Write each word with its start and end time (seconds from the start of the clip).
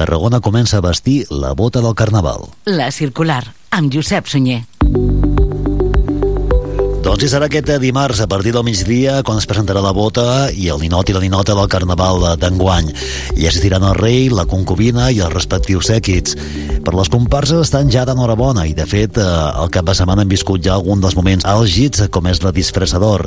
Tarragona 0.00 0.38
comença 0.40 0.78
a 0.78 0.80
vestir 0.80 1.26
la 1.28 1.50
bota 1.52 1.82
del 1.84 1.92
Carnaval. 1.92 2.46
La 2.64 2.88
Circular, 2.88 3.42
amb 3.76 3.92
Josep 3.92 4.32
Sunyer. 4.32 4.62
Doncs 7.20 7.34
hi 7.34 7.36
serà 7.36 7.48
aquest 7.50 7.68
dimarts 7.82 8.22
a 8.24 8.26
partir 8.32 8.54
del 8.54 8.62
migdia 8.64 9.18
quan 9.28 9.36
es 9.36 9.44
presentarà 9.44 9.82
la 9.84 9.90
bota 9.92 10.22
i 10.56 10.70
el 10.72 10.78
ninot 10.80 11.10
i 11.10 11.12
la 11.12 11.20
ninota 11.20 11.52
del 11.52 11.68
Carnaval 11.68 12.22
d'enguany. 12.40 12.86
Hi 13.36 13.44
assistiran 13.44 13.84
el 13.84 13.98
rei, 13.98 14.30
la 14.32 14.46
concubina 14.48 15.10
i 15.12 15.20
els 15.20 15.34
respectius 15.34 15.90
sèquits. 15.90 16.38
Per 16.80 16.94
les 16.96 17.10
comparses 17.12 17.60
estan 17.66 17.92
ja 17.92 18.06
d'enhorabona 18.08 18.64
i, 18.64 18.72
de 18.72 18.86
fet, 18.88 19.20
eh, 19.20 19.26
el 19.60 19.68
cap 19.68 19.84
de 19.84 19.98
setmana 19.98 20.24
hem 20.24 20.32
viscut 20.32 20.64
ja 20.64 20.78
algun 20.78 21.04
dels 21.04 21.18
moments 21.18 21.44
àlgids, 21.44 22.06
com 22.08 22.24
és 22.32 22.40
la 22.40 22.54
disfressador. 22.56 23.26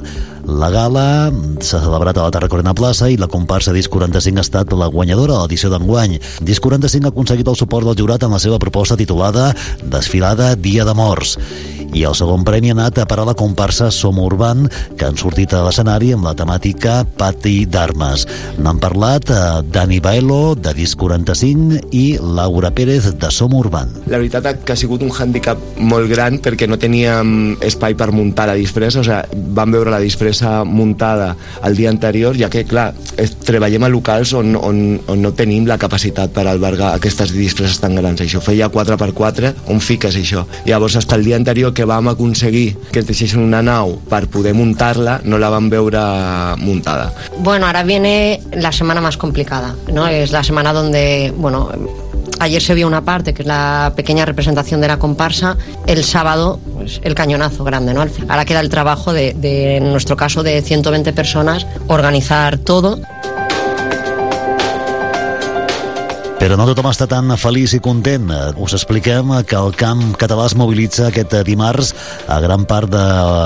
La 0.49 0.71
gala 0.73 1.05
s'ha 1.61 1.83
celebrat 1.85 2.17
a 2.17 2.25
la 2.25 2.33
Tarracorena 2.33 2.73
Plaça 2.73 3.11
i 3.13 3.21
la 3.21 3.29
comparsa 3.29 3.77
Disc 3.77 3.93
45 3.93 4.41
ha 4.41 4.47
estat 4.47 4.73
la 4.73 4.89
guanyadora 4.89 5.37
de 5.37 5.45
l'edició 5.45 5.69
d'enguany. 5.69 6.17
Disc 6.41 6.65
45 6.65 7.05
ha 7.05 7.13
aconseguit 7.13 7.53
el 7.53 7.61
suport 7.61 7.85
del 7.85 8.01
jurat 8.01 8.25
en 8.25 8.33
la 8.33 8.41
seva 8.41 8.57
proposta 8.57 8.97
titulada 8.97 9.51
Desfilada 9.85 10.55
Dia 10.57 10.81
de 10.81 10.97
Morts. 10.97 11.37
I 11.93 12.07
el 12.09 12.15
segon 12.17 12.41
premi 12.41 12.71
ha 12.71 12.73
anat 12.73 12.97
a 12.97 13.05
parar 13.05 13.27
la 13.27 13.35
comparsa 13.37 13.91
Som 13.93 14.17
Urban, 14.17 14.65
que 14.97 15.05
han 15.05 15.17
sortit 15.19 15.51
a 15.53 15.59
l'escenari 15.61 16.09
amb 16.15 16.25
la 16.25 16.33
temàtica 16.33 17.03
Pati 17.05 17.67
d'Armes. 17.69 18.23
N'han 18.57 18.79
parlat 18.81 19.29
eh, 19.29 19.41
Dani 19.69 19.99
Baelo, 20.01 20.55
de 20.57 20.73
Disc 20.73 20.97
45, 20.97 21.91
i 21.93 22.17
Laura 22.17 22.71
Pérez, 22.73 23.11
de 23.21 23.29
Som 23.29 23.53
Urban. 23.53 23.91
La 24.09 24.17
veritat 24.17 24.63
que 24.65 24.73
ha 24.73 24.79
sigut 24.79 25.05
un 25.05 25.13
hàndicap 25.13 25.61
molt 25.77 26.09
gran 26.09 26.39
perquè 26.41 26.65
no 26.65 26.79
teníem 26.81 27.53
espai 27.61 27.93
per 27.99 28.09
muntar 28.09 28.47
la 28.49 28.57
disfressa, 28.57 29.03
o 29.03 29.05
sigui, 29.05 29.43
vam 29.53 29.77
veure 29.77 29.93
la 29.93 30.01
disfressa 30.01 30.63
muntada 30.65 31.35
el 31.61 31.77
dia 31.77 31.93
anterior, 31.93 32.33
ja 32.39 32.49
que, 32.49 32.65
clar, 32.65 32.89
treballem 33.45 33.85
a 33.85 33.91
locals 33.93 34.33
on, 34.33 34.57
on, 34.57 34.81
on 35.13 35.21
no 35.21 35.33
tenim 35.37 35.69
la 35.69 35.77
capacitat 35.77 36.33
per 36.33 36.47
albergar 36.49 36.95
aquestes 36.97 37.35
disfresses 37.37 37.77
tan 37.83 37.93
grans. 38.01 38.25
Això 38.25 38.41
feia 38.41 38.71
4x4, 38.73 39.53
on 39.69 39.83
fiques 39.83 40.17
això? 40.17 40.47
Llavors, 40.65 40.97
fins 40.97 41.13
el 41.13 41.25
dia 41.29 41.37
anterior 41.37 41.73
que 41.73 41.82
vam 41.85 42.09
aconseguir 42.11 42.75
que 42.91 43.01
ens 43.01 43.07
deixessin 43.09 43.43
una 43.43 43.61
nau 43.65 43.97
per 44.09 44.27
poder 44.31 44.53
muntar-la, 44.57 45.19
no 45.23 45.39
la 45.41 45.49
vam 45.53 45.69
veure 45.69 46.01
muntada. 46.61 47.11
Bueno, 47.39 47.67
ahora 47.67 47.83
viene 47.83 48.41
la 48.53 48.71
semana 48.71 49.01
más 49.01 49.17
complicada, 49.17 49.75
¿no? 49.91 50.07
Es 50.07 50.31
la 50.31 50.43
semana 50.43 50.73
donde, 50.73 51.33
bueno, 51.35 51.69
ayer 52.39 52.61
se 52.61 52.73
vio 52.73 52.87
una 52.87 53.01
parte, 53.01 53.33
que 53.33 53.41
es 53.43 53.47
la 53.47 53.93
pequeña 53.95 54.25
representación 54.25 54.81
de 54.81 54.87
la 54.87 54.97
comparsa, 54.99 55.57
el 55.87 56.03
sábado, 56.03 56.59
pues, 56.75 56.99
el 57.03 57.15
cañonazo 57.15 57.63
grande, 57.63 57.93
¿no? 57.93 58.05
Ahora 58.27 58.45
queda 58.45 58.59
el 58.59 58.69
trabajo 58.69 59.13
de, 59.13 59.33
de, 59.33 59.77
en 59.77 59.91
nuestro 59.91 60.17
caso, 60.17 60.43
de 60.43 60.61
120 60.61 61.13
personas, 61.13 61.65
organizar 61.87 62.57
todo. 62.57 62.99
Però 66.43 66.57
no 66.59 66.65
tothom 66.67 66.89
està 66.89 67.05
tan 67.07 67.31
feliç 67.39 67.77
i 67.77 67.79
content. 67.79 68.27
Us 68.59 68.73
expliquem 68.75 69.29
que 69.47 69.55
el 69.55 69.71
camp 69.79 70.01
català 70.19 70.43
es 70.49 70.55
mobilitza 70.59 71.05
aquest 71.07 71.37
dimarts 71.47 71.93
a 72.27 72.41
gran 72.43 72.65
part 72.67 72.89
de, 72.91 73.03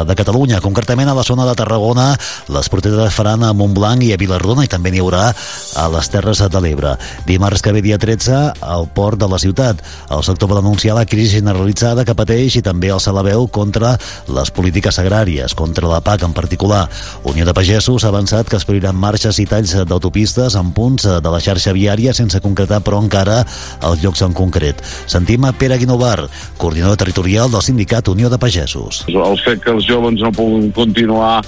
de 0.09 0.16
Catalunya, 0.17 0.58
concretament 0.66 1.12
a 1.12 1.14
la 1.14 1.22
zona 1.22 1.45
de 1.45 1.53
Tarragona. 1.53 2.08
Les 2.50 2.70
protestes 2.73 3.03
es 3.06 3.14
faran 3.14 3.45
a 3.45 3.52
Montblanc 3.53 4.02
i 4.02 4.09
a 4.16 4.18
Vilardona 4.18 4.66
i 4.66 4.72
també 4.72 4.90
n'hi 4.90 5.03
haurà 5.03 5.28
a 5.30 5.84
les 5.94 6.09
Terres 6.09 6.42
de 6.42 6.62
l'Ebre. 6.64 6.95
Dimarts 7.28 7.62
que 7.62 7.75
ve 7.75 7.84
dia 7.86 8.00
13 8.02 8.40
al 8.66 8.90
port 8.98 9.22
de 9.22 9.30
la 9.30 9.38
ciutat. 9.38 9.86
El 10.09 10.25
sector 10.25 10.50
va 10.50 10.58
denunciar 10.58 10.98
la 10.98 11.06
crisi 11.06 11.38
generalitzada 11.38 12.02
que 12.02 12.18
pateix 12.18 12.58
i 12.58 12.64
també 12.66 12.90
alça 12.90 13.14
la 13.14 13.22
veu 13.22 13.45
contra 13.45 13.94
les 14.25 14.50
polítiques 14.50 14.98
agràries, 14.98 15.53
contra 15.53 15.86
la 15.94 16.02
PAC 16.02 16.25
en 16.25 16.34
particular. 16.34 16.88
Unió 17.30 17.45
de 17.45 17.53
Pagesos 17.53 18.02
ha 18.02 18.09
avançat 18.09 18.50
que 18.50 18.58
es 18.58 18.66
prohibiran 18.66 18.98
marxes 18.98 19.38
i 19.38 19.45
talls 19.45 19.78
d'autopistes 19.86 20.58
en 20.58 20.73
punts 20.73 21.06
de 21.06 21.38
la 21.38 21.45
xarxa 21.45 21.78
viària 21.78 22.18
sense 22.18 22.42
concretar 22.42 22.81
però 22.88 23.03
encara 23.03 23.41
els 23.83 24.02
llocs 24.03 24.23
en 24.23 24.35
concret. 24.38 24.79
Sentim 25.12 25.44
a 25.44 25.51
Pere 25.51 25.78
Guinovar, 25.81 26.29
coordinador 26.57 26.97
territorial 27.03 27.51
del 27.51 27.66
sindicat 27.66 28.07
Unió 28.07 28.31
de 28.31 28.39
Pagesos. 28.39 29.03
El 29.12 29.39
fet 29.44 29.63
que 29.63 29.75
els 29.75 29.88
joves 29.88 30.22
no 30.23 30.31
puguin 30.31 30.72
continuar 30.72 31.41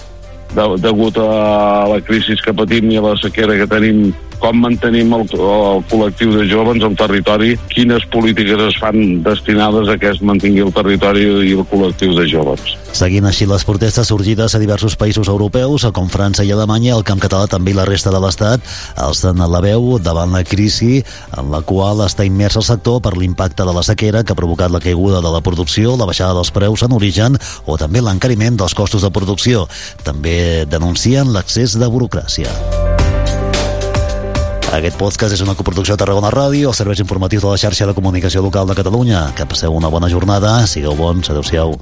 de, 0.56 0.66
degut 0.84 1.18
a 1.22 1.86
la 1.90 2.00
crisi 2.06 2.36
que 2.44 2.56
patim 2.56 2.90
i 2.92 3.00
a 3.00 3.06
la 3.06 3.16
sequera 3.22 3.58
que 3.60 3.70
tenim 3.70 4.10
com 4.40 4.60
mantenim 4.64 5.14
el, 5.16 5.26
el 5.30 5.84
col·lectiu 5.92 6.36
de 6.38 6.48
joves 6.50 6.84
al 6.84 6.98
territori, 7.00 7.56
quines 7.72 8.06
polítiques 8.14 8.62
es 8.70 8.80
fan 8.82 9.22
destinades 9.24 9.90
a 9.92 9.98
que 10.00 10.12
es 10.14 10.22
mantingui 10.26 10.66
el 10.66 10.74
territori 10.76 11.28
i 11.50 11.56
el 11.56 11.66
col·lectiu 11.70 12.16
de 12.18 12.28
joves. 12.32 12.76
Seguint 12.96 13.28
així 13.30 13.46
les 13.46 13.64
protestes 13.68 14.10
sorgides 14.10 14.56
a 14.56 14.62
diversos 14.62 14.96
països 15.00 15.30
europeus, 15.30 15.86
com 15.94 16.10
França 16.10 16.44
i 16.44 16.52
Alemanya, 16.52 16.96
el 16.96 17.06
camp 17.06 17.22
català 17.22 17.46
també 17.52 17.70
i 17.70 17.78
la 17.78 17.86
resta 17.88 18.12
de 18.14 18.20
l'Estat 18.22 18.66
alcen 18.98 19.40
la 19.40 19.62
veu 19.64 19.98
davant 20.02 20.34
la 20.34 20.44
crisi 20.48 21.04
en 21.38 21.52
la 21.54 21.62
qual 21.62 22.04
està 22.06 22.26
immers 22.28 22.58
el 22.60 22.66
sector 22.66 23.00
per 23.06 23.16
l'impacte 23.18 23.66
de 23.66 23.76
la 23.76 23.86
sequera 23.86 24.24
que 24.24 24.34
ha 24.34 24.40
provocat 24.40 24.74
la 24.74 24.82
caiguda 24.84 25.22
de 25.22 25.34
la 25.34 25.44
producció, 25.46 25.96
la 25.96 26.10
baixada 26.10 26.38
dels 26.38 26.54
preus 26.56 26.84
en 26.86 26.96
origen 26.98 27.38
o 27.66 27.78
també 27.78 28.02
l'encariment 28.02 28.58
dels 28.60 28.78
costos 28.78 29.06
de 29.06 29.14
producció. 29.14 29.68
També 30.04 30.66
denuncien 30.70 31.34
l'accés 31.34 31.78
de 31.78 31.90
burocràcia. 31.90 32.89
Aquest 34.70 35.00
podcast 35.02 35.34
és 35.34 35.42
una 35.42 35.56
coproducció 35.58 35.96
de 35.96 36.02
Tarragona 36.04 36.30
Ràdio, 36.30 36.70
els 36.70 36.78
serveis 36.78 37.02
informatius 37.02 37.42
de 37.42 37.50
la 37.50 37.58
xarxa 37.58 37.88
de 37.90 37.96
comunicació 37.98 38.44
local 38.46 38.70
de 38.70 38.78
Catalunya. 38.78 39.24
Que 39.34 39.50
passeu 39.50 39.74
una 39.74 39.90
bona 39.90 40.12
jornada, 40.14 40.60
sigueu 40.70 40.94
bons, 41.00 41.34
adeu-siau. 41.34 41.74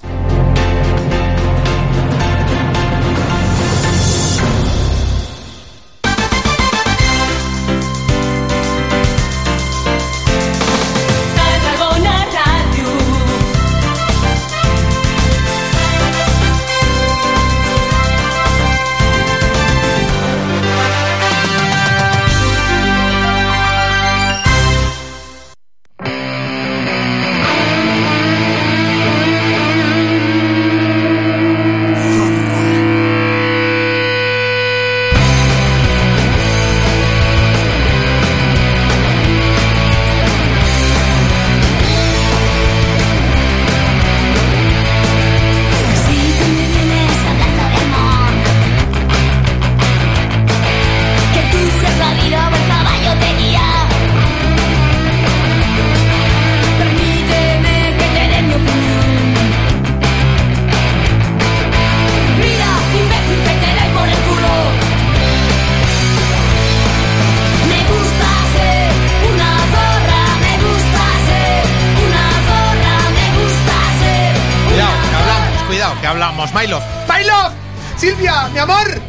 Mylov. 76.57 76.81
¡Mylov! 77.07 77.51
¡Silvia, 77.97 78.47
mi 78.51 78.57
amor! 78.57 78.87
¡Eh! 78.89 78.99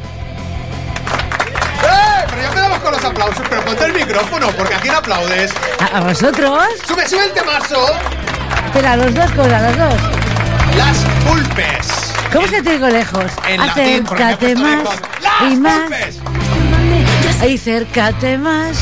Pero 2.29 2.43
ya 2.43 2.51
quedamos 2.51 2.79
con 2.81 2.93
los 2.93 3.03
aplausos, 3.03 3.43
pero 3.49 3.65
ponte 3.65 3.85
el 3.87 3.95
micrófono, 3.95 4.49
porque 4.49 4.75
a 4.75 4.81
quién 4.81 4.95
aplaudes. 4.95 5.51
¿A, 5.81 5.97
a 5.97 6.01
vosotros? 6.03 6.63
¡Sube, 6.87 7.09
sube 7.09 7.25
el 7.25 7.33
temazo! 7.33 7.87
Espera, 8.67 8.97
los 8.97 9.15
dos 9.15 9.31
cosas, 9.31 9.63
los 9.63 9.79
dos. 9.79 9.95
Las 10.77 10.99
pulpes. 11.27 11.89
¿Cómo 12.35 12.47
se 12.49 12.63
te 12.63 12.73
digo 12.73 12.89
lejos? 12.89 13.33
En 13.49 13.63
Acércate 13.63 14.55
más. 14.55 14.85
¡Las 15.23 15.51
y 15.51 15.57
más. 15.57 15.81
pulpes! 15.81 16.19
Y 17.49 17.55
acércate 17.55 18.37
más. 18.37 18.77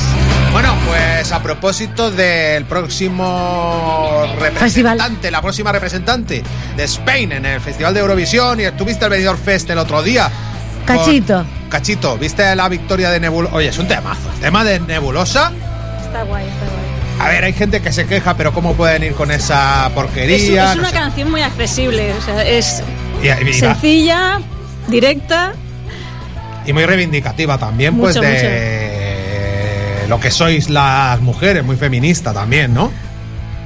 Bueno, 0.57 0.75
pues 0.87 1.33
a 1.33 1.43
propósito 1.43 2.11
del 2.11 2.65
próximo 2.65 4.25
representante, 4.41 5.31
la 5.31 5.43
próxima 5.43 5.71
representante 5.71 6.43
de 6.75 6.85
Spain 6.85 7.33
en 7.33 7.45
el 7.45 7.61
Festival 7.61 7.93
de 7.93 8.01
Eurovisión 8.01 8.59
y 8.61 8.71
tuviste 8.71 9.05
el 9.05 9.11
Benidorm 9.11 9.39
Fest 9.39 9.69
el 9.69 9.77
otro 9.77 10.03
día. 10.03 10.31
con- 10.87 10.97
Cachito. 10.97 11.45
Cachito, 11.69 12.17
¿viste 12.17 12.57
la 12.57 12.71
victoria 12.71 13.11
de 13.11 13.21
Nebulosa? 13.21 13.55
Oye, 13.55 13.69
es 13.69 13.77
un 13.79 13.87
temazo. 13.87 14.31
El 14.37 14.41
tema 14.41 14.65
de 14.65 14.81
Nebulosa. 14.81 15.53
Está 16.03 16.23
guay, 16.23 16.47
está 16.47 16.65
guay. 16.65 17.21
A 17.21 17.29
ver, 17.35 17.45
hay 17.45 17.53
gente 17.53 17.83
que 17.83 17.93
se 17.93 18.07
queja, 18.07 18.35
pero 18.39 18.55
¿cómo 18.55 18.73
pueden 18.75 19.03
ir 19.03 19.13
con 19.13 19.31
esa 19.31 19.89
Es, 19.89 19.93
porquería? 19.93 20.71
es 20.71 20.77
No 20.77 20.81
una 20.81 20.89
sé. 20.89 20.95
canción 20.97 21.31
muy 21.31 21.43
accesible, 21.43 22.15
o 22.15 22.23
sea, 22.23 22.43
es 22.43 22.83
Y- 23.23 23.27
y- 23.29 23.51
y- 23.51 23.53
sencilla, 23.53 24.41
directa. 24.89 25.53
y 26.65 26.73
muy 26.73 26.87
reivindicativa 26.87 27.59
también, 27.59 27.99
pues 27.99 28.15
de 28.15 28.21
lo 30.09 30.21
que 30.21 30.31
sois 30.31 30.71
las 30.71 31.21
mujeres, 31.21 31.65
muy 31.65 31.77
feminista 31.77 32.33
también, 32.33 32.73
¿no? 32.75 32.91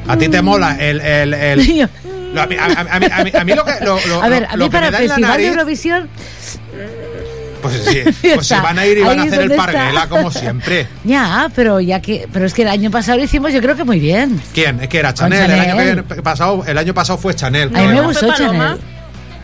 A 0.08 0.16
ti 0.16 0.28
te 0.28 0.42
mola 0.42 0.76
el... 0.78 1.00
el, 1.00 1.34
el- 1.34 1.88
lo- 2.34 2.42
a, 2.42 2.46
mí, 2.46 2.56
a- 2.56 2.64
a 2.64 2.98
mí- 3.00 3.06
a 3.12 3.24
mí- 3.24 3.32
a 3.38 3.44
mí 3.44 3.52
lo 3.54 3.64
que... 3.64 3.72
Lo, 3.84 3.98
lo- 4.06 4.22
A 4.22 4.28
ver, 4.28 4.46
a 4.46 4.56
lo 4.56 4.64
mí 4.64 4.70
que 4.70 4.74
para 4.76 4.88
el 4.88 4.94
Festival 4.94 5.36
de 5.36 5.46
Eurovisión, 5.46 6.08
Pues 7.62 7.82
sí, 7.84 8.02
pues 8.34 8.46
se 8.46 8.58
van 8.58 8.78
a 8.78 8.86
ir 8.86 8.98
y 8.98 9.02
van 9.02 9.18
a 9.20 9.22
hacer 9.24 9.40
el 9.42 9.52
parguela 9.52 10.08
como 10.08 10.30
siempre. 10.30 10.86
ya, 11.04 11.50
pero 11.54 11.80
ya 11.80 12.00
que, 12.00 12.26
pero 12.32 12.46
es 12.46 12.54
que 12.54 12.62
el 12.62 12.68
año 12.68 12.90
pasado 12.90 13.18
lo 13.18 13.24
hicimos, 13.24 13.52
yo 13.52 13.60
creo 13.60 13.76
que 13.76 13.84
muy 13.84 14.00
bien. 14.00 14.40
¿Quién? 14.54 14.80
Es 14.80 14.88
que 14.88 14.98
era 14.98 15.12
Chanel. 15.12 15.50
El, 15.50 15.60
año 15.60 16.04
que 16.08 16.22
pasado, 16.22 16.64
el 16.66 16.78
año 16.78 16.94
pasado 16.94 17.18
fue 17.18 17.34
Chanel. 17.34 17.70
A 17.74 17.82
mí 17.82 17.88
me 17.88 18.00
gustó 18.00 18.32
Chanel. 18.34 18.78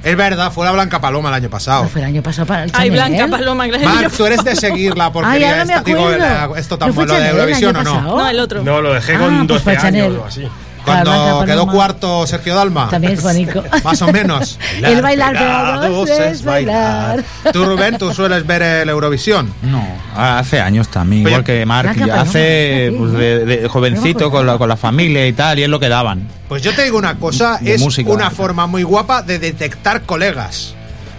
Es 0.06 0.16
verdad, 0.16 0.52
fue 0.52 0.64
la 0.64 0.70
Blanca 0.70 1.00
Paloma 1.00 1.30
el 1.30 1.34
año 1.34 1.50
pasado. 1.50 1.82
No 1.82 1.88
fue 1.88 2.00
el 2.00 2.06
año 2.06 2.22
pasado 2.22 2.46
para 2.46 2.62
el 2.62 2.70
Ay, 2.74 2.90
Chanel. 2.90 2.92
Blanca 3.16 3.36
Paloma, 3.36 3.66
gracias. 3.66 3.92
Marc, 3.92 4.12
tú 4.16 4.24
eres 4.26 4.44
de 4.44 4.54
seguir 4.54 4.96
la 4.96 5.10
porquería 5.10 5.48
Ay, 5.48 5.52
ahora 5.52 5.64
me 5.64 5.82
digo, 5.84 6.10
la- 6.10 6.48
esto 6.56 6.78
tan 6.78 6.88
¿No 6.90 6.94
fue 6.94 7.06
bueno 7.06 7.14
de 7.14 7.26
Chanel 7.26 7.36
Eurovisión 7.40 7.76
o 7.76 7.82
no. 7.82 7.92
pasado? 7.94 8.16
No, 8.18 8.28
el 8.28 8.38
otro. 8.40 8.62
No, 8.62 8.80
lo 8.80 8.94
dejé 8.94 9.14
Ah, 9.16 9.18
con 9.18 9.36
pues 9.48 9.64
12 9.64 9.64
fue 9.64 9.88
años 9.88 10.14
o 10.22 10.24
así. 10.24 10.48
Cuando 10.86 11.44
quedó 11.44 11.56
Paloma. 11.66 11.72
cuarto 11.72 12.26
Sergio 12.26 12.54
Dalma. 12.54 12.88
También 12.88 13.12
es 13.14 13.22
bonito. 13.22 13.62
Más 13.84 14.00
o 14.02 14.12
menos. 14.12 14.58
El 14.82 15.02
bailar 15.02 15.32
pegados 15.34 16.08
es 16.10 16.42
bailar. 16.44 17.24
Tú, 17.52 17.64
Rubén, 17.64 17.98
tú 17.98 18.12
sueles 18.14 18.46
ver 18.46 18.62
el 18.62 18.88
Eurovisión. 18.88 19.52
No, 19.62 19.84
hace 20.16 20.60
años 20.60 20.88
también, 20.88 21.26
Oye, 21.26 21.30
igual 21.32 21.44
que 21.44 21.58
ya 21.60 21.66
Paloma, 21.66 22.20
hace 22.22 22.94
pues, 22.96 23.10
sí. 23.12 23.16
de, 23.18 23.44
de 23.44 23.68
jovencito 23.68 24.30
con 24.30 24.46
la, 24.46 24.56
con 24.58 24.68
la 24.68 24.76
familia 24.76 25.26
y 25.26 25.32
tal, 25.32 25.58
y 25.58 25.62
es 25.64 25.68
lo 25.68 25.78
que 25.80 25.88
daban. 25.88 26.26
Pues 26.48 26.62
yo 26.62 26.72
te 26.74 26.84
digo 26.84 26.96
una 26.98 27.16
cosa, 27.18 27.58
De 27.60 27.74
es 27.74 27.80
música. 27.80 28.10
una 28.10 28.30
forma 28.30 28.66
muy 28.66 28.82
guapa 28.84 29.22
de 29.22 29.38
detectar 29.38 30.02
colegas. 30.02 30.74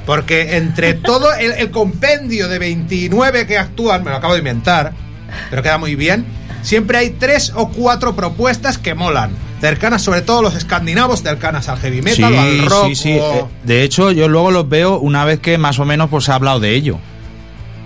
Porque 0.06 0.56
entre 0.58 0.94
todo 0.94 1.34
el, 1.34 1.52
el 1.52 1.69
compendio 1.72 2.48
de 2.48 2.60
29 2.60 3.46
que 3.46 3.58
actúan, 3.58 4.04
me 4.04 4.12
lo 4.12 4.18
acabo 4.18 4.34
de 4.34 4.40
inventar, 4.40 4.94
pero 5.50 5.62
queda 5.62 5.78
muy 5.78 5.96
bien, 5.96 6.25
siempre 6.62 6.98
hay 6.98 7.10
tres 7.12 7.52
o 7.56 7.69
cuatro 7.69 8.16
propuestas 8.16 8.78
que 8.78 8.94
molan. 8.96 9.31
Cercanas 9.59 10.04
sobre 10.04 10.21
todo 10.21 10.42
los 10.44 10.56
escandinavos, 10.56 11.24
cercanas 11.24 11.68
al 11.69 11.80
heavy 11.80 12.01
metal 12.01 12.33
o 12.33 12.39
al 12.39 12.65
rock. 12.68 12.88
sí, 12.89 12.95
sí. 12.95 13.18
o- 13.19 13.33
Eh, 13.36 13.45
De 13.63 13.83
hecho, 13.83 14.12
yo 14.12 14.27
luego 14.27 14.51
los 14.51 14.69
veo 14.69 15.00
una 15.00 15.25
vez 15.25 15.39
que 15.39 15.57
más 15.57 15.80
o 15.80 15.86
menos 15.86 16.09
pues 16.09 16.25
se 16.25 16.31
ha 16.31 16.36
hablado 16.36 16.59
de 16.59 16.74
ello. 16.75 17.00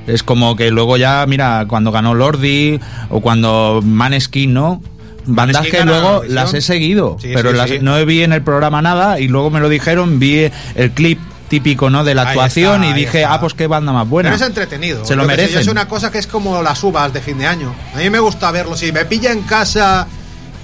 Es 0.08 0.24
como 0.24 0.56
que 0.56 0.72
luego 0.72 0.98
ya, 0.98 1.24
mira, 1.28 1.66
cuando 1.68 1.92
ganó 1.92 2.14
Lordi 2.14 2.80
o 3.10 3.22
cuando 3.22 3.82
Maneskin, 3.84 4.54
¿no? 4.54 4.82
Bandas 5.26 5.68
que 5.68 5.86
luego 5.86 6.24
las 6.28 6.54
he 6.56 6.62
seguido, 6.62 7.18
Sí, 7.22 7.30
pero 7.34 7.52
sí, 7.52 7.58
las- 7.58 7.70
sí. 7.70 7.78
no 7.82 8.04
vi 8.06 8.24
en 8.24 8.34
el 8.34 8.42
programa 8.42 8.82
nada 8.82 9.20
y 9.20 9.28
luego 9.28 9.52
me 9.52 9.60
lo 9.60 9.70
dijeron, 9.70 10.18
vi 10.20 10.50
el 10.76 10.92
clip 10.92 11.20
típico, 11.48 11.90
¿no? 11.92 12.04
De 12.04 12.16
la 12.16 12.24
Ahí 12.24 12.28
actuación 12.30 12.84
está, 12.84 12.98
y 12.98 13.00
dije, 13.00 13.22
está. 13.22 13.34
ah, 13.36 13.40
pues 13.40 13.54
qué 13.54 13.68
banda 13.68 13.92
más 13.94 14.10
buena. 14.10 14.30
Pero 14.32 14.42
es 14.42 14.48
entretenido. 14.48 15.06
Se 15.06 15.16
lo 15.16 15.26
merecen. 15.26 15.60
Es 15.60 15.68
una 15.68 15.88
cosa 15.88 16.12
que 16.12 16.18
es 16.18 16.26
como 16.26 16.62
las 16.64 16.84
uvas 16.84 17.14
de 17.14 17.22
fin 17.22 17.38
de 17.38 17.46
año. 17.46 17.72
A 17.94 17.98
mí 18.00 18.10
me 18.10 18.20
gusta 18.20 18.50
verlo. 18.52 18.76
Si 18.76 18.92
me 18.92 19.06
pilla 19.06 19.32
en 19.32 19.42
casa 19.44 20.08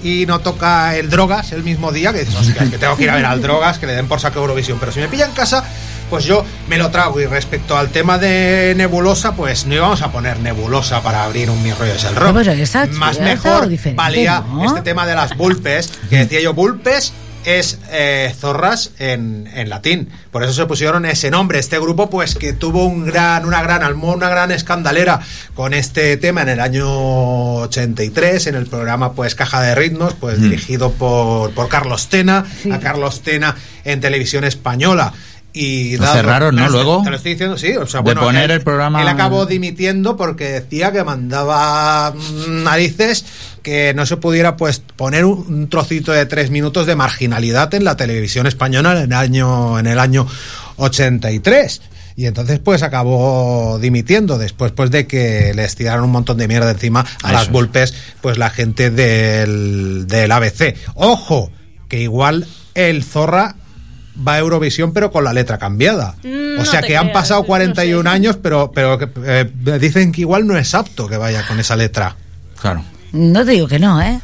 y 0.08 0.26
no 0.26 0.40
toca 0.40 0.96
el 0.96 1.10
Drogas 1.10 1.52
el 1.52 1.64
mismo 1.64 1.92
día, 1.92 2.14
que 2.14 2.20
dices, 2.20 2.36
hostia, 2.36 2.64
es 2.64 2.70
que 2.70 2.78
tengo 2.78 2.96
que 2.96 3.04
ir 3.04 3.10
a 3.10 3.16
ver 3.16 3.26
al 3.26 3.42
Drogas, 3.42 3.78
que 3.78 3.88
le 3.88 3.94
den 3.94 4.08
por 4.08 4.20
saco 4.20 4.40
Eurovisión. 4.40 4.80
Pero 4.80 4.92
si 4.92 5.00
me 5.00 5.08
pilla 5.08 5.26
en 5.26 5.34
casa, 5.34 5.64
pues 6.10 6.24
yo 6.24 6.46
me 6.70 6.78
lo 6.78 6.90
trago. 6.90 7.20
Y 7.20 7.26
respecto 7.26 7.78
al 7.78 7.90
tema 7.90 8.18
de 8.18 8.74
Nebulosa, 8.78 9.36
pues 9.36 9.66
no 9.66 9.76
íbamos 9.76 10.02
a 10.02 10.12
poner 10.12 10.40
Nebulosa 10.40 11.02
para 11.02 11.24
abrir 11.24 11.50
un 11.50 11.62
Mi 11.62 11.74
Rollo 11.74 11.94
es 11.94 12.04
el 12.06 12.16
Rock. 12.16 12.34
No, 12.34 12.40
esa 12.40 12.86
Más 12.88 13.20
mejor 13.20 13.70
valía 13.96 14.44
¿no? 14.48 14.66
este 14.66 14.82
tema 14.82 15.06
de 15.06 15.16
las 15.16 15.36
bulpes, 15.36 15.92
que 16.10 16.20
decía 16.20 16.42
yo, 16.42 16.54
bulpes 16.54 17.14
es 17.48 17.80
eh, 17.92 18.34
zorras 18.38 18.92
en, 19.00 19.50
en 19.54 19.70
latín. 19.70 20.10
Por 20.32 20.44
eso 20.44 20.52
se 20.54 20.66
pusieron 20.66 21.06
ese 21.06 21.32
nombre. 21.32 21.60
Este 21.60 21.80
grupo, 21.80 22.10
pues, 22.10 22.36
que 22.36 22.52
tuvo 22.54 22.86
un 22.86 23.06
gran, 23.06 23.46
una 23.46 23.62
gran 23.64 23.84
almo, 23.84 24.12
una 24.14 24.28
gran 24.30 24.52
escandalera 24.52 25.22
con 25.56 25.74
este 25.74 26.18
tema 26.18 26.42
en 26.42 26.50
el 26.50 26.60
año 26.60 26.86
83, 27.56 28.48
en 28.48 28.56
el 28.56 28.68
programa, 28.68 29.14
pues, 29.14 29.34
Caja 29.36 29.62
de 29.62 29.76
Ritmos, 29.76 30.14
pues, 30.16 30.38
Mm. 30.40 30.42
dirigido 30.44 30.92
por, 30.92 31.52
por 31.54 31.70
Carlos 31.70 32.10
Tena, 32.10 32.46
a 32.72 32.80
Carlos 32.80 33.22
Tena 33.22 33.56
en 33.86 34.02
televisión 34.02 34.44
española. 34.44 35.14
Y 35.54 35.98
dado- 35.98 36.14
cerraron, 36.14 36.56
¿no? 36.56 36.70
Luego. 36.70 37.02
Te 37.04 37.10
lo 37.10 37.16
estoy 37.16 37.32
diciendo, 37.32 37.58
sí. 37.58 37.72
O 37.78 37.88
sea, 37.88 38.02
De 38.02 38.04
bueno, 38.04 38.22
poner 38.22 38.46
él- 38.46 38.52
el 38.58 38.62
programa- 38.62 39.02
Él 39.02 39.08
acabó 39.08 39.46
dimitiendo 39.48 40.16
porque 40.16 40.46
decía 40.50 40.92
que 40.92 41.04
mandaba 41.04 42.12
mm, 42.14 42.64
narices 42.64 43.26
que 43.64 43.94
no 43.96 44.06
se 44.06 44.18
pudiera 44.18 44.56
pues 44.56 44.80
poner 44.96 45.26
un, 45.26 45.68
trocito 45.68 46.12
de 46.12 46.26
tres 46.28 46.52
minutos 46.52 46.86
de 46.86 46.96
marginalidad 46.96 47.74
en 47.74 47.84
la 47.86 47.98
televisión 47.98 48.46
española 48.46 48.92
en 49.02 49.12
el 49.12 49.14
año 49.18 49.80
en 49.80 49.88
el 49.88 50.00
año 50.00 50.28
83 50.78 51.82
y 52.16 52.26
entonces 52.26 52.60
pues 52.60 52.82
acabó 52.84 53.78
dimitiendo 53.80 54.38
después 54.38 54.72
pues 54.72 54.90
de 54.92 55.06
que 55.08 55.54
les 55.56 55.76
tiraron 55.76 56.06
un 56.06 56.12
montón 56.12 56.38
de 56.38 56.48
mierda 56.48 56.72
encima 56.72 57.02
a 57.02 57.28
Eso 57.30 57.34
las 57.34 57.44
es. 57.44 57.52
golpes 57.52 57.94
pues 58.22 58.38
la 58.38 58.50
gente 58.50 58.90
del, 58.90 60.06
del 60.08 60.32
ABC 60.32 60.76
ojo 60.96 61.52
que 61.90 62.00
igual 62.02 62.48
el 62.74 63.04
Zorra 63.04 63.56
va 64.26 64.34
a 64.36 64.40
Eurovisión 64.40 64.94
pero 64.94 65.12
con 65.12 65.24
la 65.24 65.34
letra 65.34 65.58
cambiada 65.58 66.16
Mm, 66.24 66.56
o 66.56 66.60
no 66.60 66.66
sea 66.66 66.82
que 66.82 66.96
han 66.98 67.12
pasado 67.12 67.42
no 67.42 67.48
41 67.48 68.10
sé. 68.10 68.16
años 68.16 68.38
pero 68.42 68.72
pero 68.74 68.98
que, 68.98 69.10
eh, 69.26 69.52
dicen 69.80 70.12
que 70.12 70.22
igual 70.22 70.48
no 70.48 70.58
es 70.58 70.74
apto 70.74 71.08
que 71.08 71.18
vaya 71.18 71.46
con 71.48 71.60
esa 71.60 71.76
letra 71.76 72.16
Claro. 72.62 72.84
No 73.12 73.46
te 73.46 73.52
digo 73.52 73.68
que 73.68 73.78
no, 73.80 74.02
¿eh? 74.02 74.20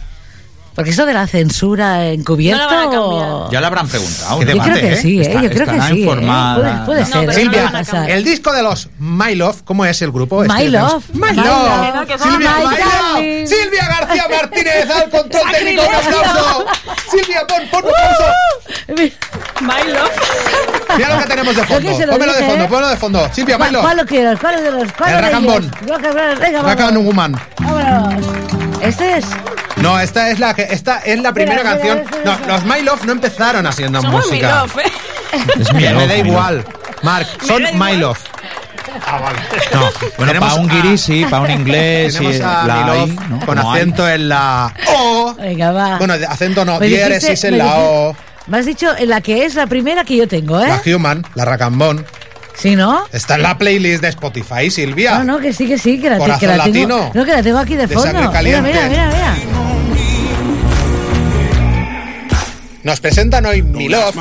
Porque 0.75 0.89
eso 0.89 1.05
de 1.05 1.13
la 1.13 1.27
censura 1.27 2.07
encubierta. 2.07 2.85
No. 2.85 3.51
Ya 3.51 3.61
le 3.61 3.67
habrán 3.67 3.87
preguntado. 3.87 4.31
¿no? 4.31 4.41
Yo 4.41 4.45
creo 4.47 4.63
debate, 4.63 4.81
que 4.81 4.93
¿eh? 4.93 4.97
sí, 4.97 5.19
¿eh? 5.19 5.21
Está- 5.21 5.41
Yo 5.43 5.49
creo 5.51 5.67
que 5.67 5.81
sí. 5.81 5.93
¿eh? 5.93 5.99
informada. 5.99 6.83
Puede, 6.85 6.85
puede 6.85 6.99
No, 7.01 7.05
ser. 7.05 7.23
¿eh? 7.23 7.25
no 7.27 7.33
Silvia, 7.83 8.07
el 8.07 8.23
disco 8.23 8.51
de 8.51 8.63
los 8.63 8.89
My 8.97 9.35
Love, 9.35 9.61
¿cómo 9.63 9.85
es 9.85 10.01
el 10.01 10.11
grupo? 10.11 10.41
Este 10.43 10.51
My 10.55 10.63
que 10.63 10.69
Love. 10.71 11.03
tenemos- 11.05 11.09
My 11.13 11.37
My 11.37 11.47
Love. 11.47 11.95
Love. 11.95 12.21
Silvia, 12.23 12.51
My 12.57 12.65
My 12.65 12.77
Love. 13.43 13.47
Silvia 13.47 13.87
García 13.87 14.25
Martínez 14.31 14.89
al 14.89 15.09
control 15.11 15.43
técnico. 15.51 15.81
Un 15.83 15.95
aplauso. 15.95 16.65
Silvia, 17.11 17.47
pon, 17.47 17.59
pon 17.71 17.83
un 17.83 17.91
aplauso. 17.91 19.13
My 19.61 19.91
love. 19.91 20.11
Mira 20.97 21.15
lo 21.15 21.21
que 21.21 21.27
tenemos 21.27 21.55
de 21.55 21.63
fondo. 21.63 21.89
lo 22.05 22.11
Pónmelo 22.11 22.33
de 22.33 22.43
fondo, 22.43 22.63
¿eh? 22.63 22.67
ponlo 22.69 22.87
de 22.89 22.97
fondo. 22.97 23.29
Silvia, 23.33 23.57
My 23.57 23.61
¿Cuál, 23.63 23.73
Love. 23.73 23.83
cuál 23.83 23.97
lo 23.97 24.05
quieres? 24.05 24.39
¿Cuál 24.39 24.63
de 24.63 24.71
los? 24.71 24.91
¿Cuál 24.93 25.09
El 25.09 25.15
and 25.25 25.33
vamos. 25.33 27.03
Woman. 27.05 27.41
Vámonos. 27.59 28.25
Este 28.81 29.17
es. 29.17 29.25
No, 29.77 29.99
esta 29.99 30.29
es 30.29 30.39
la 30.39 30.53
que 30.53 30.63
esta 30.63 30.99
es 30.99 31.19
la 31.19 31.33
primera 31.33 31.57
Espera, 31.61 31.75
canción. 31.77 31.97
espera, 31.99 32.21
No, 32.25 32.31
espera. 32.33 32.53
los 32.53 32.65
My 32.65 32.81
Love 32.81 33.03
no 33.05 33.11
empezaron 33.13 33.65
haciendo 33.67 34.01
Somos 34.01 34.25
música. 34.25 34.61
love, 34.61 34.77
¿eh? 34.79 34.91
Es 35.59 35.73
mi 35.73 35.81
Me 35.83 35.89
love, 35.91 36.01
da 36.01 36.07
mi 36.07 36.17
love. 36.19 36.27
igual. 36.27 36.65
Mark, 37.01 37.27
son 37.45 37.63
da 37.63 37.71
My 37.71 37.75
igual. 37.93 37.99
Love. 37.99 38.19
No, 39.73 39.89
bueno, 40.17 40.39
para 40.39 40.53
un 40.55 40.69
a- 40.69 40.73
guiri 40.73 40.97
sí, 40.97 41.25
para 41.29 41.43
un 41.43 41.51
inglés 41.59 42.13
sí, 42.15 42.23
la 42.39 42.63
My 42.63 42.83
Love 42.99 43.09
¿no? 43.29 43.39
con 43.45 43.57
Como 43.57 43.71
hay. 43.71 43.79
acento 43.81 44.07
en 44.09 44.29
la 44.29 44.73
O. 44.95 45.33
Venga, 45.35 45.71
va. 45.71 45.97
Bueno, 45.97 46.13
acento 46.29 46.63
no, 46.65 46.79
Me 46.79 46.87
diéresis 46.87 47.43
en 47.45 47.51
me 47.53 47.57
la 47.57 47.65
dijiste- 47.65 47.87
O. 47.89 48.15
Me 48.47 48.57
has 48.57 48.65
dicho 48.65 48.95
en 48.97 49.09
la 49.09 49.21
que 49.21 49.45
es 49.45 49.55
la 49.55 49.67
primera 49.67 50.03
que 50.03 50.17
yo 50.17 50.27
tengo, 50.27 50.59
¿eh? 50.61 50.67
La 50.67 50.81
Human, 50.95 51.23
la 51.35 51.45
Racambón. 51.45 52.05
¿Sí, 52.55 52.75
no? 52.75 53.03
Está 53.11 53.35
en 53.35 53.43
la 53.43 53.57
playlist 53.57 54.01
de 54.01 54.09
Spotify, 54.09 54.69
Silvia. 54.69 55.17
No, 55.19 55.23
no, 55.23 55.39
que 55.39 55.53
sí, 55.53 55.65
que 55.67 55.77
sí, 55.77 55.99
que 55.99 56.09
la, 56.09 56.17
te- 56.19 56.39
que 56.39 56.47
la 56.47 56.63
tengo. 56.63 56.87
latino. 56.89 57.11
No, 57.13 57.25
que 57.25 57.31
la 57.31 57.41
tengo 57.41 57.57
aquí 57.57 57.75
de 57.75 57.87
De 57.87 57.95
fondo. 57.95 58.13
Mira, 58.13 58.31
caliente. 58.31 58.69
mira, 58.69 58.89
mira, 58.89 59.07
mira. 59.07 59.35
Nos 62.83 62.99
presentan 62.99 63.45
hoy 63.45 63.61
Mi 63.63 63.87
Love. 63.87 64.13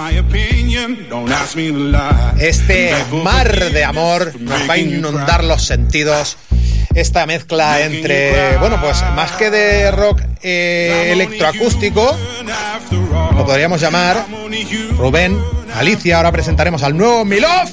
Este 2.38 2.94
mar 3.24 3.72
de 3.72 3.84
amor 3.84 4.32
nos 4.40 4.68
va 4.70 4.74
a 4.74 4.78
inundar 4.78 5.42
los 5.44 5.64
sentidos. 5.66 6.36
Esta 6.94 7.24
mezcla 7.26 7.80
entre, 7.80 8.58
bueno, 8.58 8.78
pues 8.80 9.02
más 9.16 9.32
que 9.32 9.50
de 9.50 9.90
rock 9.90 10.20
eh, 10.42 11.08
electroacústico, 11.12 12.16
lo 13.34 13.46
podríamos 13.46 13.80
llamar 13.80 14.26
Rubén, 14.98 15.42
Alicia. 15.74 16.18
Ahora 16.18 16.32
presentaremos 16.32 16.82
al 16.82 16.96
nuevo 16.96 17.24
Mi 17.24 17.40
Love. 17.40 17.72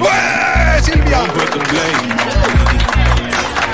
¡Ué, 0.00 0.82
Silvia! 0.82 1.20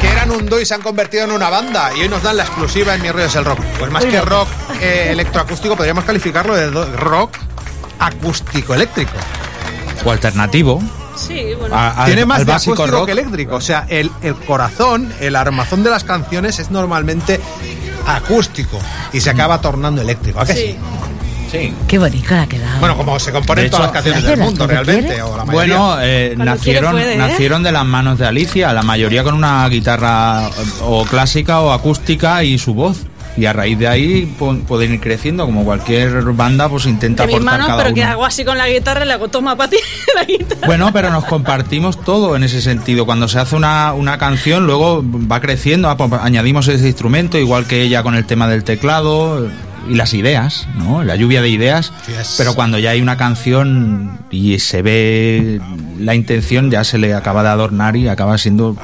Que 0.01 0.09
eran 0.09 0.31
un 0.33 0.47
dúo 0.47 0.61
y 0.61 0.67
se 0.67 0.75
han 0.75 0.83
convertido 0.83 1.25
en 1.25 1.31
una 1.31 1.49
banda. 1.49 1.91
Y 1.97 2.03
hoy 2.03 2.09
nos 2.09 2.23
dan 2.25 2.37
la 2.37 2.43
exclusiva 2.43 2.95
en 2.97 3.03
Mi 3.03 3.11
Rollo 3.11 3.27
es 3.27 3.37
el 3.37 3.45
Rock. 3.45 3.61
Pues 3.79 3.91
más 3.93 4.05
que 4.05 4.21
rock 4.21 4.49
eh, 4.81 5.09
electroacústico, 5.11 5.77
podríamos 5.77 6.03
calificarlo 6.05 6.57
de 6.57 6.69
do- 6.71 6.97
rock 6.97 7.37
acústico 8.01 8.75
eléctrico. 8.75 9.13
O 10.05 10.11
alternativo. 10.11 10.83
Sí, 11.17 11.55
bueno. 11.59 11.75
a- 11.75 11.91
al- 11.91 12.07
Tiene 12.07 12.25
más 12.27 12.41
al 12.41 12.47
de 12.47 12.53
básico 12.53 12.75
acústico 12.75 12.97
rock. 12.99 13.07
que 13.07 13.13
eléctrico. 13.13 13.57
O 13.57 13.61
sea, 13.61 13.87
el, 13.89 14.11
el 14.23 14.35
corazón, 14.35 15.13
el 15.21 15.37
armazón 15.37 15.83
de 15.83 15.91
las 15.91 16.05
canciones 16.05 16.59
es 16.59 16.71
normalmente 16.71 17.41
acústico 18.07 18.79
y 19.13 19.21
se 19.21 19.31
acaba 19.31 19.61
tornando 19.61 20.01
eléctrico. 20.03 20.41
¿A 20.41 20.47
que 20.47 20.55
sí? 20.55 20.77
Qué 21.87 21.99
bonito 21.99 22.35
la 22.35 22.43
ha 22.43 22.47
quedado. 22.47 22.81
Bueno, 22.81 22.97
como 22.97 23.19
se 23.21 23.31
componen 23.31 23.69
todas 23.69 23.85
las 23.87 23.93
canciones 23.93 24.23
¿hace 24.25 24.31
del 24.31 24.41
mundo, 24.41 24.67
realmente, 24.67 25.21
o 25.21 25.37
la. 25.37 25.45
Bueno, 25.45 25.97
eh, 26.01 26.33
nacieron, 26.35 26.93
puede, 26.93 27.13
¿eh? 27.13 27.17
nacieron 27.19 27.63
de 27.63 27.71
las 27.73 27.85
manos 27.85 28.19
de 28.19 28.27
Alicia, 28.27 28.73
la 28.73 28.83
mayoría 28.83 29.23
con 29.23 29.35
una 29.35 29.69
guitarra 29.69 30.49
o 30.81 31.05
clásica 31.05 31.61
o 31.61 31.71
acústica 31.73 32.43
y 32.43 32.59
su 32.59 32.73
voz. 32.73 33.01
Y 33.37 33.47
a 33.47 33.53
raíz 33.55 33.79
de 33.79 33.89
ahí 33.89 34.27
pueden 34.69 34.93
ir 34.93 35.01
creciendo, 35.01 35.47
como 35.47 35.65
cualquier 35.65 36.23
banda, 36.33 36.69
pues 36.69 36.85
intenta 36.85 37.25
De 37.27 37.33
aportar 37.33 37.45
manos, 37.53 37.67
cada 37.67 37.83
pero 37.83 37.95
que 37.95 38.03
uno. 38.03 38.11
hago 38.11 38.25
así 38.27 38.45
con 38.45 38.59
la 38.59 38.69
guitarra 38.69 39.05
y 39.05 39.09
le 39.09 39.15
hago 39.15 39.29
toma 39.29 39.57
para 39.57 39.71
ti 39.71 39.79
la 40.15 40.25
guitarra. 40.25 40.67
Bueno, 40.67 40.91
pero 40.93 41.11
nos 41.11 41.25
compartimos 41.25 42.03
todo 42.05 42.37
en 42.37 42.45
ese 42.45 42.61
sentido. 42.61 43.07
Cuando 43.07 43.29
se 43.29 43.39
hace 43.39 43.57
una, 43.57 43.95
una 43.95 44.19
canción, 44.19 44.67
luego 44.67 45.03
va 45.05 45.41
creciendo, 45.41 45.89
ah, 45.89 45.97
pues 45.97 46.13
añadimos 46.21 46.69
ese 46.69 46.87
instrumento, 46.87 47.39
igual 47.39 47.67
que 47.67 47.81
ella 47.83 48.03
con 48.03 48.15
el 48.15 48.27
tema 48.27 48.49
del 48.49 48.65
teclado 48.65 49.49
y 49.89 49.95
las 49.95 50.13
ideas, 50.15 50.69
¿no? 50.77 51.03
La 51.03 51.17
lluvia 51.17 51.41
de 51.41 51.49
ideas. 51.49 51.91
Yes. 52.07 52.35
Pero 52.37 52.55
cuando 52.55 52.79
ya 52.79 52.91
hay 52.91 53.01
una 53.01 53.17
canción 53.17 54.19
y 54.31 54.59
se 54.59 54.83
ve 54.83 55.61
la 55.99 56.15
intención, 56.15 56.71
ya 56.71 56.85
se 56.85 56.99
le 56.99 57.15
acaba 57.15 57.43
de 57.43 57.49
adornar 57.49 57.97
y 57.97 58.09
acaba 58.09 58.37
siendo 58.37 58.77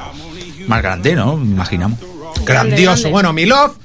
más 0.66 0.82
grande, 0.82 1.14
¿no? 1.14 1.34
Imaginamos. 1.34 1.98
Grandioso. 2.46 3.02
grande. 3.02 3.10
Bueno, 3.10 3.32
mi 3.34 3.44
love. 3.46 3.76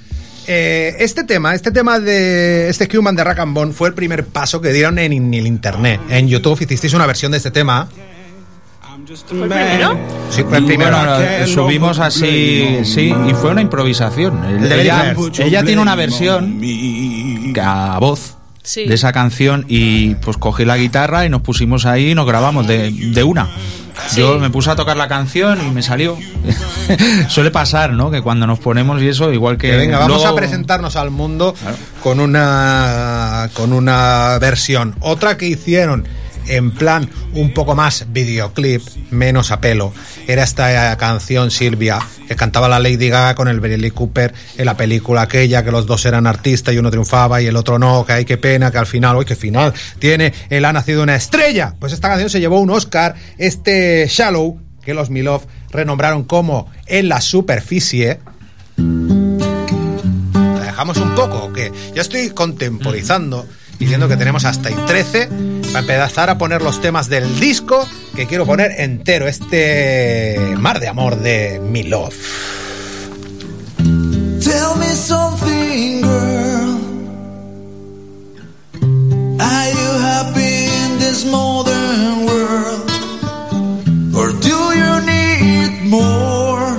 Eh, 0.48 0.96
este 1.00 1.24
tema, 1.24 1.54
este 1.56 1.72
tema 1.72 2.00
de 2.00 2.70
este 2.70 2.88
Human 2.98 3.16
de 3.16 3.24
Rack 3.24 3.40
and 3.40 3.54
Bone 3.54 3.74
fue 3.74 3.88
el 3.90 3.94
primer 3.94 4.26
paso 4.26 4.62
que 4.62 4.72
dieron 4.72 5.00
en, 5.00 5.14
en 5.14 5.34
el 5.34 5.48
internet. 5.48 6.00
En 6.10 6.28
YouTube 6.28 6.62
hicisteis 6.62 6.94
una 6.94 7.06
versión 7.08 7.32
de 7.32 7.38
este 7.38 7.52
tema. 7.52 7.88
¿Fue 9.28 9.44
el 9.44 9.50
primero? 9.50 10.00
Sí, 10.30 10.44
fue 10.44 10.58
el 10.60 10.66
primero. 10.66 10.92
Bueno, 10.98 11.18
lo- 11.42 11.48
subimos 11.48 12.00
así, 12.00 12.80
sí, 12.86 13.14
y 13.28 13.34
fue 13.34 13.52
una 13.52 13.62
improvisación. 13.62 14.40
Ella, 14.64 15.64
tiene 15.64 15.82
una 15.82 15.96
versión 15.96 16.62
a 17.62 17.98
voz 18.00 18.38
Sí. 18.66 18.86
de 18.86 18.96
esa 18.96 19.12
canción 19.12 19.66
y 19.68 20.16
pues 20.16 20.38
cogí 20.38 20.64
la 20.64 20.78
guitarra 20.78 21.26
y 21.26 21.30
nos 21.30 21.42
pusimos 21.42 21.86
ahí 21.86 22.12
y 22.12 22.16
nos 22.16 22.26
grabamos 22.26 22.66
de, 22.66 22.92
de 22.92 23.24
una. 23.24 23.50
Yo 24.16 24.40
me 24.40 24.50
puse 24.50 24.70
a 24.72 24.76
tocar 24.76 24.98
la 24.98 25.08
canción 25.08 25.60
y 25.66 25.72
me 25.72 25.82
salió. 25.84 26.18
Suele 27.28 27.52
pasar, 27.52 27.94
¿no? 27.94 28.12
Que 28.12 28.22
cuando 28.22 28.46
nos 28.48 28.60
ponemos 28.60 29.02
y 29.02 29.08
eso, 29.08 29.32
igual 29.32 29.58
que. 29.58 29.72
Que 29.72 29.78
venga, 29.78 30.00
vamos 30.00 30.18
luego- 30.22 30.34
a 30.34 30.36
presentarnos 30.36 30.96
al 30.96 31.10
mundo 31.12 31.56
con 32.02 32.20
una 32.20 33.50
con 33.54 33.74
una 33.74 34.38
versión. 34.40 34.96
Otra 35.00 35.38
que 35.38 35.48
hicieron 35.48 36.08
en 36.48 36.72
plan 36.72 37.10
un 37.34 37.54
poco 37.54 37.76
más 37.76 38.06
videoclip, 38.10 38.82
menos 39.12 39.52
a 39.52 39.62
pelo. 39.62 39.94
Era 40.28 40.44
esta 40.44 40.96
canción 40.98 41.52
Silvia 41.52 42.00
que 42.28 42.36
cantaba 42.36 42.70
la 42.70 42.80
Lady 42.80 43.10
Gaga 43.10 43.36
con 43.36 43.48
el 43.48 43.60
Bradley 43.60 43.92
Cooper 43.92 44.34
en 44.58 44.66
la 44.66 44.78
película 44.78 45.24
aquella 45.24 45.64
que 45.64 45.72
los 45.72 45.86
dos 45.86 46.06
eran 46.06 46.28
artistas 46.28 46.74
y 46.74 46.78
uno 46.78 46.90
triunfaba 46.90 47.42
y 47.42 47.48
el 47.48 47.56
otro 47.56 47.80
no, 47.80 48.06
que 48.06 48.14
hay 48.14 48.26
qué 48.26 48.38
pena 48.38 48.72
que 48.72 48.78
al 48.78 48.88
final, 48.88 49.16
hoy 49.16 49.26
qué 49.26 49.36
final 49.36 49.74
tiene, 50.00 50.34
él 50.50 50.66
ha 50.66 50.74
nacido 50.74 51.04
una 51.04 51.16
estrella. 51.16 51.76
Pues 51.80 51.94
esta 51.94 52.10
canción 52.10 52.30
se 52.30 52.40
llevó 52.40 52.60
un 52.60 52.70
Oscar, 52.70 53.16
este 53.38 54.08
Shallow 54.08 54.60
que 54.84 54.94
los 54.94 55.10
Milov 55.10 55.44
renombraron 55.72 56.24
como 56.24 56.70
En 56.86 57.10
la 57.10 57.22
superficie. 57.22 58.20
¿La 58.78 60.66
dejamos 60.66 60.98
un 60.98 61.16
poco 61.16 61.46
o 61.46 61.54
qué? 61.54 61.72
Yo 61.96 62.02
estoy 62.02 62.30
contemporizando, 62.30 63.46
diciendo 63.80 64.08
que 64.08 64.18
tenemos 64.18 64.46
hasta 64.46 64.70
el 64.70 64.86
13 64.86 65.63
para 65.74 66.04
empezar 66.04 66.30
a 66.30 66.38
poner 66.38 66.62
los 66.62 66.82
temas 66.82 67.10
del 67.10 67.40
disco 67.40 67.88
que 68.16 68.28
quiero 68.28 68.46
poner 68.46 68.80
entero, 68.80 69.28
este 69.28 70.38
Mar 70.60 70.80
de 70.80 70.88
Amor 70.88 71.18
de 71.18 71.60
Mi 71.60 71.82
Love. 71.82 72.16
Tell 73.78 74.76
me 74.78 74.88
something, 74.94 76.02
girl. 76.02 76.80
Are 79.40 79.72
you 79.72 79.92
happy 80.00 80.68
in 80.86 81.00
this 81.00 81.26
modern 81.26 82.26
world? 82.28 82.92
Or 84.16 84.32
do 84.32 84.74
you 84.78 85.02
need 85.08 85.90
more? 85.90 86.78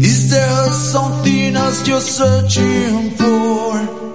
Is 0.00 0.30
there 0.30 0.72
something 0.72 1.54
else 1.54 1.86
you're 1.86 2.00
searching 2.00 3.12
for? 3.12 4.05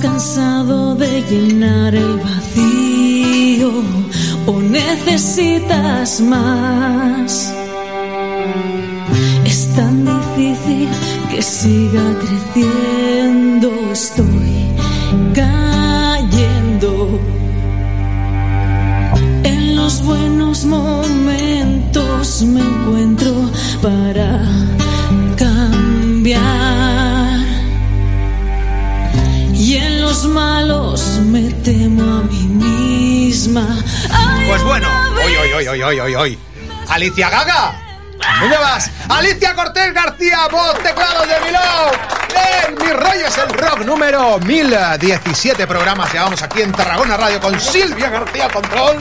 Cansado 0.00 0.94
de 0.94 1.22
llenar 1.30 1.94
el 1.94 2.18
vacío 2.18 3.70
o 4.46 4.60
necesitas 4.60 6.20
más? 6.20 7.52
Es 9.44 9.74
tan 9.74 10.04
difícil 10.04 10.88
que 11.30 11.42
siga 11.42 12.02
creciendo. 12.20 13.70
Estoy 13.92 14.68
cayendo. 15.34 17.20
En 19.44 19.76
los 19.76 20.04
buenos 20.04 20.64
momentos 20.64 22.42
me 22.42 22.60
encuentro 22.60 23.32
para 23.82 24.57
Malos 30.24 31.20
me 31.22 31.50
temo 31.62 32.18
a 32.18 32.22
mí 32.22 32.46
misma. 32.48 33.66
Pues 34.46 34.62
bueno, 34.64 34.88
hoy, 35.24 35.34
hoy, 35.36 35.52
hoy, 35.52 35.68
hoy, 35.68 35.82
hoy, 35.82 36.00
hoy, 36.00 36.14
hoy. 36.14 36.38
Alicia 36.88 37.30
Gaga. 37.30 37.74
¿Dónde 38.40 38.56
vas? 38.58 38.90
Alicia 39.08 39.54
Cortés 39.54 39.94
García, 39.94 40.48
voz, 40.50 40.74
teclados 40.82 41.26
de 41.28 41.34
Mi 41.44 41.50
Love. 41.52 41.96
En 42.66 42.74
Mi 42.74 42.92
Rollo 42.92 43.26
es 43.26 43.38
el 43.38 43.48
Rock 43.50 43.80
número 43.84 44.38
1017 44.40 45.66
programas. 45.66 46.12
Llevamos 46.12 46.42
aquí 46.42 46.62
en 46.62 46.72
Tarragona 46.72 47.16
Radio 47.16 47.40
con 47.40 47.58
Silvia 47.60 48.10
García 48.10 48.48
Control. 48.48 48.98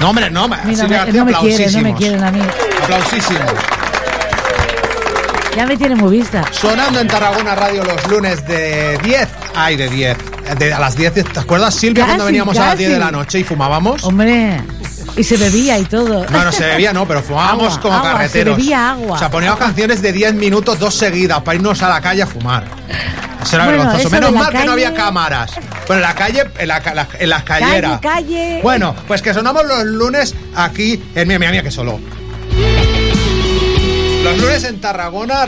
No, 0.00 0.10
hombre, 0.10 0.30
no, 0.30 0.48
Mira, 0.48 0.62
Silvia 0.76 0.98
García, 1.04 1.20
no 1.20 1.24
me 1.24 1.34
quieren, 1.34 1.72
no 1.72 1.82
me 1.82 1.90
aplausísimos. 1.92 1.98
quieren 1.98 2.24
a 2.24 2.30
mí. 2.30 2.42
Aplausísimos. 2.82 3.52
Ya 5.56 5.66
me 5.66 5.76
tiene 5.76 5.94
muy 5.96 6.18
vista. 6.18 6.44
Sonando 6.52 7.00
en 7.00 7.08
Tarragona 7.08 7.54
Radio 7.54 7.84
los 7.84 8.06
lunes 8.08 8.46
de 8.46 8.98
10. 8.98 9.28
Ay, 9.54 9.76
de 9.76 9.88
10. 9.88 10.16
De, 10.58 10.72
a 10.72 10.78
las 10.80 10.96
10. 10.96 11.12
¿Te 11.32 11.40
acuerdas, 11.40 11.74
Silvia, 11.74 12.04
cuando 12.04 12.24
Casi, 12.24 12.32
veníamos 12.32 12.58
a 12.58 12.66
las 12.68 12.78
10 12.78 12.90
de 12.92 12.98
la 12.98 13.10
noche 13.10 13.38
y 13.40 13.44
fumábamos? 13.44 14.02
Hombre, 14.04 14.60
y 15.16 15.24
se 15.24 15.36
bebía 15.36 15.78
y 15.78 15.84
todo. 15.84 16.24
No, 16.28 16.44
no 16.44 16.52
se 16.52 16.64
bebía, 16.64 16.92
no, 16.92 17.06
pero 17.06 17.22
fumábamos 17.22 17.68
Agua, 17.74 17.80
como 17.80 17.94
agua, 17.94 18.12
carreteros. 18.12 18.54
se 18.56 18.60
bebía 18.62 18.90
agua. 18.90 19.16
O 19.16 19.18
sea, 19.18 19.30
poníamos 19.30 19.58
canciones 19.58 20.02
de 20.02 20.12
10 20.12 20.34
minutos, 20.34 20.78
dos 20.78 20.94
seguidas, 20.94 21.40
para 21.42 21.56
irnos 21.56 21.82
a 21.82 21.88
la 21.88 22.00
calle 22.00 22.22
a 22.22 22.26
fumar. 22.26 22.64
Eso 23.42 23.56
era 23.56 23.64
Bueno, 23.64 23.78
vergonzoso. 23.84 24.08
eso 24.08 24.10
Menos 24.10 24.32
la 24.32 24.40
mal 24.42 24.52
que 24.52 24.64
no 24.64 24.72
había 24.72 24.94
cámaras. 24.94 25.52
Bueno, 25.86 26.02
en 26.02 26.08
la 26.08 26.14
calle, 26.14 26.44
en, 26.58 26.68
la, 26.68 26.80
la- 26.94 27.08
en 27.18 27.28
las 27.30 27.42
calleras. 27.42 28.00
Calle, 28.00 28.24
calle. 28.26 28.60
Bueno, 28.62 28.94
pues 29.08 29.22
que 29.22 29.32
sonamos 29.34 29.64
los 29.64 29.84
lunes 29.84 30.34
aquí 30.54 31.02
en 31.14 31.26
Mía, 31.26 31.38
Mía, 31.38 31.50
Mía, 31.50 31.62
que 31.62 31.70
solo. 31.70 31.98
Los 34.22 34.38
lunes 34.38 34.64
en 34.64 34.80
Tarragona 34.80 35.46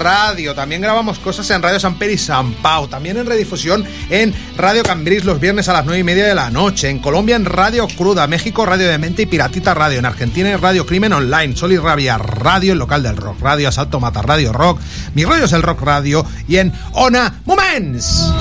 Radio. 0.00 0.54
También 0.54 0.80
grabamos 0.80 1.18
cosas 1.18 1.48
en 1.50 1.62
Radio 1.62 1.78
San 1.78 1.96
Pedro 1.96 2.14
y 2.14 2.18
San 2.18 2.54
Pau. 2.54 2.88
También 2.88 3.18
en 3.18 3.26
redifusión 3.26 3.86
en 4.08 4.34
Radio 4.56 4.82
Cambrils 4.82 5.24
los 5.24 5.38
viernes 5.38 5.68
a 5.68 5.74
las 5.74 5.84
9 5.84 6.00
y 6.00 6.04
media 6.04 6.26
de 6.26 6.34
la 6.34 6.50
noche. 6.50 6.88
En 6.88 6.98
Colombia 6.98 7.36
en 7.36 7.44
Radio 7.44 7.86
Cruda. 7.86 8.26
México 8.26 8.66
Radio 8.66 8.88
de 8.88 8.98
Mente 8.98 9.22
y 9.22 9.26
Piratita 9.26 9.74
Radio. 9.74 9.98
En 9.98 10.06
Argentina 10.06 10.50
en 10.50 10.60
Radio 10.60 10.86
Crimen 10.86 11.12
Online. 11.12 11.54
Sol 11.54 11.72
y 11.72 11.76
Rabia 11.76 12.18
Radio. 12.18 12.72
El 12.72 12.78
local 12.78 13.02
del 13.02 13.16
rock. 13.16 13.40
Radio 13.40 13.68
Asalto 13.68 14.00
Mata 14.00 14.22
Radio 14.22 14.52
Rock. 14.52 14.80
Mi 15.14 15.24
rollo 15.24 15.44
es 15.44 15.52
el 15.52 15.62
rock 15.62 15.82
radio. 15.82 16.24
Y 16.48 16.56
en 16.56 16.72
Ona 16.92 17.40
Moments. 17.44 18.32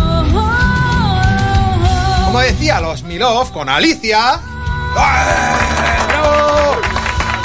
Como 2.25 2.39
decía 2.39 2.79
los 2.79 3.03
Milov 3.03 3.51
con 3.51 3.67
Alicia. 3.67 4.39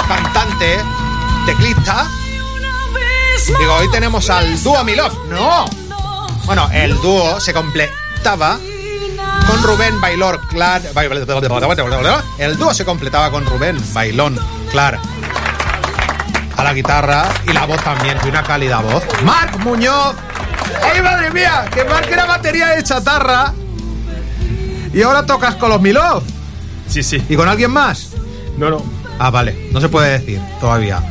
Cantante, 0.07 0.79
teclista. 1.45 2.07
Digo, 3.59 3.73
hoy 3.75 3.89
tenemos 3.91 4.29
al 4.29 4.61
dúo 4.63 4.83
Milov. 4.83 5.11
¡No! 5.29 5.65
Bueno, 6.45 6.69
el 6.73 6.95
dúo 7.01 7.39
se 7.39 7.53
completaba 7.53 8.57
con 9.47 9.63
Rubén 9.63 9.99
Bailor 9.99 10.39
Clar. 10.47 10.81
El 12.37 12.57
dúo 12.57 12.73
se 12.73 12.85
completaba 12.85 13.29
con 13.31 13.45
Rubén 13.45 13.77
Bailón 13.93 14.39
Clar. 14.71 14.99
A 16.57 16.63
la 16.63 16.73
guitarra 16.73 17.25
y 17.47 17.53
la 17.53 17.65
voz 17.65 17.83
también, 17.83 18.17
de 18.21 18.29
una 18.29 18.43
cálida 18.43 18.79
voz. 18.79 19.03
Marc 19.23 19.57
Muñoz. 19.59 20.15
¡Ay, 20.81 21.01
madre 21.01 21.31
mía! 21.31 21.65
Que 21.73 21.83
Marc 21.83 22.09
era 22.11 22.25
batería 22.25 22.67
de 22.69 22.83
chatarra. 22.83 23.53
Y 24.93 25.01
ahora 25.01 25.25
tocas 25.25 25.55
con 25.55 25.69
los 25.69 25.81
Milov. 25.81 26.23
Sí, 26.87 27.03
sí. 27.03 27.23
¿Y 27.27 27.35
con 27.35 27.49
alguien 27.49 27.71
más? 27.71 28.11
No, 28.57 28.69
no. 28.69 28.81
Ah, 29.19 29.29
vale. 29.29 29.69
No 29.71 29.81
se 29.81 29.89
puede 29.89 30.19
decir 30.19 30.41
todavía. 30.59 31.01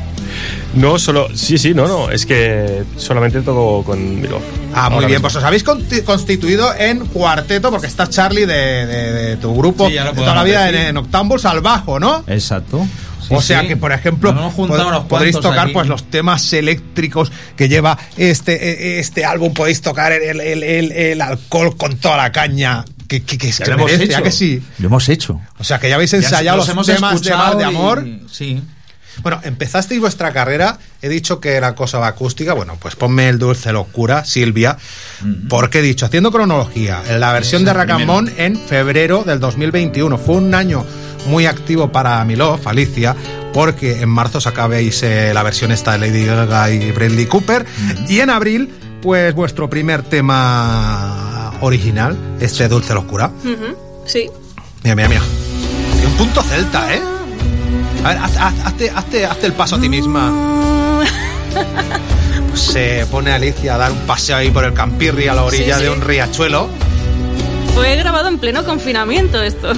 No, 0.75 0.99
solo. 0.99 1.29
Sí, 1.35 1.57
sí, 1.59 1.73
no, 1.75 1.87
no. 1.87 2.11
Es 2.11 2.27
que 2.27 2.85
solamente 2.97 3.41
toco 3.43 3.85
con 3.85 4.21
Milov. 4.21 4.41
Ah, 4.75 4.91
muy 4.91 5.01
bien. 5.01 5.11
mismo. 5.13 5.23
Pues 5.23 5.37
os 5.37 5.45
habéis 5.45 5.63
constituido 5.63 6.75
en 6.75 7.07
cuarteto 7.07 7.71
porque 7.71 7.87
está 7.87 8.09
Charlie 8.09 8.47
de, 8.47 8.87
de- 8.87 9.13
de 9.13 9.37
tu 9.37 9.55
grupo 9.57 9.87
Sí, 9.89 9.95
ya 9.95 10.05
de 10.05 10.13
toda 10.13 10.35
la 10.35 10.43
vida 10.45 10.67
en, 10.69 10.73
decir. 10.75 10.89
en 10.89 10.97
octambos 10.97 11.45
al 11.45 11.61
bajo, 11.61 12.01
¿no? 12.01 12.25
Exacto. 12.27 12.87
o 13.31 13.41
sea 13.41 13.67
que, 13.67 13.77
por 13.77 13.91
ejemplo, 13.93 14.35
pod- 14.35 15.07
cuantos 15.09 15.41
tocar 15.41 15.59
aquí. 15.67 15.73
pues 15.73 15.87
los 15.89 16.05
temas 16.11 16.53
eléctricos 16.53 17.33
que 17.57 17.69
lleva 17.69 17.97
este, 18.17 18.53
eh, 18.97 18.99
este 19.01 19.25
álbum, 19.25 19.55
podéis 19.55 19.81
tocar 19.81 20.13
el, 20.13 20.41
el- 20.41 20.63
el- 20.63 20.93
el 20.93 21.21
alcohol 21.23 21.77
con 21.77 21.97
toda 21.97 22.17
la 22.19 22.33
caña 22.33 22.85
que, 23.09 23.23
que, 23.23 23.39
que, 23.39 23.51
Ya 23.53 23.65
que 23.65 23.71
lo 23.71 23.77
hemos 23.77 23.91
merece, 23.93 24.15
¿a 24.15 24.17
hecho. 24.19 24.25
que 24.25 24.31
sí? 24.33 24.63
Lo 24.79 24.87
hemos 24.89 25.09
hecho. 25.09 25.41
O 25.59 25.65
sea, 25.65 25.79
que 25.79 25.89
ya 25.89 25.95
habéis 25.95 26.11
Ya 26.11 26.19
ensayado 26.19 26.57
los 26.59 26.67
los, 26.67 26.73
hemos 26.75 26.87
temas 26.87 27.23
de 27.23 27.31
mal 27.37 27.57
de 27.59 27.63
y- 27.65 27.67
amor. 27.67 28.07
Sí. 28.31 28.63
Bueno, 29.23 29.41
empezasteis 29.45 30.01
vuestra 30.01 30.33
carrera, 30.33 30.79
he 31.03 31.09
dicho 31.09 31.41
que 31.41 31.53
era 31.53 31.75
cosa 31.75 32.05
acústica, 32.07 32.53
bueno, 32.55 32.77
pues 32.81 32.97
ponme 32.97 33.29
el 33.29 33.39
dulce 33.39 33.73
locura, 33.73 34.25
Silvia, 34.25 34.77
porque 35.49 35.79
he 35.79 35.83
dicho, 35.83 36.07
haciendo 36.07 36.31
cronología, 36.33 37.03
la 37.19 37.33
versión 37.33 37.63
Es 37.63 37.67
de 37.67 37.71
el 37.71 37.77
Racamón 37.77 38.33
en 38.37 38.59
febrero 38.59 39.25
del 39.25 39.41
2021, 39.41 40.19
fue 40.19 40.37
un 40.37 40.55
año 40.55 40.85
muy 41.27 41.47
activo 41.47 41.91
para 41.91 42.25
Milov, 42.25 42.61
Alicia, 42.69 43.15
porque 43.53 44.01
en 44.01 44.09
marzo 44.09 44.41
sacabais 44.41 45.03
eh, 45.03 45.31
la 45.33 45.43
versión 45.43 45.73
esta 45.73 45.93
de 45.93 45.99
Lady 45.99 46.27
Gaga 46.27 46.71
y 46.71 46.91
Bradley 46.91 47.27
Cooper, 47.27 47.65
y 48.09 48.21
en 48.21 48.31
abril, 48.31 48.75
pues 49.01 49.35
vuestro 49.35 49.71
primer 49.71 50.03
tema 50.03 51.53
original, 51.61 52.17
este 52.41 52.69
dulce 52.69 52.95
locura. 52.95 53.29
Ujú, 53.45 53.77
Sí. 54.07 54.29
Mira, 54.83 54.97
mira, 54.97 55.09
mira. 55.09 55.23
Tiene 55.93 56.07
un 56.09 56.13
punto 56.19 56.43
celta, 56.43 56.93
¿eh? 56.95 57.01
A 58.05 58.09
ver, 58.09 58.19
haz- 58.19 58.37
haz- 58.37 58.67
hazte, 58.67 58.93
hazte- 58.93 59.25
hazte 59.25 59.47
el 59.47 59.53
paso 59.55 59.77
a 59.77 59.81
ti 59.81 59.89
misma. 59.89 60.31
Pues 62.51 62.61
se 62.61 63.07
pone 63.11 63.33
Alicia 63.33 63.75
a 63.75 63.79
dar 63.79 63.93
un 63.93 63.99
paseo 64.01 64.37
ahí 64.37 64.51
por 64.51 64.65
el 64.65 64.75
Campirri 64.75 65.29
a 65.29 65.35
la 65.35 65.45
orilla 65.45 65.75
Sí, 65.75 65.81
sí. 65.81 65.85
de 65.85 65.91
un 65.91 66.01
riachuelo. 66.03 66.69
Fue 67.75 67.97
grabado 67.97 68.29
en 68.29 68.39
pleno 68.39 68.65
confinamiento 68.65 69.43
esto. 69.43 69.73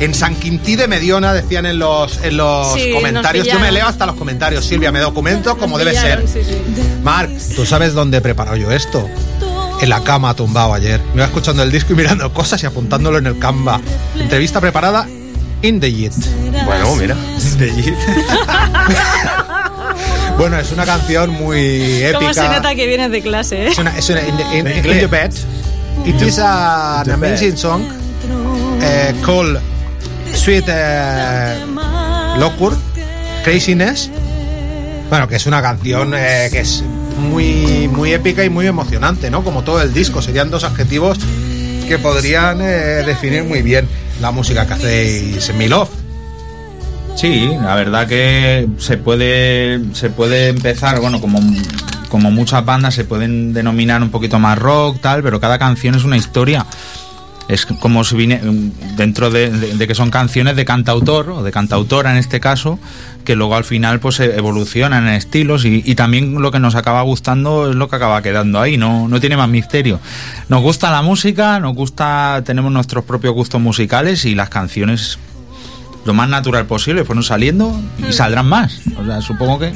En 0.00 0.14
San 0.14 0.34
Quintí 0.34 0.74
de 0.74 0.88
Mediona 0.88 1.32
decían 1.32 1.64
en 1.66 1.78
los, 1.78 2.18
en 2.24 2.36
los 2.36 2.74
Sí, 2.74 2.90
comentarios. 2.92 3.46
Yo 3.46 3.60
me 3.60 3.70
leo 3.70 3.86
hasta 3.86 4.04
los 4.06 4.16
comentarios, 4.16 4.64
Silvia, 4.64 4.90
me 4.90 4.98
documento 4.98 5.56
como 5.56 5.78
debe 5.78 5.92
ser. 5.94 6.26
Sí, 6.26 6.40
sí. 6.44 6.58
Marc, 7.04 7.30
¿tú 7.54 7.64
sabes 7.64 7.94
dónde 7.94 8.18
he 8.18 8.20
preparado 8.20 8.56
yo 8.56 8.72
esto? 8.72 9.08
En 9.80 9.88
la 9.90 10.02
cama 10.02 10.34
tumbado 10.34 10.74
ayer. 10.74 11.00
Me 11.10 11.16
iba 11.16 11.24
escuchando 11.26 11.62
el 11.62 11.70
disco 11.70 11.92
y 11.92 11.96
mirando 11.96 12.32
cosas 12.32 12.60
y 12.62 12.66
apuntándolo 12.66 13.18
en 13.18 13.26
el 13.26 13.38
Canva. 13.38 13.80
Entrevista 14.18 14.60
preparada 14.60 15.06
in 15.66 15.80
the 15.80 15.92
Yit. 15.92 16.12
Bueno, 16.64 16.94
mira. 16.96 17.14
In 17.14 17.58
the 17.58 17.70
Yit. 17.82 17.94
bueno, 20.38 20.58
es 20.58 20.72
una 20.72 20.84
canción 20.84 21.30
muy 21.30 22.02
¿Cómo 22.14 22.32
se 22.32 22.40
épica. 22.40 22.56
nota 22.56 22.74
que 22.74 22.86
vienes 22.86 23.10
de 23.10 23.22
clase, 23.22 23.64
eh? 23.64 23.68
Es 23.68 23.78
una, 23.78 23.96
es 23.96 24.08
una 24.10 24.20
in, 24.22 24.36
the, 24.36 24.42
in- 24.58 24.64
De 24.64 24.70
in 24.72 24.76
inglés. 24.78 25.00
the 25.00 25.06
bed. 25.06 25.32
It 26.04 26.20
is 26.22 26.38
a- 26.38 27.00
an 27.00 27.10
amazing 27.10 27.56
song 27.56 27.82
eh, 28.82 29.14
called 29.24 29.58
Sweet 30.34 30.64
eh, 30.68 31.56
Locure, 32.38 32.76
Craziness. 33.44 34.10
Bueno, 35.08 35.26
que 35.28 35.36
es 35.36 35.46
una 35.46 35.62
canción 35.62 36.12
eh, 36.16 36.48
que 36.50 36.60
es 36.60 36.82
muy, 37.18 37.88
muy 37.88 38.12
épica 38.12 38.44
y 38.44 38.50
muy 38.50 38.66
emocionante, 38.66 39.30
¿no? 39.30 39.42
Como 39.42 39.62
todo 39.62 39.80
el 39.80 39.94
disco. 39.94 40.20
Serían 40.20 40.50
dos 40.50 40.64
adjetivos 40.64 41.18
que 41.88 41.98
podrían 41.98 42.60
eh, 42.60 43.02
definir 43.06 43.44
muy 43.44 43.62
bien 43.62 43.88
la 44.20 44.30
música 44.30 44.66
que 44.66 44.74
hacéis 44.74 45.48
en 45.48 45.58
Milov. 45.58 45.88
Sí, 47.16 47.50
la 47.62 47.74
verdad 47.74 48.06
que 48.06 48.68
se 48.78 48.98
puede, 48.98 49.80
se 49.94 50.10
puede 50.10 50.48
empezar, 50.48 51.00
bueno, 51.00 51.20
como, 51.20 51.40
como 52.10 52.30
muchas 52.30 52.64
bandas 52.64 52.94
se 52.94 53.04
pueden 53.04 53.54
denominar 53.54 54.02
un 54.02 54.10
poquito 54.10 54.38
más 54.38 54.58
rock, 54.58 55.00
tal, 55.00 55.22
pero 55.22 55.40
cada 55.40 55.58
canción 55.58 55.94
es 55.94 56.04
una 56.04 56.18
historia. 56.18 56.66
Es 57.48 57.64
como 57.64 58.02
si 58.02 58.16
viene 58.16 58.40
dentro 58.96 59.30
de, 59.30 59.50
de- 59.50 59.74
de 59.76 59.86
que 59.86 59.94
son 59.94 60.10
canciones 60.10 60.56
de 60.56 60.64
cantautor, 60.64 61.30
o 61.30 61.42
de 61.44 61.52
cantautora 61.52 62.10
en 62.10 62.16
este 62.16 62.40
caso, 62.40 62.78
que 63.24 63.36
luego 63.36 63.54
al 63.54 63.62
final 63.64 64.00
pues 64.00 64.16
se 64.16 64.36
evolucionan 64.36 65.06
en 65.06 65.14
estilos 65.14 65.64
y, 65.64 65.82
y 65.84 65.94
también 65.94 66.40
lo 66.42 66.50
que 66.50 66.58
nos 66.58 66.74
acaba 66.74 67.02
gustando 67.02 67.70
es 67.70 67.76
lo 67.76 67.88
que 67.88 67.96
acaba 67.96 68.20
quedando 68.22 68.60
ahí, 68.60 68.76
no, 68.76 69.06
no 69.08 69.20
tiene 69.20 69.36
más 69.36 69.48
misterio. 69.48 70.00
Nos 70.48 70.60
gusta 70.62 70.90
la 70.90 71.02
música, 71.02 71.60
nos 71.60 71.74
gusta, 71.74 72.42
tenemos 72.44 72.72
nuestros 72.72 73.04
propios 73.04 73.32
gustos 73.34 73.60
musicales 73.60 74.24
y 74.24 74.34
las 74.34 74.48
canciones 74.48 75.18
lo 76.04 76.14
más 76.14 76.28
natural 76.28 76.66
posible 76.66 77.04
fueron 77.04 77.22
saliendo 77.24 77.80
y 78.08 78.12
saldrán 78.12 78.46
más. 78.48 78.80
O 79.00 79.04
sea, 79.04 79.20
supongo 79.20 79.58
que. 79.60 79.72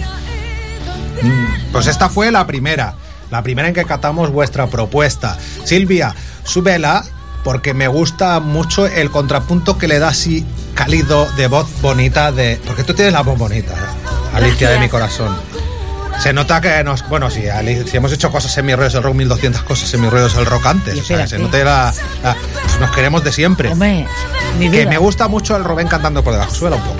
Pues 1.73 1.87
esta 1.87 2.09
fue 2.09 2.31
la 2.31 2.47
primera, 2.47 2.95
la 3.31 3.43
primera 3.43 3.69
en 3.69 3.75
que 3.75 3.85
catamos 3.85 4.31
vuestra 4.31 4.67
propuesta. 4.69 5.37
Silvia, 5.65 6.15
súbela 6.45 7.05
porque 7.45 7.75
me 7.75 7.89
gusta 7.89 8.41
mucho 8.41 8.87
el 8.87 9.11
contrapunto 9.11 9.79
que 9.79 9.89
le 9.89 9.99
da 9.99 10.09
así 10.09 10.45
cálido 10.75 11.27
de 11.37 11.47
voz 11.47 11.69
bonita 11.81 12.33
de... 12.33 12.61
Porque 12.67 12.85
tú 12.85 12.95
tienes 12.95 13.13
la 13.15 13.23
voz 13.23 13.39
bonita, 13.39 13.75
Alicia 14.35 14.71
de 14.71 14.79
mi 14.79 14.89
corazón. 14.89 15.37
Se 16.23 16.33
nota 16.35 16.61
que 16.61 16.85
nos... 16.85 17.09
Bueno, 17.09 17.31
si, 17.31 17.43
si 17.91 17.97
hemos 17.97 18.13
hecho 18.13 18.31
cosas 18.31 18.57
en 18.59 18.67
mi 18.67 18.75
rollo 18.75 18.91
del 18.91 19.03
rock, 19.03 19.15
1200 19.15 19.63
cosas 19.63 19.93
en 19.95 20.03
mi 20.03 20.09
rollo 20.11 20.29
del 20.29 20.45
rock 20.47 20.67
antes. 20.67 20.99
O 20.99 21.05
sea, 21.05 21.27
se 21.27 21.39
note 21.39 21.65
la, 21.65 21.93
la- 22.23 22.37
pues 22.63 22.79
nos 22.79 22.91
queremos 22.91 23.25
de 23.25 23.33
siempre. 23.33 23.71
Hombre, 23.71 24.07
Que 24.71 24.87
me 24.87 24.99
gusta 24.99 25.29
mucho 25.29 25.57
el 25.57 25.65
Rubén 25.65 25.89
cantando 25.89 26.23
por 26.23 26.35
debajo. 26.35 26.55
Suela 26.55 26.77
un 26.77 26.83
poco. 26.83 26.99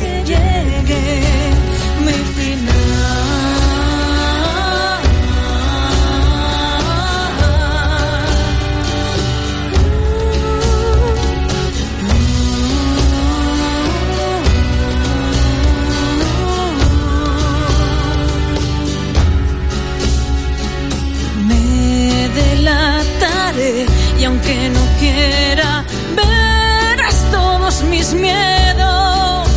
Mis 28.13 28.21
miedos 28.21 29.49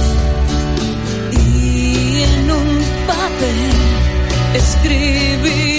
y 1.31 2.23
en 2.23 2.51
un 2.51 2.83
papel 3.07 3.71
escribiré 4.55 5.72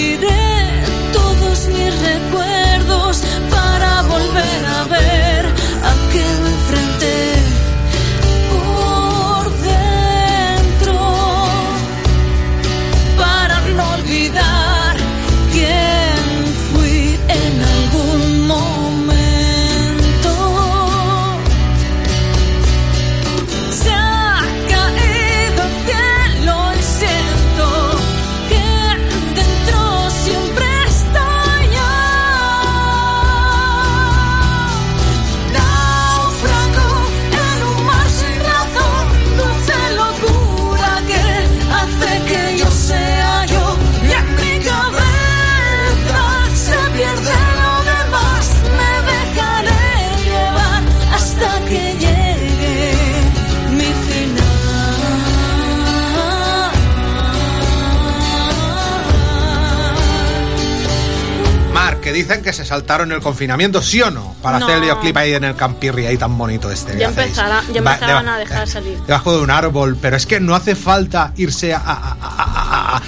saltaron 62.75 63.11
el 63.13 63.21
confinamiento, 63.21 63.81
¿sí 63.81 64.01
o 64.01 64.11
no? 64.11 64.35
Para 64.41 64.59
No. 64.59 64.65
hacer 64.65 64.75
el 64.77 64.81
videoclip 64.83 65.15
ahí 65.15 65.33
en 65.33 65.45
el 65.45 65.55
Campirri, 65.55 66.05
ahí 66.07 66.17
tan 66.17 66.37
bonito 66.37 66.69
este. 66.69 66.97
Ya, 66.97 67.07
hacéis. 67.07 67.27
empezará, 67.27 67.61
ya 67.73 67.81
Va- 67.81 67.93
empezaban 67.93 68.25
deba- 68.25 68.35
a 68.35 68.39
dejar 68.39 68.67
salir. 68.67 68.97
Debajo 69.07 69.35
de 69.37 69.41
un 69.43 69.49
árbol, 69.49 69.97
pero 70.01 70.17
es 70.17 70.25
que 70.25 70.39
no 70.41 70.55
hace 70.55 70.75
falta 70.75 71.31
irse 71.37 71.73
a, 71.73 71.79
a- 71.79 72.17
a- 72.21 72.97
a- 72.97 73.01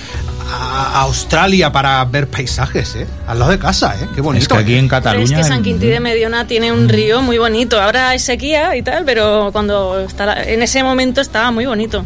Australia 1.01 1.71
para 1.71 2.03
ver 2.05 2.27
paisajes, 2.29 2.95
¿eh? 2.95 3.07
Al 3.27 3.39
lado 3.39 3.51
de 3.51 3.59
casa, 3.59 3.95
¿eh? 4.01 4.07
Qué 4.15 4.21
bonito. 4.21 4.43
Es 4.43 4.47
que 4.47 4.57
aquí 4.57 4.73
¿eh? 4.75 4.79
en 4.79 4.87
Pero 4.87 4.97
es 4.99 5.03
Cataluña. 5.03 5.37
que 5.37 5.43
San 5.43 5.61
Quintín 5.63 5.89
de 5.89 5.99
Mediona 5.99 6.47
tiene 6.47 6.71
un 6.71 6.87
río 6.87 7.21
muy 7.21 7.37
bonito. 7.37 7.81
Ahora 7.81 8.13
es 8.15 8.23
sequía 8.23 8.75
y 8.77 8.81
tal, 8.81 9.03
pero 9.03 9.49
cuando 9.51 9.99
está, 9.99 10.41
en 10.43 10.61
ese 10.61 10.83
momento 10.83 11.19
estaba 11.21 11.51
muy 11.51 11.65
bonito. 11.65 12.05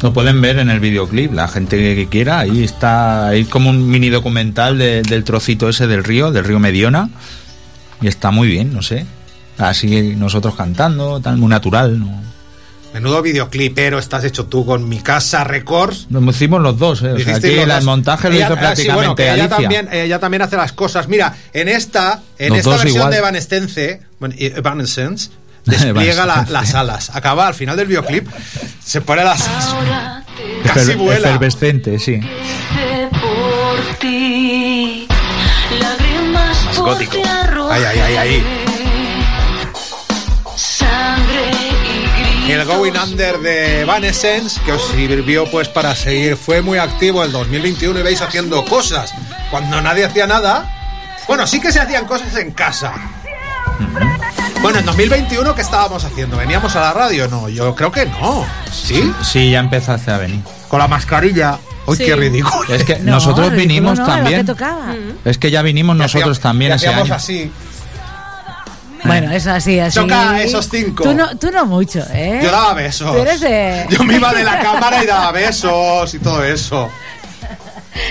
Lo 0.00 0.12
pueden 0.12 0.40
ver 0.40 0.58
en 0.60 0.70
el 0.70 0.78
videoclip, 0.78 1.32
la 1.32 1.48
gente 1.48 1.76
que 1.96 2.06
quiera. 2.08 2.38
Ahí 2.40 2.62
está, 2.62 3.28
hay 3.28 3.44
como 3.44 3.70
un 3.70 3.88
mini 3.90 4.10
documental 4.10 4.78
de- 4.78 5.02
del 5.02 5.24
trocito 5.24 5.68
ese 5.68 5.86
del 5.88 6.04
río, 6.04 6.30
del 6.30 6.44
río 6.44 6.60
Mediona. 6.60 7.10
Y 8.00 8.06
está 8.06 8.30
muy 8.30 8.46
bien, 8.46 8.72
no 8.72 8.80
sé. 8.82 9.06
Así 9.58 10.14
nosotros 10.14 10.54
cantando, 10.54 11.18
tal, 11.20 11.36
muy 11.36 11.48
natural. 11.48 11.98
¿no? 11.98 12.22
Menudo 12.94 13.22
videoclipero 13.22 13.98
estás 13.98 14.22
hecho 14.24 14.46
tú 14.46 14.64
con 14.64 14.88
Mi 14.88 15.00
Casa 15.00 15.42
Records. 15.42 16.06
Lo 16.10 16.22
hicimos 16.30 16.62
los 16.62 16.78
dos, 16.78 17.02
¿eh? 17.02 17.10
O 17.12 17.18
sea, 17.18 17.20
Hicisteis 17.32 17.58
aquí 17.58 17.66
los 17.68 17.78
el 17.78 17.84
montaje 17.84 18.28
lo 18.28 18.34
Ella- 18.36 18.44
hizo 18.46 18.52
ah, 18.54 18.56
sí, 18.56 18.60
prácticamente 18.60 18.94
bueno, 18.94 19.14
que 19.16 19.32
ella 19.34 19.48
también, 19.48 19.88
ella 19.92 20.18
también 20.20 20.42
hace 20.42 20.56
las 20.56 20.72
cosas. 20.72 21.08
Mira, 21.08 21.36
en 21.52 21.68
esta, 21.68 22.22
en 22.38 22.50
Los 22.50 22.58
esta 22.58 22.70
versión 22.70 22.88
igual. 22.94 23.10
de 23.10 23.16
Evanescence, 23.18 24.00
bueno, 24.20 24.34
Evanescence, 24.38 25.30
despliega 25.68 26.26
la- 26.26 26.46
las 26.48 26.74
alas. 26.74 27.10
Acaba 27.14 27.46
al 27.46 27.54
final 27.54 27.76
del 27.76 27.86
videoclip, 27.88 28.28
se 28.84 29.00
pone 29.00 29.24
las 29.24 29.42
casi 30.64 30.92
Efer- 30.92 30.96
vuela. 30.96 31.28
Efervescente, 31.28 31.98
sí. 31.98 32.20
Más 36.32 36.78
gótico. 36.78 37.12
ti 37.12 37.22
Ay, 37.70 37.82
ay, 37.84 37.98
ay, 38.00 38.16
ay. 38.16 38.44
Sangre 40.56 41.50
y 42.46 42.52
El 42.52 42.64
Going 42.64 42.92
Under 42.96 43.38
de 43.38 43.80
Evanescence, 43.82 44.60
que 44.64 44.72
os 44.72 44.82
sirvió 44.88 45.50
pues 45.50 45.68
para 45.68 45.94
seguir, 45.94 46.36
fue 46.36 46.62
muy 46.62 46.78
activo 46.78 47.22
el 47.22 47.30
2021 47.32 48.00
y 48.00 48.02
veis 48.02 48.22
haciendo 48.22 48.64
cosas 48.64 49.12
cuando 49.50 49.80
nadie 49.80 50.04
hacía 50.06 50.26
nada. 50.26 50.68
Bueno, 51.26 51.46
sí 51.46 51.60
que 51.60 51.70
se 51.72 51.80
hacían 51.80 52.06
cosas 52.06 52.34
en 52.36 52.52
casa. 52.52 52.94
Bueno, 54.62 54.80
en 54.80 54.86
2021, 54.86 55.54
¿qué 55.54 55.62
estábamos 55.62 56.04
haciendo? 56.04 56.36
¿Veníamos 56.36 56.74
a 56.76 56.80
la 56.80 56.92
radio? 56.92 57.28
No, 57.28 57.48
yo 57.48 57.74
creo 57.74 57.92
que 57.92 58.06
no. 58.06 58.44
¿Sí? 58.72 59.12
Sí, 59.22 59.50
ya 59.52 59.60
empezaste 59.60 60.10
a 60.10 60.18
venir. 60.18 60.40
Con 60.68 60.80
la 60.80 60.88
mascarilla. 60.88 61.58
Uy, 61.86 61.96
Sí. 61.96 62.04
qué 62.04 62.16
ridículo. 62.16 62.74
Es 62.74 62.84
que 62.84 62.98
nosotros 62.98 63.52
vinimos 63.52 63.98
también. 64.04 64.44
tocaba. 64.44 64.94
Es 65.24 65.38
que 65.38 65.50
ya 65.50 65.62
vinimos 65.62 65.96
nosotros 65.96 66.38
hacíamos- 66.38 66.40
también 66.40 66.72
ese 66.72 66.88
año. 66.88 67.14
así. 67.14 67.50
Bueno, 69.04 69.30
eso 69.30 69.52
así, 69.52 69.78
así. 69.78 69.94
Choca 69.98 70.42
esos 70.42 70.68
cinco. 70.68 71.04
Tú 71.04 71.14
no, 71.14 71.36
tú 71.38 71.50
no 71.52 71.64
mucho, 71.64 72.04
¿eh? 72.12 72.40
Yo 72.42 72.50
daba 72.50 72.74
besos. 72.74 73.12
Tú 73.14 73.22
eres 73.22 73.40
de... 73.40 73.86
Yo 73.90 74.02
me 74.04 74.16
iba 74.16 74.34
de 74.34 74.42
la 74.44 74.58
cámara 74.60 75.02
y 75.02 75.06
daba 75.06 75.30
besos 75.32 76.12
y 76.14 76.18
todo 76.18 76.42
eso. 76.44 76.90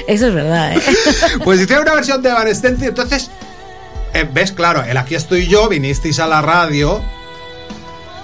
Eso 0.07 0.27
es 0.27 0.33
verdad, 0.33 0.73
¿eh? 0.73 0.81
Pues 1.43 1.59
hicieron 1.61 1.83
una 1.83 1.93
versión 1.95 2.21
de 2.21 2.29
Evanescence 2.29 2.83
y 2.85 2.87
entonces, 2.87 3.29
ves, 4.33 4.51
claro, 4.51 4.83
el 4.83 4.97
aquí 4.97 5.15
estoy 5.15 5.47
yo, 5.47 5.67
vinisteis 5.69 6.19
a 6.19 6.27
la 6.27 6.41
radio 6.41 7.01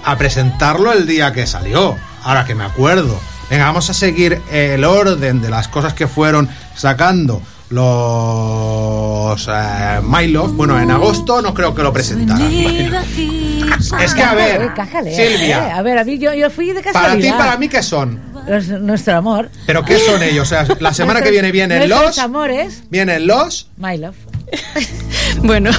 a 0.04 0.16
presentarlo 0.18 0.92
el 0.92 1.06
día 1.06 1.32
que 1.32 1.46
salió, 1.46 1.96
ahora 2.22 2.44
que 2.44 2.54
me 2.54 2.64
acuerdo. 2.64 3.18
Venga, 3.50 3.66
vamos 3.66 3.88
a 3.90 3.94
seguir 3.94 4.40
el 4.50 4.84
orden 4.84 5.40
de 5.40 5.50
las 5.50 5.68
cosas 5.68 5.92
que 5.94 6.06
fueron 6.08 6.48
sacando 6.74 7.40
los 7.70 9.48
eh, 9.48 10.00
My 10.02 10.26
Love. 10.28 10.52
Bueno, 10.52 10.80
en 10.80 10.90
agosto 10.90 11.40
no 11.42 11.52
creo 11.54 11.74
que 11.74 11.82
lo 11.82 11.92
presentaran. 11.92 12.50
Es 14.00 14.14
que, 14.14 14.22
a 14.22 14.34
ver, 14.34 14.72
Cájale, 14.74 15.14
Silvia. 15.14 15.68
eh. 15.68 15.72
A 15.72 15.82
ver, 15.82 15.98
a 15.98 16.04
mí 16.04 16.18
yo, 16.18 16.32
yo 16.34 16.50
fui 16.50 16.68
de 16.72 16.80
Para 16.82 16.92
casualidad. 16.92 17.32
ti, 17.32 17.38
para 17.38 17.56
mí, 17.56 17.68
¿qué 17.68 17.82
son? 17.82 18.20
Los- 18.46 18.68
nuestro 18.68 19.16
amor. 19.16 19.50
¿Pero 19.66 19.84
qué 19.84 19.98
son 19.98 20.22
ellos? 20.22 20.46
O 20.46 20.48
sea, 20.48 20.66
la 20.80 20.92
semana 20.94 21.22
que 21.22 21.30
viene 21.30 21.50
vienen 21.52 21.78
Nuestros 21.88 22.04
los... 22.06 22.18
amores, 22.18 22.82
Vienen 22.90 23.26
los... 23.26 23.68
my 23.76 23.96
love. 23.98 24.16
Bueno. 25.42 25.70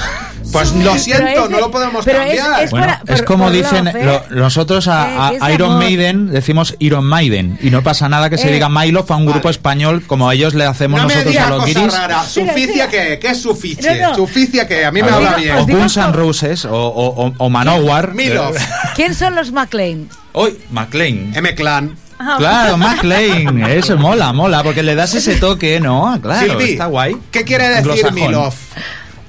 Pues 0.52 0.72
lo 0.72 0.96
siento, 0.96 1.44
es- 1.44 1.50
no 1.50 1.58
lo 1.60 1.70
podemos 1.72 2.04
pero 2.04 2.22
es- 2.22 2.40
cambiar. 2.40 2.62
es 2.64 2.70
Bueno, 2.70 2.86
para- 2.86 3.02
es 3.14 3.18
por- 3.18 3.24
como 3.24 3.44
por 3.44 3.52
dicen 3.52 3.84
love, 3.86 3.94
¿eh? 3.96 4.04
lo- 4.30 4.36
nosotros 4.36 4.86
a, 4.86 5.10
Eh, 5.10 5.16
a 5.18 5.30
que 5.30 5.36
es 5.48 5.54
Iron 5.54 5.70
amor. 5.72 5.82
Maiden 5.82 6.30
decimos 6.30 6.76
Iron 6.78 7.04
Maiden 7.04 7.58
y 7.60 7.70
no 7.70 7.82
pasa 7.82 8.08
nada 8.08 8.30
que 8.30 8.38
se 8.38 8.48
Eh. 8.48 8.52
diga 8.52 8.68
My 8.68 8.92
Love 8.92 9.10
a 9.10 9.16
un 9.16 9.26
grupo 9.26 9.50
español 9.50 10.04
como 10.06 10.30
ellos 10.30 10.54
le 10.54 10.64
hacemos 10.64 11.00
No 11.00 11.08
me 11.08 11.14
nosotros 11.14 11.32
digas 11.32 11.46
a 11.46 11.50
los 11.50 11.58
cosa 11.64 11.80
guiris 11.80 11.92
rara. 11.92 12.22
¿Suficia 12.24 12.88
qué? 12.88 13.18
¿Qué 13.20 13.28
es 13.28 13.42
suficie? 13.42 14.00
No, 14.02 14.10
no. 14.10 14.14
Suficia 14.14 14.68
que 14.68 14.84
a 14.84 14.92
mí 14.92 15.02
me 15.02 15.10
o, 15.10 15.14
habla 15.16 15.32
o 15.32 15.66
bien. 15.66 15.78
Guns 15.78 15.96
N' 15.96 16.12
Roses 16.12 16.64
o, 16.64 16.70
o, 16.72 17.26
o- 17.26 17.34
o 17.36 17.50
Manowar 17.50 18.14
Milov. 18.14 18.54
¿Quién 18.94 19.14
son 19.14 19.34
los 19.34 19.50
McLean? 19.50 20.08
Hoy 20.32 20.56
McLean 20.70 21.32
M-Clan. 21.34 21.96
Claro, 22.38 22.76
McLean, 22.78 23.58
eso 23.70 23.96
mola, 23.98 24.32
mola, 24.32 24.62
porque 24.62 24.82
le 24.82 24.94
das 24.94 25.14
ese 25.14 25.36
toque, 25.36 25.80
¿no? 25.80 26.18
Claro, 26.22 26.48
Silvi, 26.48 26.72
está 26.72 26.86
guay. 26.86 27.16
¿Qué 27.30 27.44
quiere 27.44 27.68
decir. 27.68 28.10
Milov? 28.12 28.54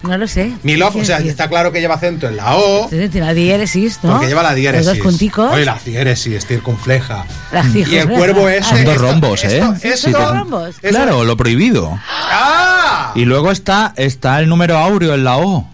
No 0.03 0.15
lo 0.17 0.27
sé. 0.27 0.53
Milov, 0.63 0.93
¿Qué 0.93 1.01
o 1.01 1.05
sea, 1.05 1.17
está 1.17 1.49
claro 1.49 1.71
que 1.71 1.81
lleva 1.81 1.95
acento 1.95 2.27
en 2.27 2.37
la 2.37 2.55
O, 2.55 2.87
la 3.13 3.33
diéresis, 3.33 3.99
¿no? 4.03 4.11
porque 4.11 4.27
lleva 4.27 4.43
la 4.43 4.53
diéresis. 4.53 4.85
Los 4.87 4.97
dos 4.97 5.03
punticos. 5.05 5.51
Oye, 5.51 5.65
la 5.65 5.77
diéresis, 5.83 6.45
circunfleja. 6.45 7.25
La 7.51 7.65
Y 7.73 7.95
el 7.95 8.07
cuervo 8.07 8.47
ese... 8.47 8.69
Son 8.69 8.85
dos 8.85 8.93
esto- 8.95 9.07
rombos, 9.07 9.43
¿eh? 9.43 9.57
esto- 9.57 9.75
Sí, 9.81 9.87
esto- 9.89 10.11
dos 10.11 10.31
rombos. 10.37 10.75
Claro, 10.81 11.25
lo 11.25 11.35
prohibido. 11.35 11.99
¡Ah! 12.09 13.11
Y 13.15 13.25
luego 13.25 13.51
está, 13.51 13.93
está 13.97 14.39
el 14.39 14.47
número 14.47 14.77
áureo 14.77 15.15
en 15.15 15.23
la 15.23 15.37
O. 15.37 15.67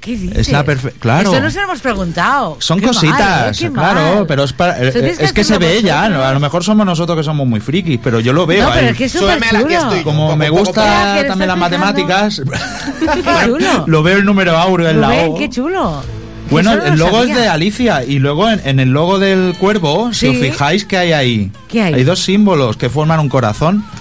¿Qué 0.00 0.16
dices? 0.16 0.38
Es 0.38 0.48
la 0.50 0.64
perfe- 0.64 0.92
claro. 0.98 1.30
Esto 1.30 1.42
no 1.42 1.50
se 1.50 1.58
lo 1.58 1.64
hemos 1.64 1.80
preguntado. 1.80 2.56
Son 2.58 2.78
Qué 2.80 2.86
mal, 2.86 2.94
cositas, 2.94 3.62
¿eh? 3.62 3.70
Claro, 3.70 4.14
mal. 4.16 4.26
pero 4.26 4.44
es, 4.44 4.52
para- 4.54 4.78
Eso 4.80 4.98
es 4.98 5.32
que 5.34 5.44
se 5.44 5.58
ve 5.58 5.82
ya, 5.82 5.96
vosotros. 6.02 6.18
¿no? 6.20 6.24
a 6.24 6.32
lo 6.32 6.40
mejor 6.40 6.64
somos 6.64 6.86
nosotros 6.86 7.18
que 7.18 7.22
somos 7.24 7.46
muy 7.46 7.60
frikis, 7.60 8.00
pero 8.02 8.18
yo 8.20 8.32
lo 8.32 8.46
veo 8.46 8.64
No, 8.66 8.72
pero 8.72 8.86
ahí. 8.86 8.92
es 8.92 8.96
que 8.96 9.04
es 9.04 9.12
súper 9.12 9.38
Súbemela, 9.38 9.58
aquí 9.58 9.74
estoy. 9.74 9.90
chulo. 9.90 10.04
Como 10.04 10.24
Poco, 10.26 10.36
me 10.36 10.48
gusta 10.50 11.12
poco. 11.16 11.28
También 11.28 11.48
las 11.48 11.58
matemáticas, 11.58 12.42
Qué 12.98 13.46
chulo. 13.46 13.84
lo 13.86 14.02
veo 14.02 14.16
el 14.18 14.24
número 14.24 14.56
áureo 14.56 14.88
en 14.88 15.00
la 15.02 15.08
O. 15.26 15.34
qué 15.36 15.48
chulo. 15.50 16.02
Bueno, 16.50 16.72
Eso 16.72 16.80
no 16.80 16.86
el 16.86 16.98
lo 16.98 17.06
logo 17.06 17.22
es 17.24 17.34
de 17.36 17.46
Alicia 17.46 18.02
y 18.02 18.18
luego 18.18 18.50
en, 18.50 18.60
en 18.64 18.80
el 18.80 18.88
logo 18.90 19.18
del 19.20 19.54
cuervo, 19.58 20.12
si 20.12 20.26
os 20.28 20.36
fijáis, 20.38 20.84
¿qué 20.84 20.96
hay 20.98 21.12
ahí? 21.12 21.52
¿Qué 21.68 21.82
hay? 21.82 21.94
Hay 21.94 22.02
dos 22.04 22.20
símbolos 22.24 22.76
que 22.76 22.88
forman 22.88 23.20
un 23.20 23.28
corazón. 23.28 23.84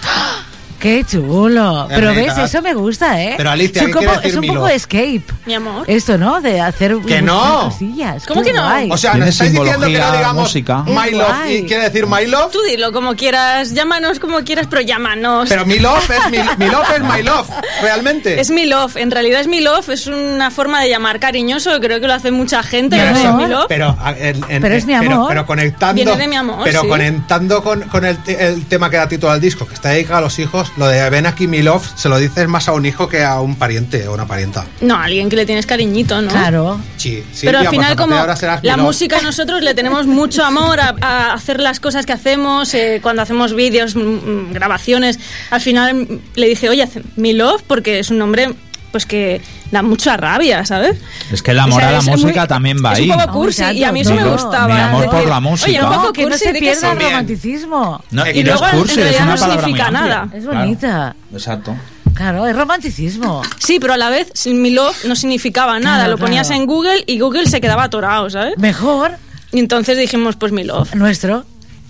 Qué 0.80 1.04
chulo. 1.04 1.88
Es 1.90 1.96
Pero 1.96 2.14
ves, 2.14 2.38
eso 2.38 2.62
me 2.62 2.74
gusta, 2.74 3.22
¿eh? 3.22 3.34
Pero, 3.36 3.50
Alicia, 3.52 3.82
es 3.82 3.88
un, 3.88 3.94
¿qué 4.00 4.06
poco- 4.08 4.20
es 4.22 4.34
un 4.36 4.42
poco 4.42 4.54
Milov? 4.54 4.70
escape. 4.70 5.24
Mi 5.46 5.54
amor. 5.56 5.84
Esto, 5.88 6.18
¿no? 6.18 6.40
De 6.40 6.62
hacer 6.62 6.96
¡Que 7.06 7.22
no! 7.22 7.66
cosillas. 7.70 8.26
¿Cómo 8.26 8.42
Qué 8.42 8.52
que 8.52 8.56
no? 8.58 8.64
guay. 8.64 8.90
O 8.90 8.98
sea, 8.98 9.16
nos 9.16 9.28
estáis 9.30 9.52
diciendo 9.52 9.88
que 9.88 9.98
no 10.00 10.12
digamos 10.14 10.44
música. 10.44 10.84
My 10.88 11.12
Love 11.12 11.50
y 11.50 11.64
quiere 11.66 11.84
decir 11.90 12.08
My 12.08 12.26
Love. 12.28 12.52
Tú 12.52 12.60
dilo 12.62 12.92
como 12.94 13.16
quieras, 13.16 13.74
llámanos 13.74 14.20
como 14.20 14.40
quieras, 14.46 14.68
pero 14.70 14.82
llámanos. 14.82 15.50
Pero 15.50 15.66
mi 15.66 15.80
love 15.80 16.10
es 16.10 16.32
mi, 16.32 16.38
mi 16.58 16.72
love 16.72 16.90
es 16.96 17.02
my 17.04 17.24
love, 17.24 17.50
realmente. 17.82 18.40
Es 18.40 18.50
mi 18.50 18.66
love, 18.66 18.96
en 18.96 19.12
realidad 19.12 19.42
es 19.42 19.48
mi 19.48 19.60
love, 19.60 19.90
es 19.90 20.08
una 20.08 20.50
forma 20.50 20.82
de 20.82 20.90
llamar 20.90 21.20
cariñoso, 21.20 21.78
creo 21.82 22.00
que 22.00 22.08
lo 22.08 22.14
hace 22.14 22.32
mucha 22.32 22.64
gente, 22.64 22.96
pero 22.98 23.18
es 23.18 23.36
mi 23.36 23.48
love. 23.48 23.66
Pero, 23.68 23.98
a- 24.02 24.12
en- 24.18 24.42
en- 24.48 24.62
Pero 24.62 24.76
es 24.76 24.86
mi 24.86 24.98
Pero, 24.98 25.12
amor. 25.14 25.28
pero 25.30 25.46
conectando. 25.46 25.96
Viene 25.96 26.16
de 26.16 26.28
mi 26.28 26.36
amor, 26.38 26.62
Pero 26.64 26.82
sí. 26.84 26.88
conectando 26.88 27.62
con, 27.64 27.82
con 27.84 28.06
el, 28.06 28.18
el 28.28 28.66
tema 28.68 28.90
que 28.90 28.98
da 28.98 29.08
título 29.10 29.32
al 29.34 29.42
disco, 29.42 29.68
que 29.68 29.74
está 29.74 29.90
dedicado 29.90 30.20
a 30.20 30.22
los 30.22 30.40
hijos, 30.40 30.69
lo 30.78 30.88
de 30.88 31.10
ven 31.10 31.26
aquí 31.26 31.48
mi 31.48 31.62
love, 31.62 31.86
se 31.96 32.10
lo 32.10 32.18
dices 32.18 32.48
más 32.48 32.68
a 32.68 32.74
un 32.74 32.86
hijo 32.86 33.08
que 33.08 33.24
a 33.24 33.40
un 33.42 33.56
pariente 33.56 34.08
o 34.08 34.14
una 34.14 34.28
parienta. 34.28 34.66
No, 34.82 34.96
a 34.96 35.04
alguien 35.04 35.30
que 35.30 35.36
le 35.36 35.46
tienes 35.46 35.66
cariñito, 35.66 36.22
¿no? 36.22 36.30
Claro. 36.30 36.80
Sí, 36.98 37.24
Pero 37.24 37.34
Silvia, 37.34 37.60
al 37.60 37.66
pues 37.66 37.70
final, 37.72 37.90
de 37.90 37.96
como 37.96 38.16
ahora 38.16 38.36
serás 38.36 38.62
mi 38.62 38.68
la 38.68 38.78
música, 38.78 39.22
nosotros 39.22 39.62
le 39.62 39.74
tenemos 39.74 40.08
mucho 40.08 40.44
amor 40.44 40.80
a, 40.80 40.96
a 41.02 41.34
hacer 41.34 41.60
las 41.60 41.80
cosas 41.80 42.06
que 42.06 42.14
hacemos, 42.14 42.74
eh, 42.74 43.00
cuando 43.02 43.22
hacemos 43.22 43.54
vídeos, 43.54 43.96
mm, 43.96 44.00
mm, 44.00 44.54
grabaciones. 44.54 45.20
Al 45.50 45.62
final 45.62 45.94
mm, 45.96 46.20
le 46.36 46.48
dije, 46.48 46.70
oye, 46.70 46.88
mi 47.16 47.34
love, 47.34 47.64
porque 47.66 48.00
es 48.00 48.10
un 48.10 48.18
nombre 48.18 48.50
pues 48.92 49.06
que 49.06 49.42
da 49.72 49.82
mucha 49.82 50.18
rabia, 50.18 50.66
¿sabes? 50.66 50.98
Es 51.32 51.42
que 51.44 51.52
el 51.52 51.60
amor 51.60 51.78
O 51.78 51.80
sea, 51.80 51.90
a 51.90 51.92
la 51.94 51.98
es 52.00 52.06
música 52.08 52.40
muy- 52.42 52.48
también 52.48 52.78
va 52.84 52.94
es 52.94 53.00
ahí. 53.00 53.10
un 53.10 53.18
poco 53.20 53.34
cursi 53.34 53.62
Hombre, 53.62 53.78
y 53.78 53.84
a 53.84 53.92
mí 53.92 54.00
eso 54.02 54.12
me 54.12 54.18
tanto, 54.18 54.32
gustaba. 54.34 54.68
Mi 54.76 54.80
amor 54.82 55.10
por 55.10 55.26
la 55.28 55.40
música. 55.40 55.70
Oye, 55.70 55.84
un 55.84 55.90
No, 55.90 55.96
poco 56.02 56.14
que 56.14 56.24
no 56.24 56.30
cursi, 56.30 56.44
se 56.46 56.54
pierda 56.54 56.92
el 56.92 57.00
romanticismo. 57.00 58.04
No, 58.12 58.26
Y 58.28 58.30
y 58.40 58.44
no 58.44 58.54
es 58.54 58.60
luego, 58.60 58.66
en 58.74 58.78
cursi, 58.80 58.92
es 58.94 58.98
realidad 59.00 59.24
una 59.24 59.34
no 59.36 59.40
palabra 59.40 59.64
significa 59.66 59.92
nada. 59.92 60.30
Es 60.34 60.44
Claro, 60.44 60.60
bonita. 60.60 61.16
exacto. 61.34 61.76
Claro, 62.16 62.48
es 62.48 62.56
romanticismo. 62.56 63.42
Sí, 63.60 63.80
pero 63.80 63.94
a 63.94 63.98
la 63.98 64.10
vez 64.10 64.30
sin 64.34 64.62
mi 64.62 64.72
love 64.72 65.06
no 65.06 65.16
significaba 65.16 65.80
nada. 65.80 65.98
Claro, 66.06 66.12
Lo 66.12 66.18
ponías 66.18 66.48
claro. 66.48 66.62
en 66.62 66.68
Google 66.68 67.04
y 67.08 67.20
Google 67.20 67.46
se 67.48 67.62
quedaba 67.62 67.84
atorado, 67.84 68.30
¿sabes? 68.30 68.56
Mejor 68.58 69.12
Y 69.52 69.60
entonces 69.60 69.98
dijimos, 69.98 70.36
pues 70.36 70.52
mi 70.52 70.64
love. 70.64 70.94
nuestro. 70.96 71.38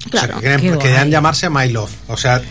O 0.08 0.10
sea, 0.12 0.28
Claro. 0.28 0.36
que 0.40 0.56
quieren- 0.58 0.80
querían 0.80 1.10
llamarse 1.12 1.50
My 1.50 1.68
Love. 1.70 1.92
O 2.08 2.16
sea, 2.16 2.42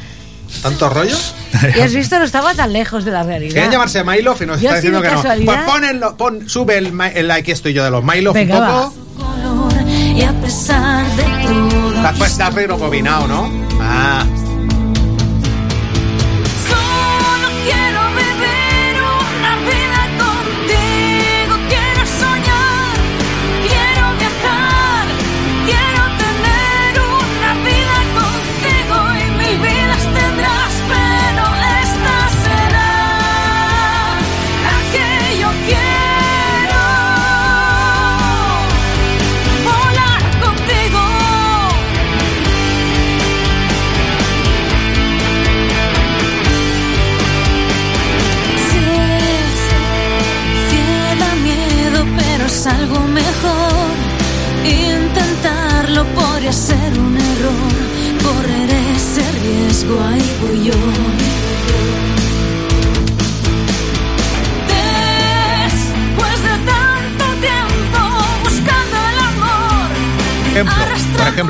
¿tanto 0.63 0.89
rollo? 0.89 1.17
Y 1.77 1.81
has 1.81 1.95
visto, 1.95 2.19
no 2.19 2.25
estaba 2.25 2.55
tan 2.55 2.73
lejos 2.73 3.05
de 3.05 3.11
la 3.11 3.23
realidad. 3.23 3.55
Querían 3.55 3.73
llamarse 3.73 4.05
My 4.05 4.21
Love 4.23 4.43
y 4.43 4.47
nos 4.47 4.61
Yo 4.61 4.69
está 4.69 4.75
diciendo 4.77 5.01
que 5.03 5.11
no. 5.11 5.23
Pues 5.45 5.59
ponenlo, 5.67 6.17
pon, 6.17 6.49
sube 6.49 6.77
el, 6.79 6.93
el 7.15 7.27
like 7.29 7.51
estoy 7.53 7.73
yo 7.73 7.83
de 7.85 7.91
los 7.91 8.05
My 8.05 8.21
Love 8.21 8.35
Venga, 8.35 8.57
un 8.57 8.63
va. 8.63 8.83
poco. 8.83 8.95
color 9.17 9.89
y 9.89 10.23
a 10.23 10.33
pesar 10.41 11.07
de 11.17 11.23
todo. 11.23 12.03
Después 12.03 12.37
te 12.37 12.43
has 12.43 12.55
rebobinado, 12.55 13.27
¿no? 13.27 13.51
Ah. 13.81 14.25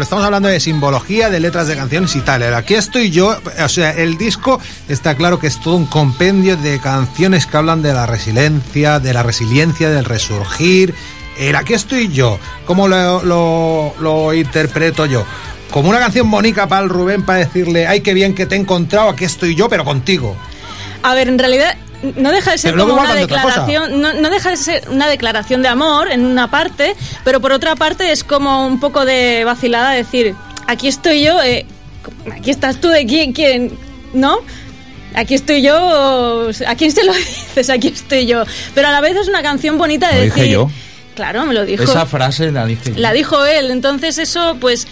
Estamos 0.08 0.24
hablando 0.24 0.48
de 0.48 0.58
simbología, 0.58 1.28
de 1.28 1.38
letras 1.38 1.66
de 1.68 1.76
canciones 1.76 2.16
y 2.16 2.20
tal. 2.22 2.42
Aquí 2.54 2.72
estoy 2.74 3.10
yo, 3.10 3.38
o 3.62 3.68
sea, 3.68 3.90
el 3.90 4.16
disco 4.16 4.58
está 4.88 5.14
claro 5.14 5.38
que 5.38 5.46
es 5.48 5.60
todo 5.60 5.76
un 5.76 5.84
compendio 5.84 6.56
de 6.56 6.80
canciones 6.80 7.44
que 7.44 7.58
hablan 7.58 7.82
de 7.82 7.92
la 7.92 8.06
resiliencia, 8.06 9.00
de 9.00 9.12
la 9.12 9.22
resiliencia, 9.22 9.90
del 9.90 10.06
resurgir. 10.06 10.94
El 11.38 11.54
Aquí 11.56 11.74
estoy 11.74 12.08
yo, 12.08 12.38
¿cómo 12.64 12.88
lo, 12.88 13.22
lo- 13.22 13.94
lo 14.00 14.32
interpreto 14.32 15.04
yo? 15.04 15.26
Como 15.70 15.90
una 15.90 15.98
canción 15.98 16.30
bonita 16.30 16.66
para 16.66 16.82
el 16.84 16.88
Rubén 16.88 17.22
para 17.22 17.40
decirle, 17.40 17.86
ay, 17.86 18.00
qué 18.00 18.14
bien 18.14 18.34
que 18.34 18.46
te 18.46 18.54
he 18.54 18.58
encontrado, 18.58 19.10
aquí 19.10 19.24
estoy 19.26 19.54
yo, 19.54 19.68
pero 19.68 19.84
contigo. 19.84 20.34
A 21.02 21.12
ver, 21.12 21.28
en 21.28 21.38
realidad 21.38 21.76
no 22.02 22.30
deja 22.30 22.52
de 22.52 22.58
ser 22.58 22.76
como 22.76 22.94
una 22.94 23.14
declaración, 23.14 24.00
no, 24.00 24.12
no 24.12 24.30
deja 24.30 24.50
de 24.50 24.56
ser 24.56 24.88
una 24.90 25.08
declaración 25.08 25.62
de 25.62 25.68
amor 25.68 26.10
en 26.10 26.24
una 26.24 26.50
parte, 26.50 26.94
pero 27.24 27.40
por 27.40 27.52
otra 27.52 27.76
parte 27.76 28.12
es 28.12 28.24
como 28.24 28.66
un 28.66 28.80
poco 28.80 29.04
de 29.04 29.44
vacilada 29.44 29.90
decir, 29.92 30.34
aquí 30.66 30.88
estoy 30.88 31.22
yo, 31.22 31.42
eh, 31.42 31.66
aquí 32.32 32.50
estás 32.50 32.80
tú 32.80 32.88
de 32.88 33.06
quién, 33.06 33.32
quién, 33.32 33.72
¿no? 34.12 34.38
Aquí 35.14 35.34
estoy 35.34 35.62
yo, 35.62 36.50
¿a 36.66 36.74
quién 36.76 36.92
se 36.92 37.04
lo 37.04 37.12
dices? 37.14 37.70
Aquí 37.70 37.88
estoy 37.88 38.26
yo. 38.26 38.44
Pero 38.74 38.88
a 38.88 38.92
la 38.92 39.00
vez 39.00 39.16
es 39.16 39.28
una 39.28 39.42
canción 39.42 39.78
bonita 39.78 40.08
de 40.08 40.14
Lo 40.14 40.20
decir. 40.20 40.34
dije 40.42 40.50
yo. 40.50 40.70
Claro, 41.14 41.46
me 41.46 41.54
lo 41.54 41.64
dijo. 41.64 41.82
Esa 41.82 42.06
frase 42.06 42.52
la 42.52 42.64
dije 42.66 42.92
yo. 42.92 43.00
La 43.00 43.12
dijo 43.12 43.44
él, 43.44 43.70
entonces 43.70 44.18
eso 44.18 44.56
pues 44.60 44.86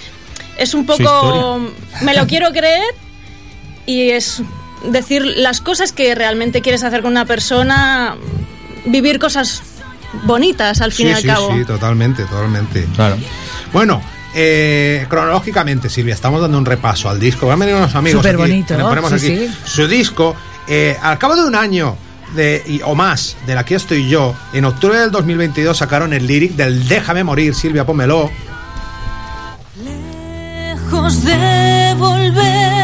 es 0.59 0.75
un 0.75 0.87
poco... 0.87 1.61
Me 2.01 2.15
lo 2.15 2.27
quiero 2.27 2.51
creer 2.51 2.83
y 3.85 4.11
es 4.11 4.43
decir 4.89 5.23
las 5.25 5.61
cosas 5.61 5.93
que 5.93 6.15
realmente 6.15 6.63
quieres 6.63 6.83
hacer 6.85 7.03
con 7.03 7.13
una 7.13 7.25
persona, 7.25 8.17
vivir 8.87 9.19
cosas 9.19 9.63
bonitas 10.25 10.81
al 10.81 10.93
fin 10.93 11.07
sí, 11.07 11.11
y 11.11 11.15
al 11.15 11.23
sí, 11.23 11.27
cabo. 11.29 11.55
sí, 11.57 11.65
totalmente, 11.65 12.25
totalmente. 12.25 12.87
Claro. 12.95 13.17
Bueno, 13.73 14.01
eh, 14.35 15.07
cronológicamente, 15.09 15.89
Silvia, 15.91 16.15
estamos 16.15 16.41
dando 16.41 16.59
un 16.59 16.65
repaso 16.67 17.09
al 17.09 17.19
disco. 17.21 17.47
Van 17.47 17.61
a 17.61 17.65
venir 17.65 17.75
unos 17.81 17.95
amigos. 17.95 18.21
aquí, 18.21 18.29
Superbonito, 18.33 18.69
que 18.77 18.83
le 18.83 18.89
ponemos 18.89 19.11
sí, 19.11 19.17
aquí 19.17 19.47
sí. 19.49 19.55
Su 19.65 19.87
disco, 19.89 20.35
eh, 20.69 20.97
al 21.03 21.19
cabo 21.19 21.37
de 21.37 21.45
un 21.45 21.55
año 21.55 21.97
de, 22.35 22.63
y- 22.67 22.81
o 22.83 22.95
más 22.95 23.37
del 23.47 23.57
Aquí 23.59 23.75
estoy 23.75 24.09
yo, 24.09 24.35
en 24.53 24.65
octubre 24.65 24.99
del 24.99 25.11
2022 25.11 25.77
sacaron 25.79 26.13
el 26.13 26.27
lyric 26.27 26.53
del 26.53 26.87
Déjame 26.89 27.25
morir, 27.25 27.55
Silvia, 27.55 27.85
pónmelo. 27.87 28.31
Lejos 29.83 31.25
de 31.25 31.95
volver 31.99 32.76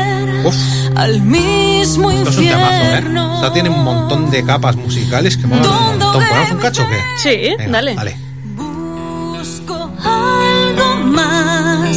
al 0.96 1.20
mismo 1.22 2.10
Esto 2.10 2.30
es 2.30 2.36
un 2.38 2.44
temazo, 2.44 2.72
¿eh? 2.72 2.84
infierno. 2.84 3.34
Esta 3.36 3.52
tiene 3.52 3.70
un 3.70 3.84
montón 3.84 4.30
de 4.30 4.44
capas 4.44 4.76
musicales 4.76 5.36
que 5.36 5.46
molan 5.46 5.64
un 5.66 5.72
montón. 5.98 6.12
¿Ponemos 6.14 6.50
un 6.52 6.58
cacho 6.58 6.82
o 6.82 6.88
qué? 6.88 6.98
Sí, 7.22 7.54
Venga, 7.58 7.72
dale. 7.72 7.94
Dale. 7.94 8.16
Busco 8.56 9.90
algo 10.04 10.96
más, 11.06 11.96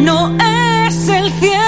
no 0.00 0.36
es 0.86 1.08
el 1.08 1.32
cielo. 1.34 1.67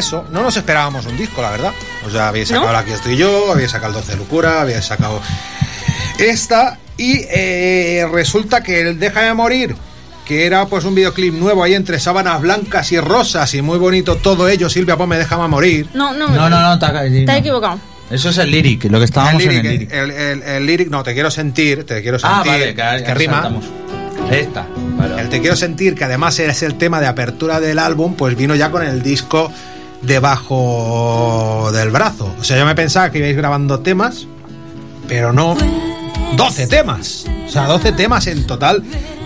Eso, 0.00 0.26
no 0.32 0.42
nos 0.42 0.56
esperábamos 0.56 1.06
un 1.06 1.16
disco, 1.16 1.40
la 1.40 1.50
verdad. 1.50 1.72
O 2.06 2.10
sea, 2.10 2.28
habéis 2.28 2.50
¿No? 2.50 2.58
sacado 2.60 2.76
Aquí 2.78 2.90
estoy 2.92 3.16
yo, 3.16 3.52
habéis 3.52 3.70
sacado 3.70 3.92
el 3.92 4.00
12 4.00 4.12
de 4.12 4.18
Locura, 4.18 4.60
habéis 4.62 4.84
sacado 4.84 5.20
esta 6.18 6.78
y 6.96 7.20
eh, 7.30 8.06
resulta 8.12 8.62
que 8.62 8.80
el 8.80 8.98
Déjame 8.98 9.32
morir, 9.34 9.74
que 10.26 10.44
era 10.46 10.66
pues 10.66 10.84
un 10.84 10.94
videoclip 10.94 11.32
nuevo 11.34 11.62
ahí 11.64 11.74
entre 11.74 11.98
sábanas 11.98 12.40
blancas 12.40 12.92
y 12.92 13.00
rosas 13.00 13.52
y 13.54 13.62
muy 13.62 13.78
bonito 13.78 14.16
todo 14.16 14.48
ello, 14.48 14.68
Silvia, 14.68 14.96
ponme 14.96 15.16
Déjame 15.18 15.48
morir. 15.48 15.88
No, 15.94 16.12
no, 16.12 16.28
No, 16.28 16.50
no, 16.50 16.60
no, 16.60 16.78
te, 16.78 17.10
no. 17.24 17.32
equivocado. 17.32 17.78
Eso 18.10 18.30
es 18.30 18.38
el 18.38 18.50
lyric, 18.50 18.84
lo 18.90 18.98
que 18.98 19.04
estábamos 19.04 19.42
el 19.44 19.50
en 19.50 19.56
el 19.56 19.62
lyric, 19.62 19.80
lyric. 19.92 19.92
el, 19.94 20.10
el- 20.10 20.42
el 20.42 20.66
lyric, 20.66 20.88
no, 20.90 21.02
te 21.02 21.14
quiero 21.14 21.30
sentir, 21.30 21.86
te 21.86 22.02
quiero 22.02 22.18
sentir, 22.18 22.74
Ah, 22.76 22.84
vale, 22.84 23.04
que, 23.04 23.14
rima. 23.14 23.34
saltamos. 23.34 23.64
Esta. 24.30 24.66
Vale. 24.96 25.22
El 25.22 25.28
Te 25.28 25.40
Quiero 25.40 25.56
Sentir, 25.56 25.94
que 25.94 26.04
además 26.04 26.38
es 26.38 26.62
el 26.62 26.74
tema 26.76 27.00
de 27.00 27.06
apertura 27.06 27.58
del 27.58 27.78
álbum, 27.78 28.14
pues 28.14 28.36
vino 28.36 28.54
ya 28.54 28.70
con 28.70 28.82
el 28.84 29.02
disco 29.02 29.50
debajo 30.02 31.70
del 31.72 31.90
brazo. 31.90 32.34
O 32.40 32.44
sea, 32.44 32.58
yo 32.58 32.66
me 32.66 32.74
pensaba 32.74 33.10
que 33.10 33.18
ibais 33.18 33.36
grabando 33.36 33.80
temas, 33.80 34.26
pero 35.08 35.32
no. 35.32 35.56
12 36.36 36.66
temas. 36.68 37.26
O 37.46 37.50
sea, 37.50 37.66
12 37.66 37.92
temas 37.92 38.26
en 38.26 38.46
total. 38.46 38.82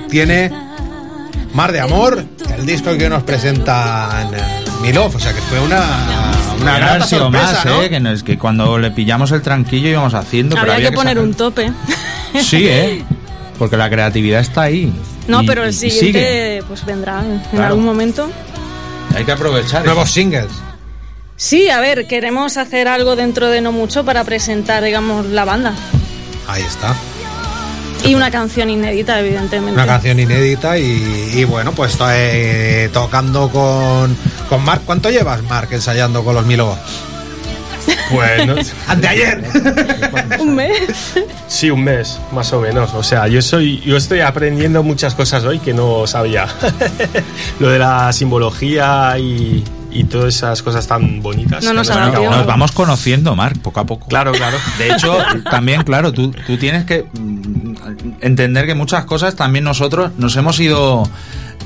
Tiene 0.08 0.50
Mar 1.52 1.72
de 1.72 1.80
Amor, 1.80 2.24
el 2.56 2.66
disco 2.66 2.96
que 2.96 3.08
nos 3.08 3.22
presenta 3.22 4.28
Milov. 4.82 5.14
O 5.14 5.18
sea, 5.20 5.32
que 5.32 5.40
fue 5.42 5.60
una, 5.60 5.82
una 6.60 7.04
sido 7.06 7.24
sorpresa, 7.24 7.52
más, 7.52 7.66
¿no? 7.66 7.82
¿eh? 7.82 7.90
Que, 7.90 8.00
no, 8.00 8.10
es 8.10 8.22
que 8.22 8.38
cuando 8.38 8.78
le 8.78 8.90
pillamos 8.90 9.30
el 9.32 9.42
tranquillo 9.42 9.88
íbamos 9.88 10.14
haciendo. 10.14 10.54
pero 10.56 10.72
Habría 10.72 10.76
había 10.76 10.90
que 10.90 10.96
poner 10.96 11.16
sacar- 11.16 11.24
un 11.28 11.34
tope. 11.34 11.72
Sí, 12.40 12.66
¿eh? 12.68 13.04
Porque 13.58 13.76
la 13.76 13.88
creatividad 13.88 14.40
está 14.40 14.62
ahí. 14.62 14.92
No, 15.28 15.42
Y- 15.42 15.46
pero 15.46 15.64
el 15.64 15.72
siguiente 15.72 16.06
sigue. 16.58 16.62
pues 16.66 16.84
vendrá 16.84 17.20
en 17.24 17.38
Claro. 17.50 17.66
algún 17.68 17.84
momento. 17.84 18.28
Hay 19.14 19.24
que 19.24 19.32
aprovechar. 19.32 19.84
Nuevos 19.84 20.10
singles. 20.10 20.48
Sí, 21.44 21.68
a 21.68 21.78
ver, 21.78 22.06
queremos 22.06 22.56
hacer 22.56 22.88
algo 22.88 23.16
dentro 23.16 23.50
de 23.50 23.60
no 23.60 23.70
mucho 23.70 24.02
para 24.02 24.24
presentar, 24.24 24.82
digamos, 24.82 25.26
la 25.26 25.44
banda. 25.44 25.74
Ahí 26.48 26.62
está. 26.62 26.94
Y 28.02 28.14
una 28.14 28.30
canción 28.30 28.70
inédita, 28.70 29.20
evidentemente. 29.20 29.74
Una 29.74 29.84
canción 29.86 30.18
inédita 30.18 30.78
y, 30.78 31.32
y 31.34 31.44
bueno, 31.44 31.72
pues 31.72 31.98
eh, 32.12 32.88
tocando 32.94 33.50
con, 33.50 34.16
con 34.48 34.64
Mark. 34.64 34.84
¿Cuánto 34.86 35.10
llevas, 35.10 35.42
Mark, 35.42 35.68
ensayando 35.72 36.24
con 36.24 36.34
los 36.34 36.46
Milov? 36.46 36.78
Pues 38.10 38.46
no- 38.46 38.54
Anteayer. 38.88 39.44
Un 40.40 40.54
mes. 40.54 40.78
sí, 41.46 41.70
un 41.70 41.84
mes, 41.84 42.20
más 42.32 42.50
o 42.54 42.60
menos. 42.62 42.94
O 42.94 43.02
sea, 43.02 43.28
yo 43.28 43.42
soy, 43.42 43.82
yo 43.82 43.98
estoy 43.98 44.20
aprendiendo 44.20 44.82
muchas 44.82 45.14
cosas 45.14 45.44
hoy 45.44 45.58
que 45.58 45.74
no 45.74 46.06
sabía. 46.06 46.46
Lo 47.60 47.68
de 47.68 47.78
la 47.78 48.10
simbología 48.14 49.14
y, 49.18 49.62
y 49.94 50.04
todas 50.04 50.34
esas 50.34 50.62
cosas 50.62 50.86
tan 50.86 51.22
bonitas. 51.22 51.64
No. 51.64 51.72
Nos 51.72 52.46
vamos 52.46 52.72
conociendo, 52.72 53.34
Marc, 53.36 53.58
poco 53.58 53.80
a 53.80 53.86
poco. 53.86 54.08
Claro, 54.08 54.32
claro. 54.32 54.58
De 54.76 54.92
hecho, 54.92 55.16
también, 55.50 55.84
claro, 55.84 56.12
tú, 56.12 56.32
tú 56.46 56.58
tienes 56.58 56.84
que 56.84 57.04
mm, 57.04 57.74
entender 58.20 58.66
que 58.66 58.74
muchas 58.74 59.04
cosas 59.04 59.36
también 59.36 59.64
nosotros 59.64 60.12
nos 60.18 60.36
hemos 60.36 60.58
ido. 60.60 61.08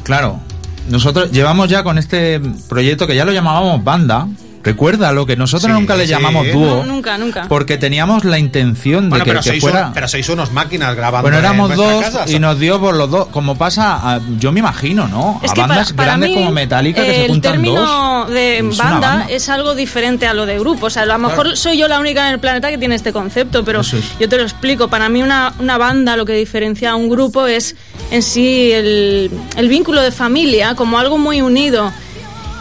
Claro, 0.04 0.40
nosotros 0.88 1.32
llevamos 1.32 1.68
ya 1.68 1.82
con 1.82 1.98
este 1.98 2.40
proyecto 2.68 3.06
que 3.06 3.16
ya 3.16 3.24
lo 3.24 3.32
llamábamos 3.32 3.82
banda. 3.82 4.28
Recuerda 4.62 5.12
lo 5.12 5.24
que 5.26 5.36
nosotros 5.36 5.70
Sí, 5.72 5.78
nunca 5.78 5.96
le 5.96 6.04
sí. 6.04 6.10
llamamos 6.10 6.46
No, 6.46 6.52
dúo. 6.52 6.84
Nunca, 6.84 7.16
nunca. 7.18 7.46
Porque 7.48 7.78
teníamos 7.78 8.24
la 8.24 8.38
intención 8.38 9.04
de 9.04 9.10
Bueno, 9.10 9.24
que, 9.24 9.30
pero, 9.30 9.42
que 9.42 9.48
sois 9.50 9.60
fuera. 9.62 9.86
un- 9.88 9.92
pero 9.92 10.08
sois 10.08 10.28
unos 10.28 10.52
máquinas 10.52 10.94
grabando. 10.96 11.22
Bueno, 11.22 11.38
en 11.38 11.44
éramos 11.44 11.74
dos 11.76 12.02
casa. 12.04 12.24
y 12.28 12.38
nos 12.38 12.58
dio 12.58 12.80
por 12.80 12.94
los 12.96 13.10
dos. 13.10 13.28
Como 13.28 13.56
pasa, 13.56 13.96
a- 14.14 14.20
yo 14.38 14.52
me 14.52 14.60
imagino, 14.60 15.06
¿no? 15.08 15.40
Es 15.42 15.50
a 15.52 15.54
para, 15.54 15.66
bandas 15.68 15.92
para 15.92 16.06
grandes 16.08 16.30
mí, 16.30 16.34
como 16.36 16.50
Metallica 16.52 17.02
que 17.04 17.10
se 17.14 17.24
el 17.24 17.30
juntan 17.30 17.52
término 17.52 17.80
dos. 18.24 18.30
de 18.30 18.56
Es 18.58 18.62
una 18.62 18.76
banda, 18.84 19.08
banda. 19.16 19.26
es 19.30 19.48
algo 19.48 19.74
diferente 19.74 20.26
a 20.26 20.34
lo 20.34 20.44
de 20.46 20.58
grupo. 20.58 20.86
O 20.86 20.90
sea, 20.90 21.02
a 21.02 21.06
lo 21.06 21.18
mejor 21.18 21.56
soy 21.56 21.78
yo 21.78 21.88
la 21.88 21.98
única 22.00 22.26
en 22.26 22.34
el 22.34 22.40
planeta 22.40 22.68
que 22.70 22.78
tiene 22.78 22.94
este 22.94 23.12
concepto, 23.12 23.64
pero 23.64 23.80
es. 23.80 23.94
yo 24.18 24.28
te 24.28 24.36
lo 24.36 24.42
explico. 24.42 24.88
Para 24.88 25.08
mí 25.08 25.22
una, 25.22 25.52
una 25.60 25.78
banda 25.78 26.16
lo 26.16 26.26
que 26.26 26.32
diferencia 26.34 26.90
a 26.90 26.96
un 26.96 27.08
grupo 27.08 27.46
es 27.46 27.76
en 28.10 28.22
sí 28.22 28.72
el, 28.72 29.30
el 29.56 29.68
vínculo 29.68 30.00
de 30.02 30.10
familia 30.12 30.74
como 30.74 30.98
algo 30.98 31.16
muy 31.18 31.40
unido. 31.40 31.92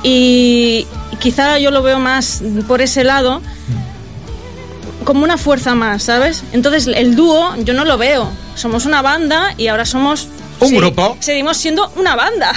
Y 0.04 0.86
quizá 1.20 1.60
yo 1.60 1.72
lo 1.72 1.82
veo 1.82 2.00
más 2.00 2.42
por 2.68 2.82
ese 2.82 3.04
lado 3.04 3.42
como 5.04 5.24
una 5.24 5.38
fuerza 5.38 5.74
más, 5.74 6.04
¿sabes? 6.04 6.44
Entonces 6.52 6.88
el 6.88 7.16
dúo 7.16 7.56
yo 7.64 7.74
no 7.74 7.86
lo 7.86 7.98
veo. 7.98 8.30
Somos 8.56 8.86
una 8.86 9.02
banda 9.02 9.54
y 9.58 9.68
ahora 9.68 9.86
somos... 9.86 10.28
Un 10.60 10.76
grupo. 10.76 11.16
Seguimos 11.20 11.58
siendo 11.58 11.92
una 11.96 12.16
banda. 12.16 12.54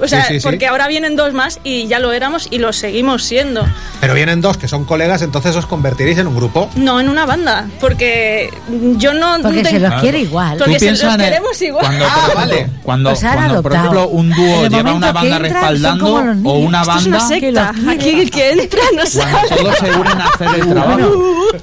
O 0.00 0.06
sea, 0.08 0.22
Sí, 0.26 0.34
sí, 0.34 0.40
sí. 0.40 0.46
porque 0.46 0.66
ahora 0.66 0.88
vienen 0.88 1.16
dos 1.16 1.32
más 1.32 1.58
y 1.64 1.86
ya 1.86 1.98
lo 1.98 2.12
éramos 2.12 2.48
y 2.50 2.58
lo 2.58 2.72
seguimos 2.72 3.22
siendo. 3.24 3.66
Pero 4.00 4.14
vienen 4.14 4.40
dos 4.40 4.56
que 4.58 4.68
son 4.68 4.84
colegas, 4.84 5.22
entonces 5.22 5.56
os 5.56 5.66
convertiréis 5.66 6.18
en 6.18 6.26
un 6.26 6.36
grupo. 6.36 6.68
No 6.76 7.00
en 7.00 7.08
una 7.08 7.24
banda, 7.26 7.66
porque 7.80 8.50
yo 8.98 9.14
no... 9.14 9.36
Porque 9.42 9.62
no 9.62 9.70
se 9.70 9.80
los 9.80 9.94
quiere 10.00 10.20
igual. 10.20 10.58
Porque 10.58 10.74
Tú 10.74 10.78
se 10.80 10.84
piensas 10.86 11.04
los 11.06 11.14
en 11.14 11.20
el- 11.20 11.26
queremos 11.28 11.62
igual. 11.62 11.84
Cuando, 11.86 12.04
Ah, 12.06 12.08
por 12.08 12.18
ejemplo, 12.36 12.56
vale. 12.56 12.70
cuando, 12.82 13.10
han 13.10 13.16
cuando, 13.16 13.62
por 13.62 13.72
ejemplo, 13.72 14.08
un 14.08 14.30
dúo 14.30 14.66
lleva 14.68 14.92
una 14.92 15.12
banda 15.12 15.36
entran, 15.36 15.42
respaldando 15.42 16.14
o 16.44 16.58
una 16.58 16.82
Esto 16.82 16.96
es 16.98 17.06
una 17.06 17.18
banda 17.18 17.28
secta. 17.28 17.72
que 17.74 17.90
Aquí 17.90 18.20
el 18.20 18.30
que 18.30 18.50
entra 18.52 18.80
no 18.94 19.02
cuando 19.02 19.06
sabe. 19.06 19.48
todos 19.56 19.78
se 19.78 19.90
unen 19.92 20.20
a 20.20 20.28
hacer 20.28 20.48
el 20.60 20.68
trabajo. 20.68 21.12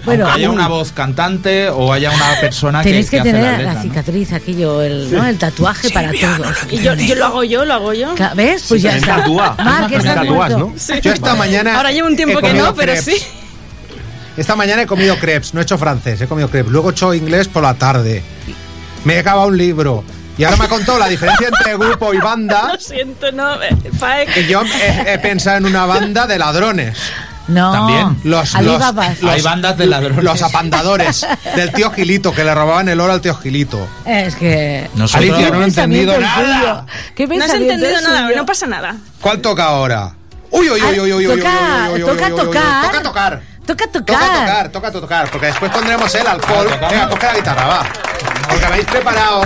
Bueno, 0.05 0.27
haya 0.27 0.49
una 0.49 0.67
voz 0.67 0.91
cantante 0.91 1.69
o 1.69 1.93
haya 1.93 2.09
una 2.11 2.39
persona 2.41 2.81
que, 2.81 2.89
Tenéis 2.89 3.09
que, 3.09 3.19
hace 3.19 3.31
tener 3.31 3.43
la, 3.45 3.57
letras, 3.57 3.75
¿no? 3.75 3.81
cicatriz, 3.83 4.33
aquello, 4.33 4.81
el, 4.81 5.11
¿no? 5.13 5.25
el 5.25 5.37
tatuaje 5.37 5.89
para 5.91 6.11
todos. 6.19 6.57
Y 6.71 6.77
yo, 6.79 6.93
yo 6.95 7.15
lo 7.15 7.25
hago 7.25 7.43
yo, 7.43 7.65
lo 7.65 7.73
hago 7.73 7.93
yo. 7.93 8.13
Ca- 8.29 8.33
¿Ves? 8.35 8.65
Pues 8.69 8.81
ya 8.81 8.91
también 8.91 9.09
está. 9.09 9.21
tatúa. 9.21 9.55
Marc, 9.57 9.79
También 9.81 10.01
estás 10.01 10.15
tatúas. 10.15 10.49
¿no? 10.57 10.73
Yo 11.01 11.11
esta 11.13 11.35
mañana. 11.35 11.75
Ahora 11.77 11.91
llevo 11.91 12.07
un 12.07 12.15
tiempo 12.15 12.39
he 12.39 12.41
que 12.41 12.53
no, 12.53 12.73
pero 12.75 12.93
crepes. 12.93 13.05
sí. 13.21 13.25
Esta 14.37 14.55
mañana 14.55 14.81
he 14.81 14.87
comido 14.87 15.17
crepes, 15.19 15.53
no 15.53 15.59
he 15.59 15.63
hecho 15.63 15.77
francés, 15.77 16.19
he 16.21 16.27
comido 16.27 16.49
crepes. 16.49 16.71
Luego 16.71 16.89
he 16.89 16.91
hecho 16.91 17.13
inglés 17.13 17.47
por 17.47 17.61
la 17.63 17.75
tarde. 17.75 18.23
Me 19.05 19.15
he 19.15 19.19
acabado 19.19 19.47
un 19.47 19.57
libro. 19.57 20.03
Y 20.37 20.43
ahora 20.43 20.57
me 20.57 20.65
ha 20.65 20.69
contado 20.69 20.97
la 20.97 21.07
diferencia 21.07 21.49
entre 21.49 21.77
grupo 21.77 22.11
y 22.13 22.17
banda. 22.17 22.69
Lo 22.73 22.79
siento, 22.79 23.31
no. 23.31 23.57
Faek. 23.99 24.33
Que 24.33 24.47
yo 24.47 24.63
he, 24.63 25.13
he 25.13 25.19
pensado 25.19 25.57
en 25.57 25.65
una 25.67 25.85
banda 25.85 26.25
de 26.25 26.39
ladrones. 26.39 26.97
No. 27.47 27.71
También. 27.71 28.17
Los, 28.23 28.53
los, 28.61 28.79
los- 28.79 29.23
Hay 29.29 29.41
bandas 29.41 29.77
de 29.77 29.85
ladrones. 29.85 30.23
Los 30.23 30.41
apandadores 30.41 31.27
del 31.55 31.71
tío 31.73 31.91
Gilito, 31.91 32.31
que 32.33 32.43
le 32.43 32.53
robaban 32.55 32.87
el 32.89 32.99
oro 32.99 33.13
al 33.13 33.21
tío 33.21 33.35
Gilito. 33.35 33.85
Es 34.05 34.35
que... 34.35 34.89
Nosotros- 34.95 35.29
Alicia, 35.31 35.49
no 35.51 35.61
he 35.61 35.65
entendido 35.65 36.19
nada. 36.19 36.85
¿Qué 37.15 37.27
No 37.27 37.43
has 37.43 37.53
entendido 37.53 38.01
nada, 38.01 38.23
suyo? 38.27 38.35
no 38.37 38.45
pasa 38.45 38.65
nada. 38.67 38.95
¿Cuál 39.21 39.39
toca 39.41 39.65
ahora? 39.65 40.13
Uy, 40.51 40.69
uy, 40.69 40.81
uy, 40.81 40.99
uy, 40.99 41.13
uy, 41.13 41.27
uy, 41.27 41.37
Toca- 41.39 41.89
uy, 41.93 41.99
toca 42.01 42.29
tocar. 42.29 42.85
Toca 42.85 43.03
tocar. 43.03 43.41
Toca 43.65 43.87
Toca 43.87 43.91
tocar. 43.91 44.39
tocar, 44.39 44.69
toca 44.69 44.91
tocar, 44.91 45.29
porque 45.31 45.45
después 45.47 45.71
pondremos 45.71 46.13
el 46.15 46.27
alcohol. 46.27 46.67
Ah. 46.81 46.87
Venga, 46.91 47.09
coge 47.09 47.25
la 47.27 47.33
guitarra, 47.35 47.65
va. 47.65 47.83
Porque 48.49 48.65
habéis 48.65 48.85
preparado, 48.85 49.41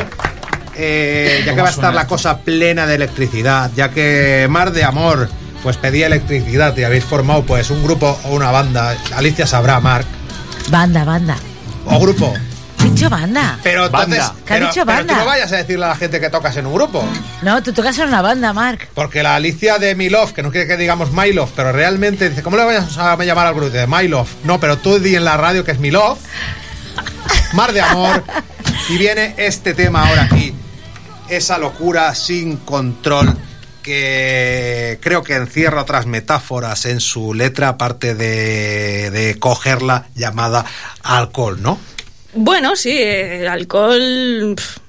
eh, 0.76 1.44
ya 1.46 1.56
que 1.56 1.62
va 1.62 1.68
a 1.68 1.72
estar 1.72 1.94
la 1.94 2.08
cosa 2.08 2.40
plena 2.40 2.86
de 2.86 2.96
electricidad, 2.96 3.72
ya 3.76 3.90
que 3.90 4.48
Mar 4.50 4.72
de 4.72 4.84
Amor 4.84 5.30
pues 5.64 5.78
pedía 5.78 6.08
electricidad 6.08 6.76
y 6.78 6.84
habéis 6.84 7.04
formado 7.04 7.44
pues 7.44 7.70
un 7.70 7.84
grupo 7.84 8.20
o 8.26 8.30
una 8.30 8.52
banda. 8.52 8.98
Alicia 9.16 9.48
sabrá, 9.48 9.80
Marc. 9.80 10.08
Banda, 10.70 11.04
banda. 11.04 11.38
O 11.86 12.00
grupo. 12.00 12.34
Dicho 12.84 13.10
banda. 13.10 13.60
Pero 13.64 13.86
entonces, 13.86 14.20
Banda. 14.20 14.36
¿Qué 14.46 14.54
pero, 14.54 14.68
dicho 14.68 14.86
pero 14.86 14.98
banda? 14.98 15.14
tú 15.14 15.20
no 15.20 15.26
vayas 15.26 15.52
a 15.52 15.58
decirle 15.58 15.86
a 15.86 15.90
la 15.90 15.96
gente 15.96 16.20
que 16.20 16.30
tocas 16.30 16.56
en 16.58 16.68
un 16.68 16.74
grupo. 16.74 17.04
No, 17.42 17.62
tú 17.64 17.74
tocas 17.74 17.98
en 18.00 18.08
una 18.08 18.22
banda, 18.22 18.54
Marc. 18.54 18.88
Porque 18.94 19.24
la 19.24 19.36
Alicia 19.36 19.78
de 19.80 19.96
My 19.96 20.10
Love, 20.10 20.34
que 20.34 20.44
no 20.44 20.52
quiere 20.52 20.68
que 20.68 20.78
digamos 20.78 21.12
My 21.12 21.34
Love, 21.34 21.52
pero 21.56 21.72
realmente 21.72 22.30
dice, 22.30 22.44
¿cómo 22.44 22.56
le 22.56 22.64
vayas 22.64 22.98
a 22.98 23.16
llamar 23.24 23.48
al 23.48 23.56
grupo? 23.56 23.70
De 23.72 23.88
My 23.88 24.08
Love. 24.08 24.30
No, 24.44 24.60
pero 24.60 24.78
tú 24.78 25.00
di 25.00 25.16
en 25.16 25.26
la 25.26 25.38
radio 25.38 25.64
que 25.64 25.72
es 25.72 25.80
My 25.80 25.92
Love. 25.92 26.20
Mar 27.54 27.74
de 27.74 27.82
amor. 27.82 28.24
Y 28.90 28.98
viene 28.98 29.34
este 29.38 29.74
tema 29.74 30.08
ahora 30.08 30.24
aquí. 30.24 30.54
Esa 31.30 31.58
locura 31.58 32.14
sin 32.16 32.58
control 32.58 33.36
que 33.88 35.00
creo 35.02 35.24
que 35.24 35.36
encierra 35.36 35.82
otras 35.82 36.08
metáforas 36.08 36.86
en 36.86 37.00
su 37.00 37.34
letra, 37.34 37.70
aparte 37.70 38.16
de, 38.16 39.10
de 39.12 39.40
cogerla 39.40 40.08
llamada 40.14 40.66
alcohol, 41.04 41.62
¿no? 41.62 41.80
Bueno, 42.34 42.76
sí, 42.76 42.92
eh, 42.92 43.40
el 43.40 43.48
alcohol 43.48 44.56
pf, 44.58 44.80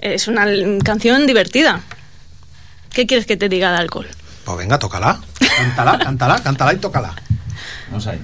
es 0.00 0.28
una 0.28 0.46
canción 0.82 1.26
divertida. 1.26 1.82
¿Qué 2.94 3.06
quieres 3.06 3.26
que 3.26 3.36
te 3.36 3.50
diga 3.50 3.70
de 3.70 3.76
alcohol? 3.76 4.08
Pues 4.46 4.56
venga, 4.56 4.78
tócala. 4.78 5.20
Cántala, 5.58 5.98
cántala, 5.98 6.42
cántala 6.42 6.72
y 6.72 6.76
tócala. 6.78 7.14
Vamos 7.88 8.06
ahí. 8.06 8.18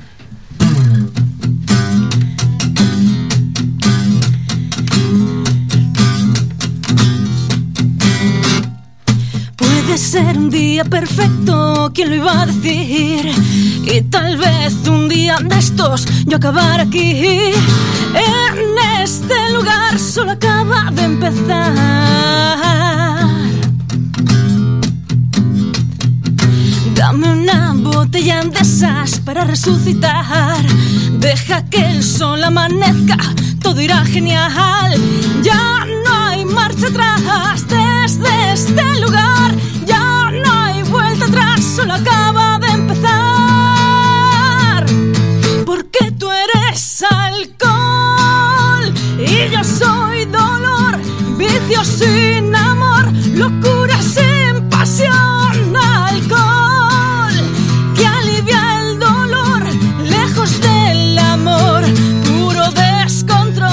Ser 9.99 10.39
un 10.39 10.49
día 10.49 10.85
perfecto, 10.85 11.91
¿quién 11.93 12.11
lo 12.11 12.15
iba 12.17 12.43
a 12.43 12.47
decir? 12.47 13.33
Y 13.85 14.01
tal 14.03 14.37
vez 14.37 14.75
un 14.87 15.09
día 15.09 15.39
de 15.43 15.59
estos 15.59 16.07
yo 16.25 16.37
acabar 16.37 16.81
aquí. 16.81 17.21
En 18.15 19.03
este 19.03 19.51
lugar 19.53 19.99
solo 19.99 20.33
acaba 20.33 20.91
de 20.93 21.03
empezar. 21.03 21.75
Dame 26.95 27.33
una 27.33 27.75
botella 27.75 28.43
de 28.45 28.61
esas 28.61 29.19
para 29.21 29.45
resucitar. 29.45 30.65
Deja 31.19 31.65
que 31.65 31.85
el 31.85 32.05
sol 32.05 32.45
amanezca, 32.45 33.17
todo 33.61 33.81
irá 33.81 34.05
genial. 34.05 34.95
Ya 35.43 35.85
no 36.05 36.15
hay 36.25 36.45
marcha 36.45 36.87
atrás 36.87 37.67
desde 37.67 38.53
este 38.53 39.01
lugar. 39.01 39.48
Sin 51.99 52.55
amor, 52.55 53.13
locura 53.35 54.01
sin 54.01 54.69
pasión, 54.69 55.75
alcohol 55.77 57.37
que 57.97 58.07
alivia 58.07 58.61
el 58.81 58.99
dolor, 59.01 59.63
lejos 60.05 60.61
del 60.61 61.19
amor, 61.19 61.83
puro 62.25 62.65
descontrol. 62.71 63.69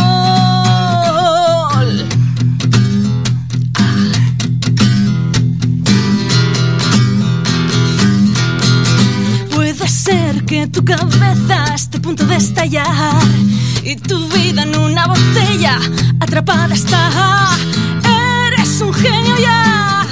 Puede 9.53 9.87
ser 9.87 10.45
que 10.45 10.67
tu 10.67 10.83
cabeza 10.83 11.75
esté 11.75 11.97
a 11.97 12.01
punto 12.01 12.25
de 12.25 12.37
estallar 12.37 13.27
y 13.83 13.95
tu 13.97 14.27
vida 14.29 14.63
en 14.63 14.75
una 14.77 15.05
botella 15.07 15.79
atrapada 16.19 16.73
está. 16.73 17.45
Eres 18.75 18.87
un 18.87 18.93
genio 18.93 19.37
ya. 19.37 20.05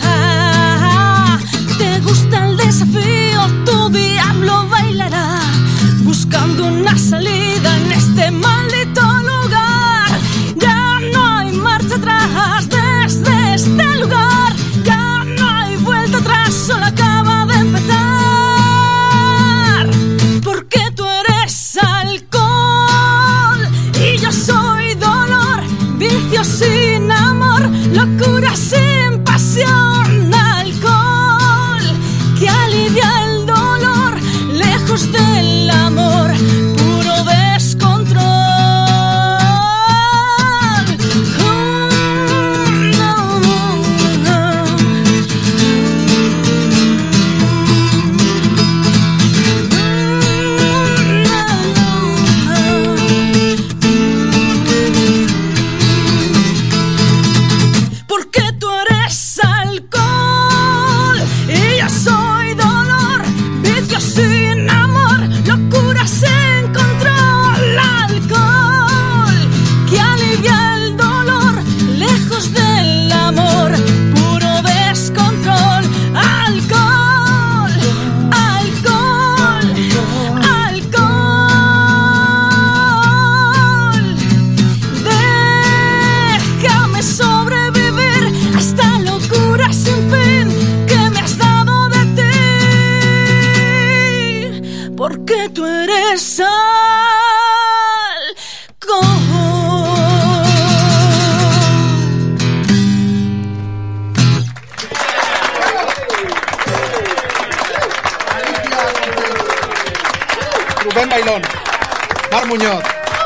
Te 1.78 2.00
gusta 2.00 2.48
el 2.48 2.56
desafío, 2.56 3.42
tu 3.66 3.90
diablo 3.90 4.70
bailará 4.70 5.42
buscando 6.04 6.68
una 6.68 6.98
salida 6.98 7.78
en 7.78 7.92
este 7.92 8.32
maldito 8.32 8.63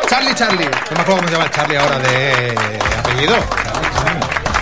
Charlie 0.09 0.33
Charlie. 0.35 0.65
No 0.65 0.95
me 0.95 1.01
acuerdo 1.01 1.17
cómo 1.17 1.27
se 1.27 1.33
llama 1.33 1.45
el 1.45 1.51
Charlie 1.51 1.77
ahora 1.77 1.99
de 1.99 2.55
apellido. 2.99 3.35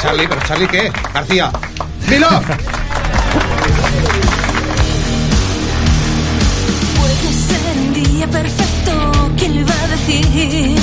Charlie, 0.02 0.28
pero 0.28 0.42
Charlie 0.42 0.68
qué? 0.68 0.92
García. 1.14 1.52
Milo. 2.08 2.30
Puede 6.98 7.34
ser 7.34 7.78
un 7.78 7.94
día 7.94 8.28
perfecto, 8.28 9.32
¿quién 9.38 9.56
lo 9.56 9.62
iba 9.62 9.74
a 9.84 9.88
decir? 9.88 10.78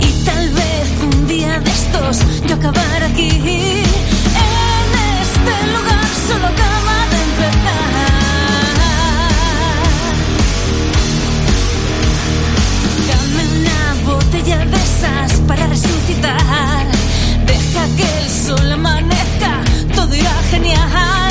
Y 0.00 0.24
tal 0.24 0.48
vez 0.50 0.88
un 1.02 1.26
día 1.28 1.60
de 1.60 1.70
estos 1.70 2.18
yo 2.46 2.54
acabar 2.56 3.02
aquí. 3.04 3.28
En 3.28 4.90
este 5.20 5.66
lugar 5.72 5.95
para 15.46 15.66
resucitar. 15.66 16.86
Deja 17.46 17.86
que 17.96 18.24
el 18.24 18.30
sol 18.30 18.72
amanezca, 18.72 19.62
todo 19.94 20.14
irá 20.14 20.32
genial. 20.50 21.25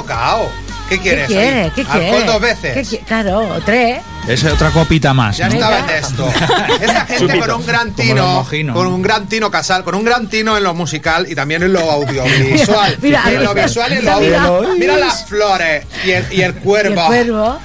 Tocado. 0.00 0.50
¿Qué 0.88 0.98
quieres? 1.00 1.26
¿Qué 1.26 1.34
quiere? 1.34 1.62
ahí? 1.64 1.70
¿Qué 1.74 1.80
Alcohol 1.80 2.00
quiere? 2.00 2.24
dos 2.26 2.34
¿Qué 2.40 2.40
veces. 2.46 2.92
qui- 2.92 3.04
Claro, 3.04 3.60
tres. 3.64 3.98
Es 4.28 4.44
otra 4.44 4.70
copita 4.70 5.12
más. 5.14 5.36
Ya 5.36 5.48
¿no? 5.48 5.54
estaba 5.54 5.78
en 5.80 5.90
esto. 5.90 6.28
Esa 6.80 7.06
gente 7.06 7.26
Chupito. 7.26 7.46
con 7.46 7.50
un 7.60 7.66
gran 7.66 7.92
tino, 7.94 8.46
con 8.72 8.86
un 8.88 9.02
gran 9.02 9.26
tino 9.28 9.50
casal, 9.50 9.82
con 9.84 9.94
un 9.96 10.04
gran 10.04 10.28
tino 10.28 10.56
en 10.56 10.62
lo 10.64 10.74
musical 10.74 11.26
y 11.28 11.34
también 11.34 11.62
en 11.64 11.72
lo 11.72 11.80
audiovisual. 11.90 12.98
Mira, 13.02 13.22
en 13.32 13.42
lo 13.44 13.54
visual 13.54 13.92
y 13.92 13.96
en 13.96 14.04
lo 14.04 14.20
mira. 14.20 14.42
audiovisual. 14.44 14.78
Mira 14.78 14.96
las 14.96 15.24
flores 15.26 15.86
y 16.04 16.10
el, 16.10 16.32
y 16.32 16.42
el 16.42 16.50
Y 16.56 16.60
cuervo. 16.60 17.00
el 17.00 17.06
cuervo. 17.06 17.58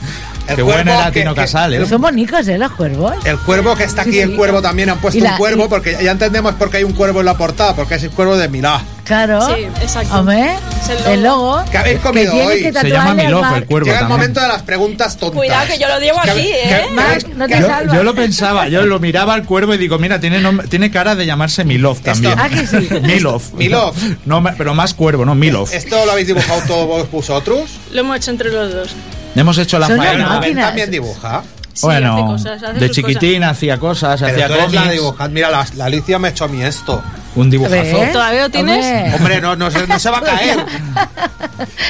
El 0.51 0.55
Qué 0.57 0.61
bueno 0.63 0.83
cuervo 0.83 1.01
era 1.01 1.11
que- 1.11 1.19
Tino 1.21 1.33
que- 1.35 1.41
Casal, 1.41 1.73
¿eh? 1.73 1.77
el- 1.77 1.87
Son 1.87 2.01
bonitos, 2.01 2.47
¿eh? 2.47 2.57
Los 2.57 2.71
cuervos. 2.71 3.13
El 3.25 3.37
cuervo 3.39 3.75
que 3.75 3.83
está 3.83 4.01
aquí, 4.03 4.11
Sí, 4.11 4.17
sí. 4.17 4.21
el 4.23 4.35
cuervo 4.35 4.61
también 4.61 4.89
han 4.89 4.99
puesto 4.99 5.21
la- 5.23 5.31
un 5.31 5.37
cuervo 5.37 5.65
y- 5.65 5.69
porque 5.69 5.97
ya 6.01 6.11
entendemos 6.11 6.53
por 6.55 6.69
qué 6.69 6.77
hay 6.77 6.83
un 6.83 6.93
cuervo 6.93 7.19
en 7.19 7.25
la 7.25 7.37
portada, 7.37 7.75
porque 7.75 7.95
es 7.95 8.03
el 8.03 8.11
cuervo 8.11 8.37
de 8.37 8.47
Milá. 8.49 8.81
Claro. 9.03 9.45
Sí, 9.47 9.63
exacto. 9.81 10.19
Hombre, 10.19 10.55
Es 10.81 10.89
el 10.89 11.13
el 11.13 11.23
logo. 11.23 11.61
¿Qué 11.69 11.77
habéis 11.77 11.99
comido 11.99 12.31
tiene 12.31 12.47
hoy? 12.47 12.61
que 12.61 12.71
Se 12.73 12.89
llama 12.89 13.13
Milov, 13.15 13.55
el 13.55 13.65
cuervo 13.65 13.85
Llega 13.87 13.99
el 14.01 14.07
momento 14.07 14.39
de 14.41 14.47
las 14.47 14.61
preguntas 14.63 15.17
tontas. 15.17 15.37
Cuidado 15.37 15.67
que 15.67 15.77
yo 15.79 15.87
lo 15.87 15.99
llevo 15.99 16.19
¿Qué- 16.23 16.31
aquí, 16.31 16.47
¿eh? 16.53 16.85
no 17.35 17.47
te 17.47 17.59
Yo, 17.59 17.67
salvas. 17.67 17.95
yo 17.95 18.03
lo 18.03 18.15
pensaba, 18.15 18.67
yo 18.69 18.83
lo 18.83 18.99
miraba 18.99 19.33
al 19.33 19.43
cuervo 19.43 19.73
y 19.73 19.77
digo, 19.77 19.97
mira, 19.99 20.19
tiene, 20.19 20.41
tiene 20.69 20.91
cara 20.91 21.15
de 21.15 21.25
llamarse 21.25 21.65
Milov 21.65 21.99
también. 21.99 22.35
¿Ah, 22.37 22.47
que 22.47 22.65
sí? 22.65 22.87
Milov. 23.01 23.41
Milov. 23.55 23.95
No, 24.25 24.43
pero 24.57 24.73
más 24.75 24.93
cuervo, 24.93 25.25
no 25.25 25.35
Milov. 25.35 25.69
¿Esto 25.73 26.05
lo 26.05 26.11
habéis 26.13 26.27
dibujado 26.27 26.61
todos 26.67 27.11
vosotros? 27.11 27.69
Lo 27.91 28.01
hemos 28.01 28.17
hecho 28.17 28.31
entre 28.31 28.49
los 28.51 28.71
dos. 28.73 28.89
Hemos 29.35 29.57
hecho 29.57 29.79
la 29.79 29.87
Son 29.87 29.97
faena. 29.97 30.27
Máquinas. 30.29 30.65
también 30.67 30.91
dibuja. 30.91 31.43
Sí, 31.73 31.85
bueno, 31.85 32.13
hace 32.15 32.25
cosas, 32.25 32.63
hace 32.63 32.79
de 32.79 32.87
sus 32.87 32.95
chiquitín 32.97 33.43
hacía 33.45 33.77
cosas, 33.79 34.19
Pero 34.19 34.33
hacía 34.33 34.47
tú 34.47 34.53
eres 34.55 34.73
la 34.73 34.81
cómics. 34.81 34.93
dibujante. 35.01 35.33
Mira, 35.33 35.49
la, 35.49 35.65
la 35.75 35.85
Alicia 35.85 36.19
me 36.19 36.27
ha 36.27 36.31
hecho 36.31 36.43
a 36.43 36.47
mí 36.49 36.61
esto. 36.61 37.01
Un 37.35 37.49
dibujazo. 37.49 37.75
¿Ves? 37.75 38.11
¿Todavía 38.11 38.41
lo 38.41 38.49
tienes? 38.49 38.85
Hombre. 38.85 39.15
Hombre, 39.15 39.41
no, 39.41 39.55
no, 39.55 39.71
se, 39.71 39.87
no 39.87 39.97
se 39.97 40.09
va 40.09 40.17
a 40.17 40.21
caer. 40.21 40.65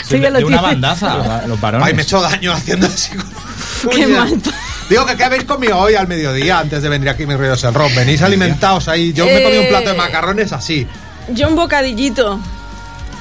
Sí, 0.05 0.15
de, 0.17 0.21
ya 0.23 0.29
lo 0.29 0.39
de 0.39 0.45
una 0.45 0.57
tiene. 0.59 0.73
bandaza, 0.73 1.47
los 1.47 1.59
varones. 1.61 1.87
Ay, 1.87 1.93
me 1.93 2.01
he 2.01 2.03
hecho 2.03 2.21
daño 2.21 2.51
haciendo 2.51 2.87
así. 2.87 3.11
con- 3.15 3.89
Qué 3.95 4.05
mal. 4.07 4.41
Digo 4.89 5.05
que 5.05 5.15
qué 5.15 5.23
habéis 5.23 5.45
comido 5.45 5.77
hoy 5.77 5.95
al 5.95 6.07
mediodía 6.07 6.59
antes 6.59 6.83
de 6.83 6.89
venir 6.89 7.07
aquí 7.09 7.25
mis 7.25 7.37
ríos 7.37 7.63
el 7.63 7.73
rock. 7.73 7.93
Venís 7.95 8.21
alimentados 8.21 8.87
ahí. 8.89 9.13
Yo 9.13 9.25
me 9.25 9.37
he 9.37 9.43
comido 9.43 9.61
un 9.61 9.67
plato 9.69 9.89
de 9.89 9.95
Eh. 9.95 9.97
macarrones 9.97 10.51
así. 10.51 10.85
Yo 11.29 11.47
un 11.47 11.55
bocadillito. 11.55 12.39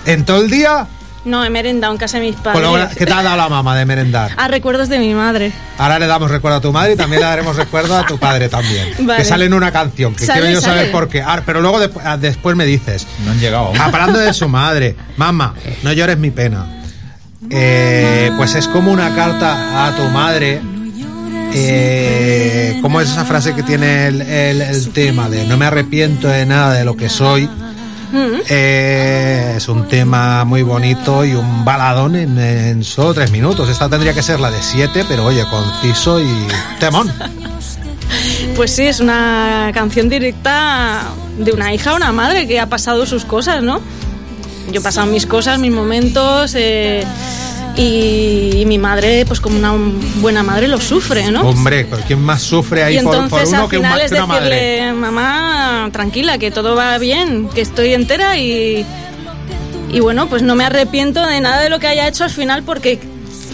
En 0.06 0.24
todo 0.24 0.40
el 0.40 0.50
día, 0.50 0.86
No, 1.24 1.44
he 1.44 1.50
merendado 1.50 1.92
en 1.92 1.98
casa 1.98 2.18
de 2.18 2.24
mis 2.26 2.36
padres. 2.36 2.96
¿qué 2.96 3.04
te 3.04 3.12
ha 3.12 3.22
dado 3.22 3.36
la 3.36 3.48
mamá 3.50 3.76
de 3.76 3.84
merendar? 3.84 4.32
A 4.38 4.48
recuerdos 4.48 4.88
de 4.88 4.98
mi 4.98 5.12
madre. 5.12 5.52
Ahora 5.76 5.98
le 5.98 6.06
damos 6.06 6.30
recuerdo 6.30 6.56
a 6.56 6.60
tu 6.62 6.72
madre 6.72 6.94
y 6.94 6.96
también 6.96 7.20
le 7.20 7.26
daremos 7.26 7.56
recuerdo 7.56 7.94
a 7.96 8.06
tu 8.06 8.18
padre 8.18 8.48
también. 8.48 8.88
Vale. 9.00 9.18
Que 9.22 9.24
sale 9.28 9.44
en 9.44 9.52
una 9.52 9.70
canción, 9.70 10.14
que 10.14 10.24
Sale, 10.24 10.40
quiero 10.40 10.54
yo 10.54 10.60
saber 10.62 10.90
por 10.90 11.08
qué. 11.10 11.20
Ah, 11.22 11.42
pero 11.44 11.60
luego 11.60 11.78
de- 11.78 11.90
ah, 12.04 12.16
después 12.16 12.56
me 12.56 12.64
dices. 12.64 13.06
No 13.24 13.32
han 13.32 13.38
llegado. 13.38 13.72
Hablando 13.78 14.18
de 14.18 14.32
su 14.32 14.48
madre, 14.48 14.96
mamá, 15.18 15.54
no 15.82 15.92
llores 15.92 16.16
mi 16.16 16.30
pena. 16.30 16.66
Eh, 17.50 18.30
pues 18.38 18.54
es 18.54 18.66
como 18.68 18.90
una 18.92 19.14
carta 19.14 19.86
a 19.88 19.96
tu 19.96 20.04
madre. 20.04 20.60
Eh, 21.52 22.78
¿Cómo 22.80 23.00
es 23.00 23.10
esa 23.10 23.24
frase 23.24 23.54
que 23.54 23.62
tiene 23.62 24.06
el, 24.06 24.22
el- 24.22 24.62
el 24.62 24.90
tema 24.90 25.28
de 25.28 25.44
no 25.46 25.56
me 25.56 25.66
arrepiento 25.66 26.28
de 26.28 26.46
nada 26.46 26.72
de 26.74 26.84
lo 26.84 26.96
que 26.96 27.08
soy? 27.08 27.50
Eh, 28.12 29.54
es 29.56 29.68
un 29.68 29.86
tema 29.88 30.44
muy 30.44 30.62
bonito 30.62 31.24
y 31.24 31.34
un 31.34 31.64
baladón 31.64 32.16
en, 32.16 32.82
solo 32.84 33.14
tres 33.14 33.30
minutos. 33.30 33.68
Esta 33.68 33.88
tendría 33.88 34.14
que 34.14 34.22
ser 34.22 34.40
la 34.40 34.50
de 34.50 34.62
siete, 34.62 35.04
pero 35.08 35.24
oye, 35.26 35.44
conciso 35.48 36.20
y 36.20 36.46
temón. 36.78 37.12
Pues 38.56 38.74
sí, 38.74 38.82
es 38.82 38.98
una 38.98 39.70
canción 39.72 40.08
directa 40.08 41.04
de 41.38 41.52
una 41.52 41.72
hija 41.72 41.92
a 41.92 41.94
una 41.94 42.10
madre 42.12 42.46
que 42.48 42.58
ha 42.58 42.66
pasado 42.66 43.06
sus 43.06 43.24
cosas, 43.24 43.62
¿no? 43.62 43.80
Yo 44.72 44.80
he 44.80 44.82
pasado 44.82 45.06
mis 45.06 45.26
cosas, 45.26 45.58
mis 45.58 45.72
momentos, 45.72 46.54
eh, 46.56 47.04
y, 47.76 48.58
y 48.60 48.64
mi 48.66 48.78
madre, 48.78 49.24
pues 49.26 49.40
como 49.40 49.56
una 49.56 49.72
buena 50.16 50.42
madre, 50.42 50.68
lo 50.68 50.80
sufre, 50.80 51.30
¿no? 51.30 51.42
Hombre, 51.42 51.86
pero 51.88 52.02
¿quién 52.06 52.22
más 52.22 52.42
sufre 52.42 52.82
ahí 52.84 52.98
y 52.98 53.02
por, 53.02 53.14
entonces 53.14 53.40
por 53.40 53.48
uno 53.48 53.62
al 53.64 53.70
que, 53.70 53.76
un 53.78 53.82
final 53.84 53.98
ma- 53.98 54.04
es 54.04 54.10
que 54.10 54.16
una 54.16 54.26
madre? 54.26 54.54
decirle, 54.56 54.92
mamá, 54.92 55.88
tranquila, 55.92 56.38
que 56.38 56.50
todo 56.50 56.74
va 56.74 56.98
bien, 56.98 57.48
que 57.48 57.60
estoy 57.60 57.94
entera 57.94 58.36
y, 58.38 58.84
y 59.92 60.00
bueno, 60.00 60.28
pues 60.28 60.42
no 60.42 60.54
me 60.54 60.64
arrepiento 60.64 61.24
de 61.26 61.40
nada 61.40 61.60
de 61.62 61.68
lo 61.70 61.78
que 61.78 61.86
haya 61.88 62.06
hecho 62.08 62.24
al 62.24 62.30
final 62.30 62.62
porque 62.62 62.98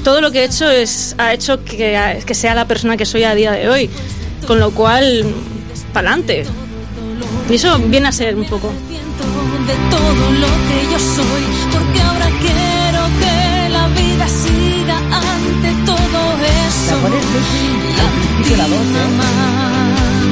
todo 0.02 0.20
lo 0.20 0.30
que 0.32 0.40
he 0.42 0.44
hecho 0.44 0.70
es, 0.70 1.14
ha 1.18 1.32
hecho 1.34 1.64
que, 1.64 2.20
que 2.24 2.34
sea 2.34 2.54
la 2.54 2.66
persona 2.66 2.96
que 2.96 3.04
soy 3.06 3.24
a 3.24 3.34
día 3.34 3.52
de 3.52 3.68
hoy. 3.68 3.90
Con 4.46 4.60
lo 4.60 4.70
cual, 4.70 5.24
pa'lante. 5.92 6.44
Y 7.50 7.54
eso 7.54 7.76
viene 7.78 8.06
a 8.08 8.12
ser 8.12 8.36
un 8.36 8.44
poco. 8.44 8.68
de 8.68 9.74
todo 9.90 10.30
lo 10.32 10.46
que 10.46 10.92
yo 10.92 10.98
soy, 11.00 11.42
porque 11.72 12.00
ahora 12.02 12.26
quiero 12.40 13.02
que 13.18 13.45
eso. 16.92 17.38
Y 18.48 18.52
a 18.54 18.66
ti, 18.66 18.70
mamá. 18.94 19.30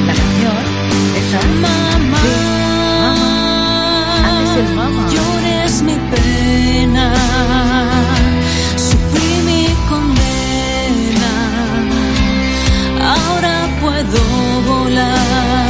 La 0.07 0.13
canción, 0.13 0.63
esa. 1.19 1.39
Mamá, 1.63 2.23
Antes 4.29 4.53
el 4.57 4.67
mamá. 4.75 5.03
llores 5.13 5.73
mi 5.81 5.95
pena, 6.13 7.05
sufrí 8.87 9.31
mi 9.49 9.63
condena, 9.89 11.33
ahora 13.13 13.55
puedo 13.81 14.21
volar. 14.67 15.64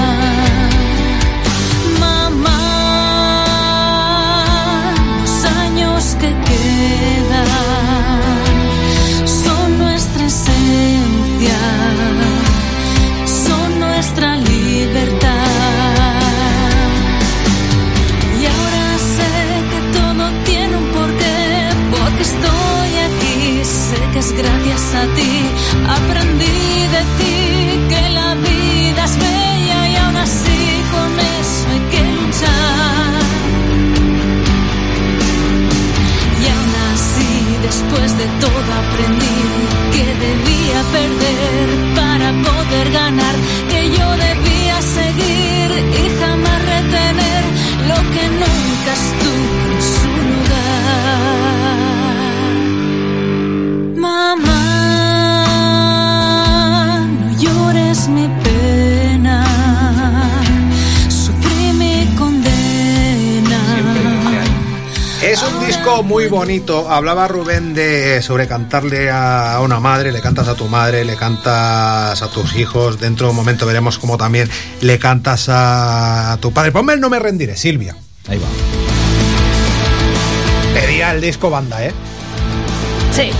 A 24.95 25.03
ti, 25.15 25.34
muy 66.03 66.27
bonito. 66.27 66.89
Hablaba 66.89 67.27
Rubén 67.27 67.73
de 67.73 68.21
sobre 68.21 68.47
cantarle 68.47 69.09
a 69.11 69.59
una 69.63 69.79
madre, 69.79 70.11
le 70.11 70.21
cantas 70.21 70.47
a 70.47 70.55
tu 70.55 70.67
madre, 70.67 71.05
le 71.05 71.15
cantas 71.15 72.21
a 72.21 72.27
tus 72.29 72.55
hijos. 72.55 72.99
Dentro 72.99 73.27
de 73.27 73.31
un 73.31 73.35
momento 73.35 73.65
veremos 73.65 73.97
cómo 73.97 74.17
también 74.17 74.49
le 74.81 74.99
cantas 74.99 75.45
a 75.49 76.37
tu 76.41 76.51
padre. 76.51 76.71
Ponme 76.71 76.93
el 76.93 76.99
No 77.01 77.09
me 77.09 77.19
rendiré, 77.19 77.55
Silvia. 77.57 77.95
Ahí 78.27 78.37
va. 78.39 78.47
Pedía 80.73 81.11
el 81.11 81.21
disco 81.21 81.49
banda, 81.49 81.83
¿eh? 81.85 81.93
Sí. 83.11 83.31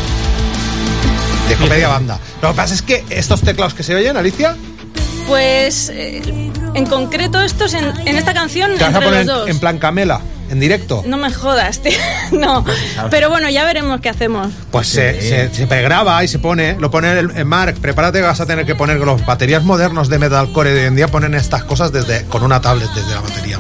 Disco 1.50 1.66
pedía 1.68 1.90
banda. 1.90 2.20
Lo 2.42 2.50
que 2.50 2.56
pasa 2.56 2.74
es 2.74 2.82
que 2.82 3.04
estos 3.10 3.42
teclados 3.42 3.74
que 3.74 3.84
se 3.84 3.94
oyen, 3.96 4.16
Alicia, 4.18 4.56
Pues 5.28 5.90
eh, 5.90 6.22
en 6.74 6.86
concreto 6.86 7.42
estos 7.42 7.74
en, 7.74 7.86
en 8.08 8.18
esta 8.18 8.34
canción 8.34 8.72
te 8.78 8.84
vas 8.84 8.96
a 8.96 9.02
poner 9.02 9.26
los 9.26 9.38
dos. 9.40 9.50
en 9.50 9.60
plan 9.60 9.78
Camela, 9.78 10.22
en 10.50 10.60
directo. 10.60 11.04
No 11.06 11.18
me 11.18 11.32
jodas, 11.34 11.82
tío. 11.82 11.94
No. 12.32 12.64
Pero 13.10 13.30
bueno, 13.30 13.50
ya 13.50 13.64
veremos 13.66 14.02
qué 14.02 14.10
hacemos. 14.10 14.52
Pues 14.72 14.88
se, 14.88 15.22
se, 15.22 15.54
se 15.54 15.68
pregraba 15.68 16.24
y 16.24 16.28
se 16.28 16.40
pone, 16.40 16.76
lo 16.80 16.90
pone 16.92 17.12
el, 17.20 17.32
el 17.36 17.46
Mark, 17.46 17.76
prepárate 17.82 18.20
que 18.20 18.26
vas 18.26 18.40
a 18.42 18.46
tener 18.46 18.66
que 18.66 18.76
poner 18.76 18.98
los 18.98 19.26
baterías 19.26 19.64
modernos 19.64 20.10
de 20.10 20.20
metalcore 20.20 20.72
de 20.74 20.82
hoy 20.82 20.88
en 20.88 20.96
día 20.96 21.08
ponen 21.08 21.34
estas 21.36 21.64
cosas 21.64 21.92
desde 21.92 22.24
con 22.26 22.44
una 22.44 22.62
tablet 22.62 22.90
desde 22.96 23.14
la 23.14 23.22
batería. 23.22 23.60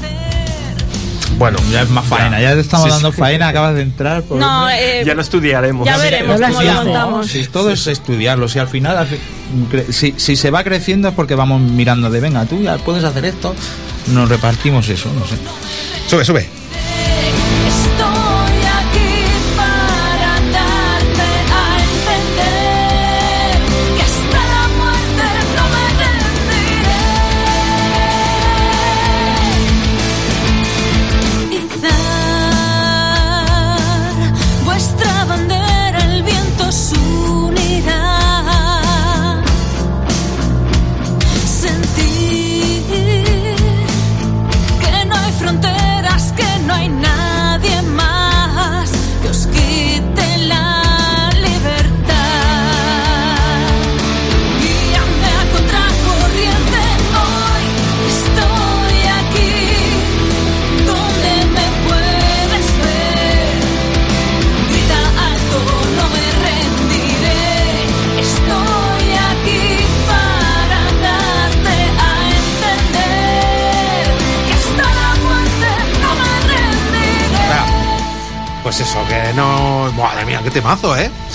Bueno, 1.37 1.57
ya 1.69 1.81
es 1.81 1.89
más 1.89 2.05
faena, 2.05 2.39
ya 2.39 2.53
te 2.53 2.61
estamos 2.61 2.85
Sí, 2.85 2.91
dando 2.91 3.11
sí. 3.11 3.17
faena, 3.19 3.49
acabas 3.49 3.75
de 3.75 3.81
entrar. 3.81 4.23
por- 4.23 4.37
No, 4.37 4.69
eh, 4.69 5.03
ya 5.05 5.13
lo 5.13 5.21
estudiaremos. 5.21 5.85
ya 5.85 5.97
veremos 5.97 6.39
cómo 6.39 6.61
lo 6.61 6.73
montamos. 6.73 7.27
Si 7.27 7.45
todo 7.47 7.71
es 7.71 7.87
estudiarlo, 7.87 8.47
si 8.47 8.59
al 8.59 8.69
final, 8.69 9.05
si, 9.89 10.13
si 10.17 10.35
se 10.37 10.49
va 10.49 10.63
creciendo 10.63 11.09
es 11.09 11.13
porque 11.13 11.35
vamos 11.35 11.59
mirando 11.59 12.09
de, 12.09 12.21
venga, 12.21 12.45
tú 12.45 12.61
ya 12.61 12.77
puedes 12.77 13.03
hacer 13.03 13.25
esto, 13.25 13.53
nos 14.07 14.29
repartimos 14.29 14.87
eso, 14.87 15.09
no 15.13 15.25
sé. 15.27 15.35
Sube, 16.07 16.23
sube. 16.23 16.49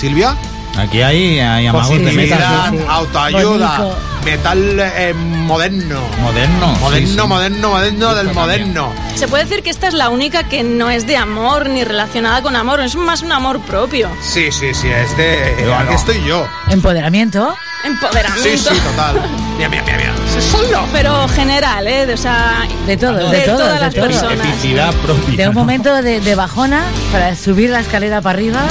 Silvia. 0.01 0.35
Aquí 0.79 1.03
hay, 1.03 1.39
hay 1.39 1.67
amagos 1.67 1.89
de 1.89 1.99
Positividad, 1.99 2.71
metal. 2.71 2.71
Pues 2.71 2.89
autoayuda, 2.89 3.77
Bonito. 3.77 3.97
metal 4.25 4.79
eh, 4.79 5.13
moderno. 5.13 5.99
Moderno. 6.21 6.67
Moderno, 6.79 7.07
sí, 7.07 7.21
sí. 7.21 7.27
moderno, 7.27 7.69
moderno 7.69 8.15
del 8.15 8.33
moderno. 8.33 8.93
Se 9.13 9.27
puede 9.27 9.43
decir 9.43 9.61
que 9.61 9.69
esta 9.69 9.87
es 9.87 9.93
la 9.93 10.09
única 10.09 10.43
que 10.49 10.63
no 10.63 10.89
es 10.89 11.05
de 11.05 11.17
amor 11.17 11.69
ni 11.69 11.83
relacionada 11.83 12.41
con 12.41 12.55
amor, 12.55 12.79
es 12.79 12.95
más 12.95 13.21
un 13.21 13.31
amor 13.31 13.59
propio. 13.61 14.09
Sí, 14.23 14.51
sí, 14.51 14.73
sí, 14.73 14.87
es 14.87 15.15
de. 15.17 15.53
Pero 15.57 15.75
aquí 15.75 15.91
no. 15.91 15.95
estoy 15.95 16.23
yo. 16.25 16.47
Empoderamiento. 16.69 17.53
Empoderamiento. 17.83 18.43
Sí, 18.49 18.57
sí, 18.57 18.79
total. 18.79 19.21
Mira, 19.57 19.69
mira, 19.69 19.83
mira, 19.83 19.97
mira. 19.97 20.13
Solo. 20.51 20.83
Pero 20.93 21.27
general, 21.29 21.85
¿eh? 21.87 22.05
De, 22.05 22.13
o 22.13 22.17
sea, 22.17 22.65
De 22.87 22.95
todo, 22.97 23.29
de, 23.29 23.37
de 23.39 23.43
todo, 23.45 23.57
todas 23.57 23.73
de 23.75 23.79
las 23.81 23.93
todo. 23.93 24.05
personas. 24.05 24.95
Propia. 25.03 25.35
De 25.37 25.47
un 25.49 25.53
momento 25.55 26.01
de, 26.01 26.21
de 26.21 26.35
bajona 26.35 26.83
para 27.11 27.35
subir 27.35 27.69
la 27.71 27.81
escalera 27.81 28.21
para 28.21 28.37
arriba 28.37 28.61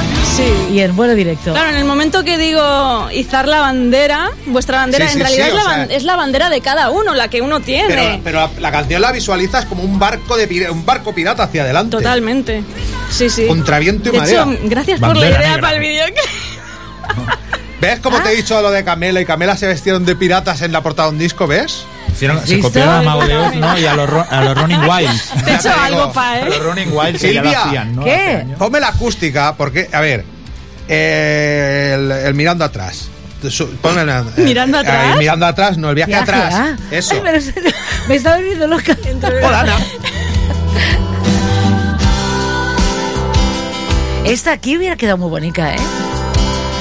y 0.73 0.81
en 0.81 0.95
vuelo 0.97 1.15
directo. 1.15 1.53
Claro, 1.53 1.71
en 1.71 1.77
el 1.77 1.85
momento 1.85 2.25
que 2.25 2.39
digo 2.39 3.09
izar 3.13 3.49
la 3.49 3.61
bandera, 3.61 4.31
vuestra 4.47 4.79
bandera, 4.79 5.07
Sí, 5.09 5.13
en 5.13 5.19
sí, 5.19 5.23
realidad 5.23 5.45
sí, 5.47 5.51
es, 5.51 5.55
la 5.55 5.61
o 5.63 5.65
sea- 5.67 5.77
ban- 5.87 5.91
es 5.91 6.03
la 6.05 6.17
bandera 6.17 6.51
de 6.51 6.61
cada 6.61 6.91
uno, 6.91 7.15
la 7.15 7.29
que 7.29 7.43
uno 7.43 7.61
tiene. 7.61 7.89
Pero, 7.89 8.21
pero 8.25 8.41
la, 8.41 8.51
la 8.61 8.71
canción 8.71 9.03
la 9.03 9.13
visualizas 9.13 9.65
como 9.67 9.83
un 9.83 9.99
barco 9.99 10.37
de 10.37 10.71
un 10.71 10.85
barco 10.87 11.15
pirata 11.15 11.45
hacia 11.45 11.63
adelante. 11.63 11.97
Totalmente. 11.97 12.63
Sí, 13.11 13.29
sí. 13.31 13.47
Contra 13.47 13.79
viento 13.79 14.09
y 14.09 14.13
de 14.13 14.19
marea. 14.19 14.43
hecho, 14.43 14.59
gracias 14.65 15.01
por 15.01 15.17
la 15.17 15.27
idea 15.29 15.39
negra. 15.41 15.61
para 15.61 15.75
el 15.77 15.81
vídeo. 15.81 16.05
¿Ves 17.81 17.99
cómo 18.01 18.19
Ah. 18.19 18.23
te 18.23 18.33
he 18.33 18.37
dicho 18.37 18.61
lo 18.61 18.71
de 18.71 18.85
Camela 18.85 19.21
y 19.21 19.25
Camela 19.25 19.57
se 19.57 19.67
vestieron 19.67 20.05
de 20.05 20.15
piratas 20.15 20.61
en 20.63 20.71
la 20.73 20.83
portada 20.83 21.09
de 21.09 21.15
un 21.15 21.19
disco, 21.19 21.47
ves? 21.47 21.85
Hicieron- 22.13 22.47
se 22.47 22.61
copiaron 22.61 22.95
a 22.97 23.03
Mago 23.03 23.27
de 23.27 23.37
Oz, 23.37 23.55
¿no? 23.57 23.79
Y 23.79 23.87
a 23.87 23.95
los, 23.95 24.09
a 24.31 24.41
los 24.43 24.59
Running 24.59 24.81
Wild. 24.81 25.45
Te 25.45 25.51
he 25.51 25.55
hecho 25.55 25.71
algo, 25.73 26.13
pa, 26.13 26.31
A 26.33 26.41
¿eh? 26.41 26.45
los 26.49 26.59
Running 26.65 26.91
Wild 26.93 27.21
que 27.21 27.35
ya 27.35 27.43
lo 27.43 27.51
hacían, 27.51 27.97
¿no? 27.97 28.05
¿qué? 28.05 28.47
Ponme 28.59 28.81
la 28.81 28.89
acústica, 28.89 29.55
porque, 29.57 29.89
a 29.93 30.01
ver, 30.01 30.25
eh, 30.89 31.93
el, 31.99 32.11
el 32.11 32.35
mirando 32.35 32.65
atrás. 32.65 33.09
Su- 33.49 33.71
Ponme 33.77 34.05
la- 34.05 34.21
eh, 34.37 34.43
¿Mirando 34.43 34.77
eh, 34.77 34.81
atrás? 34.81 35.17
mirando 35.17 35.47
atrás, 35.47 35.79
no, 35.79 35.89
el 35.89 35.95
viaje, 35.95 36.11
Viaje, 36.11 36.23
atrás. 36.31 36.55
ah. 36.55 36.77
Eso. 36.91 37.15
Ay, 37.15 37.21
pero 37.25 37.41
se- 37.41 37.55
me 38.09 38.17
estaba 38.17 38.37
volviendo 38.37 38.67
loca. 38.67 38.95
Hola, 39.43 39.61
Ana. 39.61 39.77
Esta 44.25 44.53
aquí 44.53 44.77
hubiera 44.77 44.97
quedado 44.97 45.17
muy 45.17 45.31
bonita, 45.31 45.75
¿eh? 45.75 45.79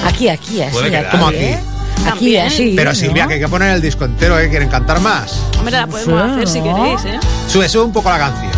Aquí, 0.06 0.28
aquí, 0.30 0.62
así. 0.62 0.78
Aquí, 0.78 1.08
¿Cómo 1.12 1.28
aquí? 1.28 1.38
¿eh? 1.38 1.60
Aquí, 2.02 2.10
También. 2.10 2.48
así. 2.48 2.74
Pero 2.76 2.92
¿no? 2.92 2.96
Silvia, 2.96 3.28
que 3.28 3.34
hay 3.36 3.40
que 3.40 3.48
poner 3.48 3.72
el 3.76 3.82
disco 3.82 4.06
entero, 4.06 4.40
¿eh? 4.40 4.50
¿Quieren 4.50 4.70
cantar 4.70 5.00
más? 5.00 5.40
Hombre, 5.58 5.72
la 5.74 5.88
podemos 5.88 6.24
Sí, 6.24 6.32
hacer 6.34 6.48
si 6.48 6.62
¿no? 6.62 6.76
queréis, 6.76 7.06
¿eh? 7.06 7.20
Sube, 7.48 7.68
sube 7.70 7.84
un 7.84 7.92
poco 7.92 8.10
la 8.10 8.18
canción. 8.20 8.52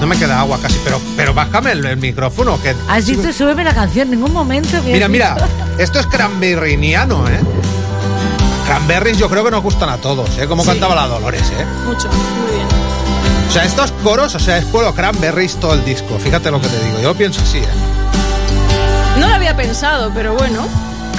No 0.00 0.06
me 0.06 0.16
queda 0.18 0.40
agua 0.40 0.58
casi, 0.60 0.78
pero, 0.84 1.00
pero 1.16 1.32
bájame 1.32 1.72
el, 1.72 1.84
el 1.86 1.96
micrófono. 1.96 2.60
Que, 2.60 2.74
Has 2.88 3.06
dicho, 3.06 3.32
súbeme 3.32 3.64
la 3.64 3.74
canción. 3.74 4.08
En 4.08 4.10
ningún 4.20 4.32
momento. 4.32 4.76
me 4.84 4.92
Mira, 4.92 5.08
mira, 5.08 5.36
esto 5.78 5.98
es 5.98 6.06
cranberryniano, 6.06 7.26
¿eh? 7.28 7.40
Cranberries 8.66 9.16
yo 9.18 9.30
creo 9.30 9.44
que 9.44 9.50
nos 9.50 9.62
gustan 9.62 9.88
a 9.88 9.96
todos, 9.96 10.28
¿eh? 10.38 10.46
Como 10.46 10.62
Sí. 10.64 10.68
cantaba 10.70 10.94
la 10.94 11.06
Dolores, 11.06 11.42
¿eh? 11.58 11.64
Mucho, 11.86 12.08
muy 12.08 12.56
bien. 12.56 12.66
O 13.48 13.52
sea, 13.52 13.64
estos 13.64 13.90
coros, 14.02 14.34
o 14.34 14.38
sea, 14.38 14.58
es 14.58 14.64
puro 14.66 14.92
cranberries 14.94 15.56
todo 15.56 15.72
el 15.74 15.84
disco. 15.84 16.18
Fíjate 16.18 16.50
lo 16.50 16.60
que 16.60 16.68
te 16.68 16.84
digo. 16.84 17.00
Yo 17.00 17.14
pienso 17.14 17.40
así, 17.40 17.58
¿eh? 17.58 17.68
No 19.18 19.28
lo 19.28 19.34
había 19.34 19.56
pensado, 19.56 20.10
pero 20.14 20.34
bueno. 20.34 20.66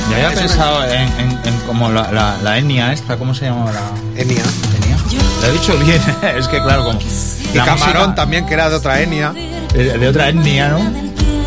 Yo 0.09 0.15
había 0.15 0.29
Eso 0.31 0.39
pensado 0.39 0.83
en, 0.85 1.01
en- 1.19 1.39
en 1.43 1.59
como 1.67 1.89
la, 1.91 2.11
la, 2.11 2.37
la 2.43 2.57
etnia 2.57 2.93
esta, 2.93 3.17
¿cómo 3.17 3.33
se 3.33 3.45
llama 3.45 3.71
la 3.71 3.81
Enia. 4.21 4.41
etnia? 4.75 4.97
Lo 5.41 5.47
he 5.47 5.51
dicho 5.51 5.77
bien, 5.79 6.01
es 6.37 6.47
que 6.47 6.61
claro, 6.61 6.85
como... 6.85 6.99
Y 6.99 7.57
la 7.57 7.65
Camarón 7.65 7.93
música 8.01 8.15
también, 8.15 8.45
que 8.45 8.53
era 8.53 8.69
de 8.69 8.75
otra 8.75 9.01
Enia. 9.01 9.31
De, 9.73 9.97
de 9.97 10.07
otra 10.07 10.29
etnia, 10.29 10.69
¿no? 10.69 10.79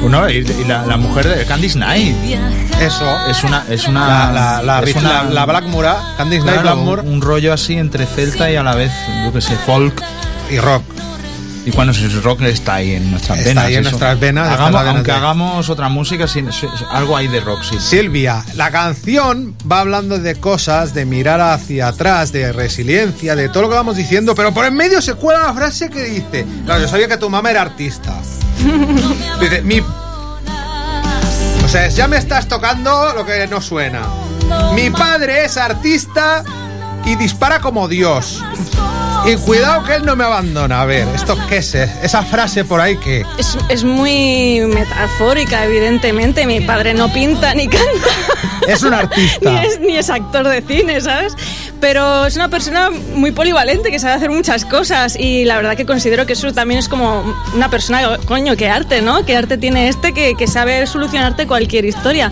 Uno, 0.02 0.30
y, 0.30 0.36
y 0.38 0.64
la, 0.66 0.86
la 0.86 0.96
mujer 0.96 1.28
de 1.28 1.44
Candice 1.44 1.78
Night. 1.78 2.14
Eso. 2.80 3.18
Es 3.28 3.42
una... 3.44 3.64
Es 3.68 3.86
una 3.86 4.06
La, 4.06 4.32
la, 4.32 4.62
la, 4.62 4.88
es 4.88 4.94
una- 4.96 5.24
la 5.24 5.44
Blackmore, 5.46 5.88
Candice 6.16 6.44
Night 6.44 6.61
claro, 6.61 6.76
Blackmore 6.76 7.02
un 7.02 7.20
rollo 7.20 7.52
así 7.52 7.76
entre 7.76 8.06
celta 8.06 8.50
y 8.50 8.56
a 8.56 8.62
la 8.62 8.74
vez, 8.74 8.92
yo 9.24 9.32
que 9.32 9.40
sé, 9.40 9.54
folk. 9.66 10.02
y 10.50 10.58
rock. 10.58 10.82
Y 11.66 11.72
cuando 11.72 11.92
el 11.92 12.22
rock 12.22 12.40
está 12.42 12.74
ahí 12.76 12.94
en 12.94 13.11
nuestras 13.11 13.38
Está 13.38 13.48
venas. 13.50 13.64
ahí 13.64 13.74
en 13.74 13.80
eso. 13.80 13.90
nuestras 13.90 14.18
venas, 14.18 14.48
Hagamos- 14.48 14.80
venas 14.80 14.94
aunque 14.96 15.11
de- 15.12 15.16
hagamos 15.18 15.68
otra 15.68 15.88
música, 15.90 16.26
algo 16.90 17.16
hay 17.16 17.28
de 17.28 17.40
rock, 17.40 17.62
sí. 17.62 17.76
Silvia, 17.78 18.42
la 18.54 18.70
canción 18.70 19.54
va 19.70 19.80
hablando 19.80 20.18
de 20.18 20.36
cosas, 20.36 20.94
de 20.94 21.04
mirar 21.04 21.40
hacia 21.40 21.88
atrás, 21.88 22.32
de 22.32 22.52
resiliencia, 22.52 23.36
de 23.36 23.48
todo 23.50 23.64
lo 23.64 23.68
que 23.68 23.74
vamos 23.76 23.96
diciendo, 23.96 24.34
pero 24.34 24.54
por 24.54 24.64
en 24.64 24.74
medio 24.74 25.02
se 25.02 25.14
cuela 25.14 25.40
la 25.48 25.52
frase 25.54 25.90
que 25.90 26.02
dice, 26.04 26.46
claro, 26.64 26.80
yo 26.80 26.88
sabía 26.88 27.08
que 27.08 27.18
tu 27.18 27.28
mamá 27.28 27.50
era 27.50 27.62
artista. 27.62 28.14
Dice, 29.40 29.62
mi... 29.62 29.80
O 29.80 31.68
sea, 31.68 31.88
ya 31.88 32.08
me 32.08 32.16
estás 32.16 32.48
tocando 32.48 33.12
lo 33.14 33.24
que 33.24 33.46
no 33.46 33.61
suena. 33.61 34.00
Mi 34.74 34.90
padre 34.90 35.44
es 35.44 35.56
artista 35.56 36.42
y 37.04 37.14
dispara 37.16 37.61
como 37.61 37.86
Dios. 37.86 38.42
Y 39.27 39.37
cuidado 39.37 39.85
que 39.85 39.95
él 39.97 40.05
no 40.05 40.16
me 40.16 40.25
abandona. 40.25 40.81
A 40.81 40.87
ver, 40.87 41.07
¿esto 41.14 41.37
qué 41.49 41.59
es? 41.59 41.75
Esa 41.75 42.23
frase 42.23 42.64
por 42.64 42.81
ahí 42.81 42.97
que... 42.97 43.25
Es, 43.39 43.57
es 43.68 43.85
muy 43.85 44.61
metafórica, 44.66 45.64
evidentemente. 45.66 46.47
Mi 46.47 46.61
padre 46.61 46.95
no 46.95 47.12
pinta 47.12 47.55
ni 47.55 47.68
canta. 47.68 47.87
Es 48.68 48.83
un 48.83 48.93
artista. 48.95 49.51
ni, 49.51 49.57
es, 49.66 49.81
ni 49.81 49.97
es 49.97 50.11
actor 50.11 50.47
de 50.47 50.61
cine, 50.62 51.01
¿sabes? 51.01 51.33
Pero 51.81 52.27
es 52.27 52.37
una 52.37 52.49
persona 52.51 52.91
muy 52.91 53.33
polivalente 53.33 53.91
que 53.91 53.99
sabe 53.99 54.12
hacer 54.14 54.31
muchas 54.31 54.64
cosas 54.66 55.16
y 55.18 55.45
la 55.45 55.57
verdad 55.57 55.77
que 55.77 55.87
considero 55.87 56.25
que 56.27 56.35
eso 56.35 56.53
también 56.53 56.79
es 56.79 56.89
como 56.89 57.25
una 57.55 57.68
persona, 57.71 58.18
coño, 58.27 58.55
qué 58.57 58.68
arte, 58.68 59.01
¿no? 59.01 59.25
Qué 59.25 59.35
arte 59.35 59.57
tiene 59.57 59.89
este 59.89 60.12
que, 60.12 60.35
que 60.37 60.47
sabe 60.47 60.87
solucionarte 60.87 61.47
cualquier 61.47 61.85
historia. 61.87 62.31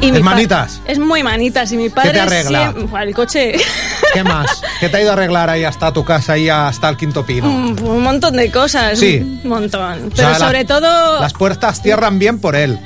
Y 0.00 0.06
¿Es 0.06 0.12
mi 0.12 0.22
manitas? 0.22 0.80
Es 0.86 0.98
muy 0.98 1.22
manitas 1.22 1.70
y 1.70 1.76
mi 1.76 1.90
padre 1.90 2.12
te 2.12 2.20
arregla? 2.20 2.72
siem- 2.72 2.86
Buah, 2.88 3.02
el 3.02 3.14
coche... 3.14 3.52
¿Qué 4.14 4.24
más? 4.24 4.62
¿Qué 4.80 4.88
te 4.88 4.96
ha 4.96 5.00
ido 5.02 5.10
a 5.10 5.12
arreglar 5.14 5.50
ahí 5.50 5.64
hasta 5.64 5.92
tu 5.92 6.04
casa, 6.04 6.34
ahí 6.34 6.48
hasta 6.48 6.88
el 6.88 6.96
quinto 6.96 7.24
pino? 7.26 7.48
un 7.48 7.78
un 7.82 8.02
montón 8.02 8.36
de 8.36 8.50
cosas. 8.50 8.98
Sí. 8.98 9.18
Un 9.44 9.48
montón. 9.48 10.06
O 10.06 10.10
Pero 10.14 10.30
la- 10.30 10.38
sobre 10.38 10.64
todo... 10.64 11.20
Las 11.20 11.32
puertas 11.32 11.80
cierran 11.82 12.18
bien 12.18 12.38
por 12.40 12.56
él. 12.56 12.78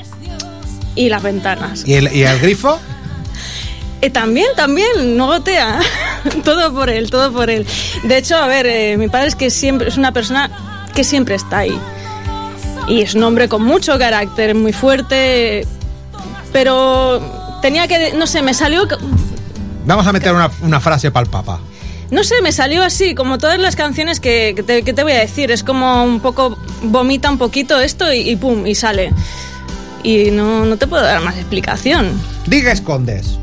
Y 0.95 1.09
las 1.09 1.23
ventanas. 1.23 1.85
¿Y 1.87 1.95
el, 1.95 2.15
y 2.15 2.23
el 2.25 2.39
grifo? 2.41 2.79
Eh, 4.03 4.11
también, 4.11 4.49
también, 4.57 5.17
no 5.17 5.27
gotea. 5.29 5.79
todo 6.45 6.73
por 6.75 6.91
él, 6.91 7.11
todo 7.11 7.33
por 7.33 7.51
él. 7.51 7.67
De 8.05 8.19
hecho, 8.19 8.37
a 8.37 8.47
ver, 8.47 8.67
eh, 8.67 8.97
mi 8.99 9.09
padre 9.09 9.29
es 9.29 9.37
que 9.37 9.49
siempre 9.51 9.89
es 9.89 9.97
una 9.97 10.13
persona 10.13 10.51
que 10.95 11.05
siempre 11.05 11.35
está 11.37 11.59
ahí. 11.59 11.79
Y 12.89 13.01
es 13.03 13.15
un 13.15 13.23
hombre 13.23 13.49
con 13.49 13.63
mucho 13.63 13.97
carácter, 13.99 14.55
muy 14.57 14.73
fuerte. 14.73 15.67
Pero 16.53 17.23
tenía 17.63 17.87
que, 17.89 18.13
no 18.15 18.27
sé, 18.27 18.43
me 18.43 18.55
salió, 18.55 18.87
Vamos 19.85 20.07
a 20.07 20.13
meter 20.13 20.33
una, 20.33 20.51
una 20.63 20.81
frase 20.81 21.11
para 21.11 21.25
el 21.25 21.31
papa. 21.31 21.61
no 22.11 22.25
sé, 22.25 22.43
me 22.43 22.53
salió 22.53 22.83
así, 22.83 23.15
como 23.15 23.39
todas 23.39 23.59
las 23.59 23.75
canciones 23.75 24.21
que, 24.21 24.53
que 24.55 24.63
te, 24.63 24.83
que 24.83 24.93
te 24.93 25.03
voy 25.03 25.13
a 25.13 25.19
decir. 25.19 25.51
Es 25.51 25.63
como 25.63 26.05
un 26.05 26.21
poco, 26.21 26.59
vomita 26.83 27.31
un 27.31 27.39
poquito 27.39 27.81
esto 27.81 28.13
y, 28.13 28.29
y 28.31 28.37
pum, 28.37 28.67
y 28.67 28.75
sale. 28.75 29.13
Y 30.03 30.31
no, 30.31 30.65
no 30.65 30.77
te 30.77 30.87
puedo 30.87 31.03
dar 31.03 31.23
más 31.23 31.37
explicación. 31.37 32.11
Diga 32.47 32.73
escondes. 32.73 33.39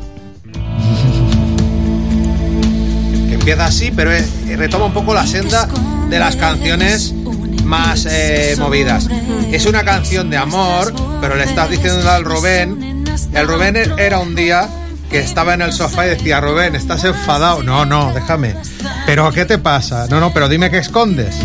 Que 3.28 3.34
empieza 3.34 3.64
así, 3.64 3.90
pero 3.94 4.10
retoma 4.56 4.86
un 4.86 4.92
poco 4.92 5.14
la 5.14 5.26
senda 5.26 5.68
de 6.08 6.18
las 6.18 6.36
canciones 6.36 7.12
más 7.64 8.06
eh, 8.10 8.54
movidas. 8.58 9.08
Es 9.52 9.66
una 9.66 9.84
canción 9.84 10.28
de 10.30 10.36
amor, 10.36 10.92
pero 11.20 11.36
le 11.36 11.44
estás 11.44 11.70
diciendo 11.70 12.10
al 12.10 12.24
Rubén. 12.24 13.04
El 13.32 13.46
Rubén 13.46 13.76
era 13.76 14.18
un 14.18 14.34
día 14.34 14.68
que 15.10 15.18
estaba 15.18 15.54
en 15.54 15.62
el 15.62 15.72
sofá 15.72 16.06
y 16.06 16.10
decía, 16.10 16.40
Rubén, 16.40 16.76
¿estás 16.76 17.04
enfadado? 17.04 17.62
No, 17.62 17.84
no, 17.84 18.12
déjame. 18.12 18.54
¿Pero 19.06 19.30
qué 19.32 19.44
te 19.44 19.58
pasa? 19.58 20.06
No, 20.08 20.20
no, 20.20 20.32
pero 20.32 20.48
dime 20.48 20.70
qué 20.70 20.78
escondes. 20.78 21.36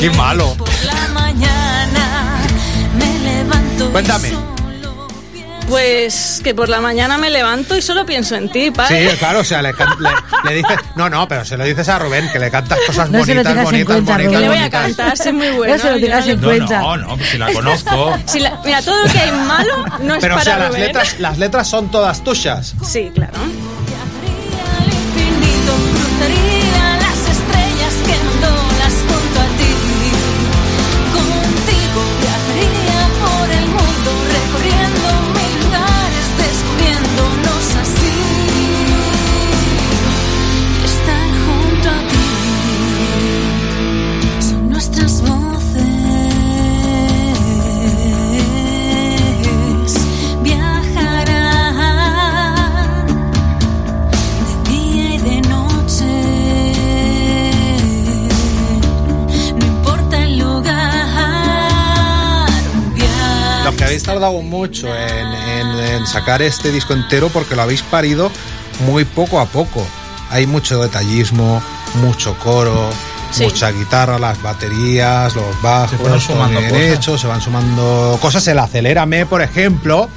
Qué 0.00 0.10
malo. 0.16 0.54
Por 0.56 0.68
la 0.84 1.08
mañana 1.12 2.38
me 2.98 3.18
levanto. 3.18 3.88
y 3.88 3.92
Cuéntame. 3.92 4.45
Pues 5.68 6.40
que 6.44 6.54
por 6.54 6.68
la 6.68 6.80
mañana 6.80 7.18
me 7.18 7.28
levanto 7.28 7.76
y 7.76 7.82
solo 7.82 8.06
pienso 8.06 8.36
en 8.36 8.48
ti, 8.50 8.70
padre. 8.70 9.10
Sí, 9.10 9.16
claro, 9.16 9.40
o 9.40 9.44
sea, 9.44 9.62
le, 9.62 9.74
can- 9.74 9.88
le- 9.98 10.48
le 10.50 10.56
dices, 10.56 10.78
no, 10.94 11.10
no, 11.10 11.26
pero 11.26 11.44
se 11.44 11.56
lo 11.56 11.64
dices 11.64 11.88
a 11.88 11.98
Rubén, 11.98 12.30
que 12.32 12.38
le 12.38 12.50
cantas 12.50 12.78
cosas 12.86 13.10
No 13.10 13.24
se 13.24 13.34
lo 13.34 13.42
bonitas, 13.42 13.44
tengas 13.44 13.58
en 13.58 13.64
bonitas, 13.64 13.86
cuenta, 13.86 14.12
bonitas, 14.12 14.26
Rubén. 14.32 14.40
Le 14.42 14.48
voy 14.48 14.56
a 14.56 14.60
bonitas. 14.60 14.82
cantar, 14.82 15.16
soy 15.18 15.32
muy 15.32 15.48
bueno. 15.50 15.74
No 15.76 15.82
se 15.82 15.90
lo 15.90 15.96
yo 15.98 16.06
tengas 16.06 16.26
le- 16.26 16.32
en 16.32 16.40
No, 16.40 16.46
cuenta. 16.46 16.80
no, 16.80 16.96
no, 16.98 17.16
pues 17.16 17.28
si 17.30 17.38
la 17.38 17.52
conozco. 17.52 18.18
Si 18.26 18.40
la- 18.40 18.60
mira, 18.64 18.82
todo 18.82 19.02
lo 19.04 19.10
que 19.12 19.18
hay 19.18 19.32
malo 19.32 19.84
no 20.02 20.14
es 20.14 20.20
Pero 20.20 20.34
o 20.34 20.38
para 20.38 20.44
sea, 20.44 20.58
las 20.58 20.68
Rubén. 20.68 20.82
letras, 20.82 21.16
las 21.18 21.38
letras 21.38 21.68
son 21.68 21.90
todas 21.90 22.22
tuyas. 22.22 22.74
Sí, 22.84 23.10
claro. 23.14 23.32
Tardado 64.26 64.42
mucho 64.42 64.88
en, 64.88 65.26
en- 65.60 65.78
en 65.94 66.06
sacar 66.06 66.42
este 66.42 66.72
disco 66.72 66.92
entero 66.94 67.28
porque 67.28 67.54
lo 67.54 67.62
habéis 67.62 67.82
parido 67.82 68.30
muy 68.86 69.04
poco 69.04 69.38
a 69.40 69.46
poco. 69.46 69.86
Hay 70.30 70.46
mucho 70.46 70.82
detallismo, 70.82 71.62
mucho 72.02 72.36
coro, 72.38 72.90
Sí. 73.30 73.44
mucha 73.44 73.70
guitarra, 73.70 74.18
las 74.18 74.40
baterías, 74.42 75.34
los 75.34 75.60
bajos, 75.62 75.98
Se 76.22 76.26
sumando 76.32 76.58
bien 76.60 76.70
cosas. 76.70 76.86
hecho, 76.94 77.18
se 77.18 77.26
van 77.26 77.40
sumando 77.40 78.18
cosas. 78.20 78.46
El 78.48 78.58
acelérame, 78.58 79.26
por 79.26 79.42
ejemplo, 79.42 80.08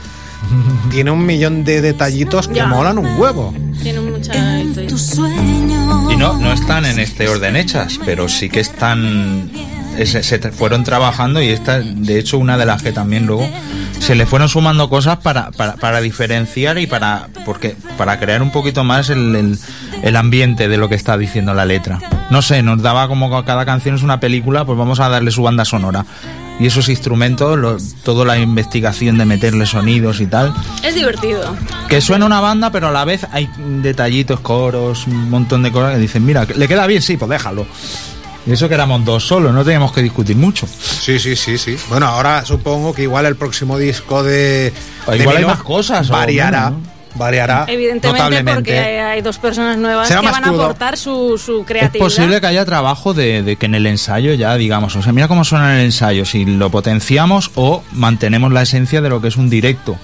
tiene 0.91 1.11
un 1.11 1.25
millón 1.25 1.63
de 1.63 1.81
detallitos 1.81 2.47
que 2.47 2.55
Ya. 2.55 2.65
molan 2.67 2.97
un 2.97 3.19
huevo. 3.19 3.53
Tiene 3.81 3.99
mucha. 4.01 4.33
Y 4.59 6.15
no, 6.17 6.37
no 6.37 6.51
están 6.53 6.85
en 6.85 6.99
este 6.99 7.27
orden 7.27 7.55
hechas, 7.55 7.99
pero 8.05 8.27
sí 8.29 8.49
que 8.49 8.59
están 8.59 9.49
se 10.05 10.39
fueron 10.51 10.83
trabajando 10.83 11.41
y 11.41 11.49
esta, 11.49 11.79
de 11.79 12.19
hecho, 12.19 12.37
una 12.37 12.57
de 12.57 12.65
las 12.65 12.81
que 12.83 12.91
también 12.91 13.25
luego 13.25 13.47
se 13.99 14.15
le 14.15 14.25
fueron 14.25 14.47
sumando 14.49 14.89
cosas 14.89 15.17
para, 15.17 15.51
para, 15.51 15.75
para 15.75 16.01
diferenciar 16.01 16.77
y 16.79 16.87
para, 16.87 17.27
porque, 17.45 17.75
para 17.97 18.19
crear 18.19 18.41
un 18.41 18.51
poquito 18.51 18.83
más 18.83 19.09
el, 19.09 19.35
el, 19.35 19.59
el 20.03 20.15
ambiente 20.15 20.67
de 20.67 20.77
lo 20.77 20.87
que 20.89 20.95
está 20.95 21.17
diciendo 21.17 21.53
la 21.53 21.65
letra. 21.65 21.99
No 22.29 22.41
sé, 22.41 22.63
nos 22.63 22.81
daba 22.81 23.07
como 23.07 23.29
que 23.29 23.45
cada 23.45 23.65
canción 23.65 23.95
es 23.95 24.03
una 24.03 24.19
película, 24.19 24.65
pues 24.65 24.77
vamos 24.77 24.99
a 24.99 25.09
darle 25.09 25.31
su 25.31 25.43
banda 25.43 25.65
sonora. 25.65 26.05
Y 26.61 26.65
esos 26.67 26.89
instrumentos, 26.89 27.57
lo- 27.57 27.77
toda 28.03 28.25
la 28.25 28.37
investigación 28.37 29.17
de 29.17 29.25
meterle 29.25 29.65
sonidos 29.65 30.19
y 30.19 30.27
tal, 30.27 30.53
Es 30.83 30.93
divertido. 30.93 31.55
que 31.87 32.01
suena 32.01 32.25
una 32.25 32.41
banda, 32.41 32.69
pero 32.71 32.89
a 32.89 32.91
la 32.91 33.05
vez 33.05 33.25
hay 33.31 33.49
detallitos, 33.81 34.41
coros, 34.41 35.07
un 35.07 35.29
montón 35.29 35.63
de 35.63 35.71
cosas 35.71 35.93
que 35.93 35.99
dicen, 35.99 36.25
mira, 36.25 36.45
¿le 36.53 36.67
queda 36.67 36.85
bien? 36.85 37.01
Sí, 37.01 37.15
pues 37.17 37.29
déjalo. 37.29 37.65
Y 38.47 38.51
eso 38.53 38.67
que 38.67 38.75
éramos 38.75 39.03
dos 39.05 39.27
solos, 39.27 39.53
no 39.53 39.63
teníamos 39.63 39.91
que 39.91 40.01
discutir 40.01 40.35
mucho. 40.35 40.65
Sí, 40.67 41.19
sí, 41.19 41.35
sí, 41.35 41.57
sí. 41.57 41.75
Bueno, 41.89 42.07
ahora 42.07 42.43
supongo 42.45 42.93
que 42.93 43.03
igual 43.03 43.25
el 43.25 43.35
próximo 43.35 43.77
disco 43.77 44.23
de. 44.23 44.73
Igual 45.13 45.37
hay 45.37 45.45
más 45.45 45.61
cosas, 45.61 46.09
o 46.09 46.13
Variará. 46.13 46.71
menos, 46.71 46.87
Variará. 47.15 47.65
Evidentemente, 47.67 48.07
notablemente. 48.19 48.53
porque 48.71 48.79
hay 49.01 49.21
dos 49.21 49.37
personas 49.39 49.77
nuevas 49.77 50.07
Será 50.07 50.21
que 50.21 50.27
van 50.27 50.45
a 50.45 50.49
aportar 50.49 50.95
su, 50.95 51.41
su 51.43 51.61
Es 51.61 51.65
creatividad. 51.67 52.05
posible 52.05 52.39
que 52.39 52.47
haya 52.47 52.63
trabajo 52.65 53.13
de, 53.13 53.41
de 53.43 53.55
que 53.55 53.65
en 53.65 53.75
el 53.75 53.85
ensayo 53.87 54.33
ya 54.35 54.55
digamos, 54.55 54.95
o 54.95 55.01
sea, 55.01 55.11
mira 55.11 55.27
cómo 55.27 55.43
suena 55.43 55.73
en 55.73 55.79
el 55.79 55.85
ensayo, 55.87 56.23
si 56.23 56.45
lo 56.45 56.69
potenciamos 56.69 57.51
o 57.55 57.83
mantenemos 57.91 58.53
la 58.53 58.61
esencia 58.61 59.01
de 59.01 59.09
lo 59.09 59.21
que 59.21 59.27
es 59.29 59.37
un 59.37 59.49
directo. 59.49 59.97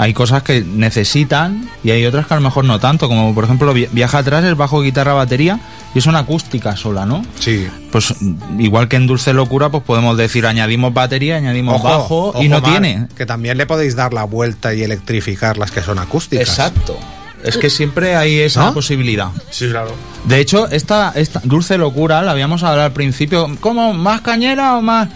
Hay 0.00 0.14
cosas 0.14 0.44
que 0.44 0.62
necesitan 0.62 1.68
y 1.82 1.90
hay 1.90 2.06
otras 2.06 2.26
que 2.26 2.34
a 2.34 2.36
lo 2.36 2.42
mejor 2.44 2.64
no 2.64 2.78
tanto, 2.78 3.08
como 3.08 3.34
por 3.34 3.42
ejemplo 3.44 3.74
Vi- 3.74 3.88
Viaja 3.90 4.18
atrás 4.18 4.44
es 4.44 4.56
bajo, 4.56 4.80
guitarra, 4.80 5.12
batería 5.12 5.58
y 5.92 5.98
es 5.98 6.06
una 6.06 6.20
acústica 6.20 6.76
sola, 6.76 7.04
¿no? 7.04 7.24
Sí. 7.40 7.66
Pues 7.90 8.14
igual 8.58 8.86
que 8.88 8.94
en 8.94 9.08
Dulce 9.08 9.32
Locura, 9.32 9.70
pues 9.70 9.82
podemos 9.82 10.16
decir 10.16 10.46
añadimos 10.46 10.94
batería, 10.94 11.36
añadimos 11.36 11.82
bajo 11.82 12.32
y 12.40 12.48
no 12.48 12.60
Mar, 12.60 12.70
tiene. 12.70 13.08
Que 13.16 13.26
también 13.26 13.58
le 13.58 13.66
podéis 13.66 13.96
dar 13.96 14.12
la 14.14 14.22
vuelta 14.22 14.72
y 14.72 14.84
electrificar 14.84 15.58
las 15.58 15.72
que 15.72 15.82
son 15.82 15.98
acústicas. 15.98 16.48
Exacto. 16.48 16.96
Es 17.42 17.56
que 17.56 17.70
siempre 17.70 18.16
hay 18.16 18.40
esa 18.40 18.66
¿No? 18.66 18.74
posibilidad. 18.74 19.28
Sí, 19.50 19.68
claro. 19.68 19.92
De 20.24 20.40
hecho, 20.40 20.68
esta, 20.68 21.12
esta 21.14 21.40
Dulce 21.44 21.78
Locura, 21.78 22.20
la 22.22 22.32
habíamos 22.32 22.62
hablado 22.62 22.82
al 22.86 22.92
principio, 22.92 23.48
¿cómo? 23.60 23.94
¿Más 23.94 24.20
cañera 24.22 24.76
o 24.76 24.82
más...? 24.82 25.08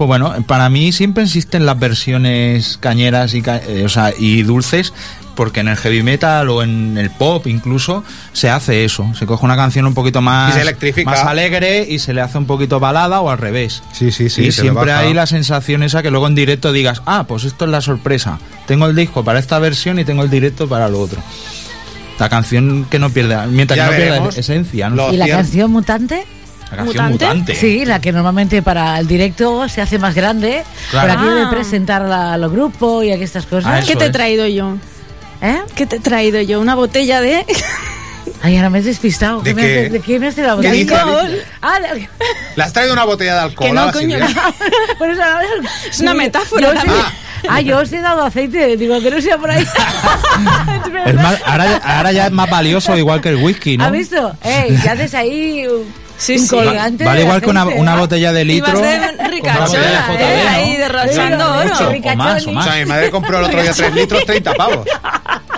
Pues 0.00 0.08
bueno, 0.08 0.34
para 0.46 0.70
mí 0.70 0.92
siempre 0.92 1.24
existen 1.24 1.66
las 1.66 1.78
versiones 1.78 2.78
cañeras 2.80 3.34
y, 3.34 3.42
ca- 3.42 3.58
eh, 3.58 3.82
o 3.84 3.88
sea, 3.90 4.14
y 4.18 4.40
dulces, 4.44 4.94
porque 5.36 5.60
en 5.60 5.68
el 5.68 5.76
heavy 5.76 6.02
metal 6.02 6.48
o 6.48 6.62
en 6.62 6.96
el 6.96 7.10
pop 7.10 7.46
incluso 7.46 8.02
se 8.32 8.48
hace 8.48 8.86
eso. 8.86 9.12
Se 9.14 9.26
coge 9.26 9.44
una 9.44 9.56
canción 9.56 9.84
un 9.86 9.92
poquito 9.92 10.22
más, 10.22 10.52
Y 10.52 10.54
se 10.54 10.62
electrifica. 10.62 11.10
más 11.10 11.20
alegre 11.24 11.86
y 11.86 11.98
se 11.98 12.14
le 12.14 12.22
hace 12.22 12.38
un 12.38 12.46
poquito 12.46 12.80
balada 12.80 13.20
o 13.20 13.28
al 13.28 13.36
revés. 13.36 13.82
Sí, 13.92 14.10
sí, 14.10 14.30
sí. 14.30 14.46
y 14.46 14.52
siempre 14.52 14.90
hay 14.92 15.12
la 15.12 15.26
sensación 15.26 15.82
esa 15.82 16.02
que 16.02 16.10
luego 16.10 16.28
en 16.28 16.34
directo 16.34 16.72
digas, 16.72 17.02
ah, 17.04 17.24
pues 17.28 17.44
esto 17.44 17.66
es 17.66 17.70
la 17.70 17.82
sorpresa. 17.82 18.38
Tengo 18.66 18.86
el 18.86 18.96
disco 18.96 19.22
para 19.22 19.38
esta 19.38 19.58
versión 19.58 19.98
y 19.98 20.04
tengo 20.06 20.22
el 20.22 20.30
directo 20.30 20.66
para 20.66 20.88
lo 20.88 20.98
otro. 20.98 21.20
La 22.18 22.30
canción 22.30 22.86
que 22.88 22.98
no 22.98 23.10
pierde, 23.10 23.36
mientras 23.48 23.76
Ya 23.76 23.84
que 23.84 23.90
no 23.90 23.96
pierda 23.98 24.12
veremos. 24.14 24.38
esencia, 24.38 24.88
¿no? 24.88 25.12
¿Y 25.12 25.18
la 25.18 25.28
canción 25.28 25.70
Mutante? 25.70 26.24
La 26.70 26.76
canción 26.76 26.86
¿Mutante? 27.10 27.24
mutante. 27.26 27.54
Sí, 27.56 27.84
la 27.84 28.00
que 28.00 28.12
normalmente 28.12 28.62
para 28.62 28.98
el 28.98 29.06
directo 29.08 29.68
se 29.68 29.80
hace 29.80 29.98
más 29.98 30.14
grande, 30.14 30.62
Claro. 30.90 31.08
por 31.08 31.18
aquello 31.18 31.34
de 31.36 31.42
Ah. 31.44 31.50
presentar 31.50 32.02
a 32.04 32.36
los 32.38 32.52
grupos 32.52 33.04
y 33.04 33.10
aquí 33.12 33.24
estas 33.24 33.44
Ah, 33.44 33.48
cosas. 33.50 33.78
eso 33.80 33.88
¿Qué 33.88 33.96
te 33.96 34.04
he 34.06 34.10
traído 34.10 34.46
yo? 34.46 34.76
¿Eh? 35.42 35.60
¿Qué 35.74 35.86
te 35.86 35.96
he 35.96 36.00
traído 36.00 36.40
yo? 36.42 36.60
Una 36.60 36.74
botella 36.74 37.20
de... 37.20 37.44
Ay, 38.42 38.56
ahora 38.56 38.70
me 38.70 38.78
has 38.78 38.84
despistado. 38.84 39.42
¿De 39.42 39.54
¿Qué 39.54 39.90
¿De 39.90 40.00
qué 40.00 40.18
me 40.18 40.28
has 40.28 40.34
tirado? 40.34 40.60
¿Qué 40.62 40.70
¿De 40.70 40.94
alcohol? 40.94 41.42
Ah, 41.60 41.78
de- 41.80 42.08
¿Le 42.56 42.62
has 42.62 42.72
traído 42.72 42.92
una 42.94 43.04
botella 43.04 43.34
de 43.34 43.40
alcohol 43.40 43.66
Que 43.68 43.72
no, 43.74 43.92
coño, 43.92 44.18
por 44.98 45.10
eso, 45.10 45.22
Es 45.90 46.00
una 46.00 46.14
metáfora 46.14 46.72
yo. 46.84 46.92
Ah, 47.48 47.60
yo 47.62 47.78
os 47.78 47.90
he 47.92 48.00
dado 48.00 48.22
aceite. 48.22 48.76
Digo, 48.76 49.00
que 49.00 49.10
no 49.10 49.20
sea 49.20 49.38
por 49.38 49.50
ahí. 49.50 49.66
Es 51.06 51.14
más, 51.14 51.38
ahora, 51.46 51.76
ahora 51.82 52.12
ya 52.12 52.26
es 52.26 52.32
más 52.32 52.48
valioso 52.50 52.96
igual 52.96 53.20
que 53.20 53.30
el 53.30 53.36
whisky, 53.36 53.76
¿no? 53.78 53.84
¿Has 53.86 53.92
visto? 53.92 54.36
Ey, 54.42 54.78
¿qué 54.82 54.88
haces 54.90 55.14
ahí? 55.14 55.66
Sí, 56.20 56.38
sí. 56.38 56.48
colgante. 56.48 57.02
Vale 57.04 57.22
igual 57.22 57.40
que 57.40 57.48
una, 57.48 57.64
una 57.64 57.96
botella 57.96 58.32
de 58.32 58.44
litro. 58.44 58.78
Ibas 58.78 58.82
de 59.16 59.28
ricachona, 59.28 59.66
botella 59.66 59.88
de 59.90 60.16
JB, 60.16 60.20
¿eh? 60.20 60.42
¿no? 60.44 60.50
Ahí 60.50 60.76
derrochando 60.76 61.54
oro. 61.54 61.62
Mucho, 61.70 61.88
o 61.88 61.92
Ricachoni. 61.92 62.16
más, 62.16 62.46
o 62.46 62.50
O 62.50 62.52
más. 62.52 62.64
sea, 62.66 62.74
mi 62.76 62.84
madre 62.84 63.10
compró 63.10 63.38
el 63.38 63.44
otro 63.44 63.62
día 63.62 63.72
3 63.72 63.94
litros, 63.94 64.24
30 64.26 64.54
pavos. 64.54 64.86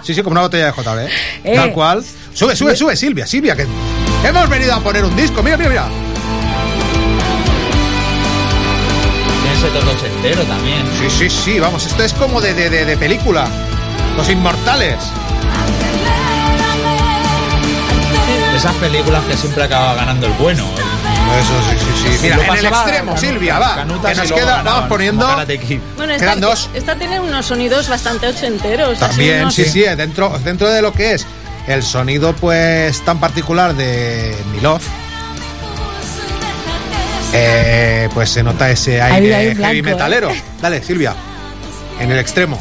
Sí, 0.04 0.14
sí, 0.14 0.22
como 0.22 0.32
una 0.34 0.42
botella 0.42 0.66
de 0.66 0.72
JB. 0.72 1.08
Eh. 1.44 1.52
Tal 1.56 1.72
cual. 1.72 2.04
Sube, 2.32 2.54
sube, 2.56 2.76
sube, 2.76 2.94
Silvia, 2.96 3.26
Silvia, 3.26 3.56
que 3.56 3.66
hemos 4.24 4.48
venido 4.48 4.72
a 4.74 4.80
poner 4.80 5.04
un 5.04 5.14
disco. 5.16 5.42
Mira, 5.42 5.56
mira, 5.56 5.68
mira. 5.70 5.84
Tiene 9.42 9.56
ese 9.58 9.68
toque 9.68 9.96
ochentero 9.96 10.42
también. 10.44 10.82
Sí, 10.98 11.10
sí, 11.10 11.30
sí, 11.30 11.58
vamos, 11.60 11.84
esto 11.86 12.02
es 12.04 12.12
como 12.14 12.40
de, 12.40 12.54
de, 12.54 12.70
de, 12.70 12.84
de 12.84 12.96
película. 12.96 13.48
Los 14.16 14.28
inmortales. 14.28 14.96
Esas 18.56 18.74
películas 18.76 19.24
que 19.24 19.36
siempre 19.36 19.64
acaba 19.64 19.94
ganando 19.94 20.26
el 20.26 20.32
bueno. 20.34 20.64
Eso 20.64 21.70
sí, 21.70 21.76
sí, 21.78 22.16
sí. 22.16 22.18
Mira, 22.22 22.36
Lo 22.36 22.42
en 22.42 22.58
el 22.58 22.66
extremo, 22.66 23.16
Silvia, 23.16 23.58
va. 23.58 23.86
Que 24.06 24.14
nos 24.14 24.32
queda, 24.32 24.62
vamos 24.62 24.88
poniendo. 24.88 25.26
Bueno, 25.96 26.12
esta, 26.12 26.26
Quedan 26.26 26.40
dos. 26.40 26.68
esta 26.74 26.94
tiene 26.96 27.18
unos 27.18 27.46
sonidos 27.46 27.88
bastante 27.88 28.26
ochenteros. 28.26 28.98
También, 28.98 29.50
sí, 29.50 29.64
sí, 29.64 29.80
dentro, 29.80 30.38
dentro 30.44 30.68
de 30.68 30.82
lo 30.82 30.92
que 30.92 31.14
es 31.14 31.26
el 31.66 31.82
sonido 31.82 32.34
pues 32.34 33.00
tan 33.04 33.18
particular 33.18 33.74
de 33.74 34.36
Milov, 34.52 34.80
eh, 37.32 38.08
pues 38.12 38.30
se 38.30 38.42
nota 38.42 38.70
ese 38.70 39.00
aire 39.00 39.54
heavy 39.54 39.80
blanco, 39.80 39.96
metalero. 39.96 40.32
Dale, 40.60 40.82
Silvia, 40.82 41.14
en 41.98 42.10
el 42.10 42.18
extremo. 42.18 42.60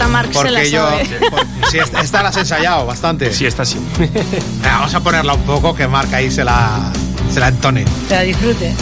Esta 0.00 0.08
Mark 0.12 0.32
se 0.32 0.50
la 0.50 0.60
Porque 0.60 0.70
yo, 0.70 0.88
sabe. 0.88 1.04
por- 1.30 1.70
sí, 1.70 1.78
esta, 1.78 2.00
esta 2.00 2.22
la 2.22 2.30
has 2.30 2.36
ensayado 2.38 2.86
bastante. 2.86 3.30
Sí, 3.34 3.44
está 3.44 3.64
así. 3.64 3.78
Venga, 3.98 4.22
Vamos 4.62 4.94
a 4.94 5.00
ponerla 5.00 5.34
un 5.34 5.42
poco 5.42 5.74
que 5.74 5.86
Marca 5.86 6.16
ahí 6.16 6.30
se 6.30 6.42
la, 6.42 6.90
se 7.30 7.38
la 7.38 7.48
entone. 7.48 7.84
Que 8.08 8.14
la 8.14 8.22
disfrute. 8.22 8.74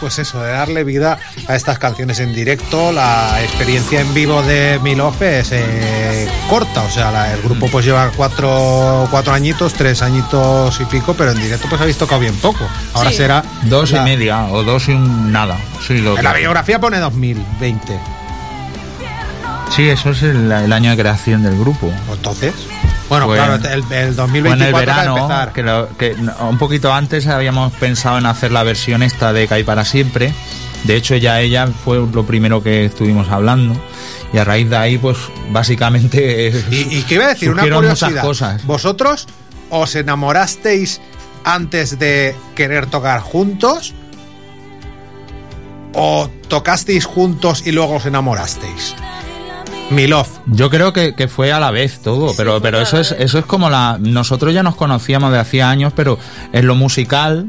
Pues 0.00 0.18
eso, 0.18 0.42
de 0.42 0.52
darle 0.52 0.84
vida 0.84 1.18
a 1.46 1.54
estas 1.56 1.78
canciones 1.78 2.20
en 2.20 2.34
directo. 2.34 2.92
La 2.92 3.42
experiencia 3.42 4.00
en 4.00 4.12
vivo 4.14 4.42
de 4.42 4.78
Milov 4.82 5.22
es 5.22 5.50
eh, 5.52 6.28
corta, 6.48 6.82
o 6.82 6.90
sea, 6.90 7.10
la- 7.10 7.32
el 7.34 7.42
grupo 7.42 7.68
pues 7.70 7.84
lleva 7.84 8.10
cuatro, 8.16 9.06
cuatro 9.10 9.32
añitos, 9.34 9.74
tres 9.74 10.02
añitos 10.02 10.80
y 10.80 10.84
pico, 10.86 11.14
pero 11.14 11.32
en 11.32 11.38
directo 11.40 11.68
pues 11.68 11.80
habéis 11.80 11.98
tocado 11.98 12.20
bien 12.20 12.34
poco. 12.36 12.66
Ahora 12.94 13.10
Sí. 13.10 13.16
será 13.16 13.42
Dos 13.64 13.90
la- 13.92 14.02
y 14.02 14.04
media 14.04 14.44
o 14.46 14.62
dos 14.62 14.88
y 14.88 14.92
un 14.92 15.32
nada. 15.32 15.56
Sí, 15.86 15.98
lo 15.98 16.16
En 16.16 16.24
la 16.24 16.32
biografía 16.32 16.78
pone 16.80 16.98
2020. 16.98 17.98
sí, 19.74 19.88
eso 19.88 20.10
es 20.10 20.22
el, 20.22 20.50
el 20.50 20.72
año 20.72 20.90
de 20.90 20.96
creación 20.96 21.42
del 21.42 21.58
grupo. 21.58 21.90
Entonces, 22.12 22.54
bueno, 23.08 23.26
claro, 23.28 23.54
el, 23.56 23.64
el 23.74 23.82
Fue 23.84 23.98
en 24.02 24.16
2024 24.16 24.66
el 24.68 24.74
va 24.74 24.78
a 24.78 24.80
verano, 24.80 25.16
empezar. 25.16 25.52
que, 25.52 25.62
lo- 25.62 25.88
que 25.96 26.14
no, 26.14 26.48
un 26.50 26.58
poquito 26.58 26.92
antes 26.92 27.26
habíamos 27.26 27.72
pensado 27.74 28.18
en 28.18 28.26
hacer 28.26 28.52
la 28.52 28.62
versión 28.62 29.02
esta 29.02 29.32
de 29.32 29.46
Caí 29.48 29.64
para 29.64 29.84
siempre. 29.84 30.32
De 30.84 30.94
hecho, 30.94 31.16
ya 31.16 31.40
ella 31.40 31.66
fue 31.84 31.98
lo 32.12 32.24
primero 32.24 32.62
que 32.62 32.84
estuvimos 32.84 33.28
hablando. 33.30 33.74
Y 34.32 34.38
a 34.38 34.44
raíz 34.44 34.68
de 34.68 34.76
ahí, 34.76 34.98
pues 34.98 35.16
básicamente. 35.50 36.52
Y, 36.70 36.98
y 36.98 37.02
que 37.02 37.14
iba 37.16 37.24
a 37.24 37.28
decir 37.28 37.50
una 37.50 37.62
curiosidad. 37.62 38.22
cosas. 38.22 38.64
¿Vosotros 38.66 39.26
os 39.70 39.94
enamorasteis 39.96 41.00
antes 41.44 41.98
de 41.98 42.36
querer 42.54 42.86
tocar 42.86 43.20
juntos? 43.20 43.94
¿O 45.94 46.28
tocasteis 46.48 47.06
juntos 47.06 47.66
y 47.66 47.72
luego 47.72 47.94
os 47.96 48.06
enamorasteis? 48.06 48.94
Milov. 49.90 50.26
Yo 50.46 50.68
creo 50.68 50.92
que, 50.92 51.14
que 51.14 51.28
fue 51.28 51.50
a 51.50 51.60
la 51.60 51.70
vez 51.70 52.00
todo, 52.00 52.34
pero, 52.36 52.60
pero 52.60 52.80
eso 52.80 52.98
es, 52.98 53.12
eso 53.18 53.38
es 53.38 53.44
como 53.44 53.70
la. 53.70 53.96
Nosotros 53.98 54.52
ya 54.52 54.62
nos 54.62 54.76
conocíamos 54.76 55.32
de 55.32 55.38
hacía 55.38 55.70
años, 55.70 55.92
pero 55.96 56.18
en 56.52 56.66
lo 56.66 56.74
musical, 56.74 57.48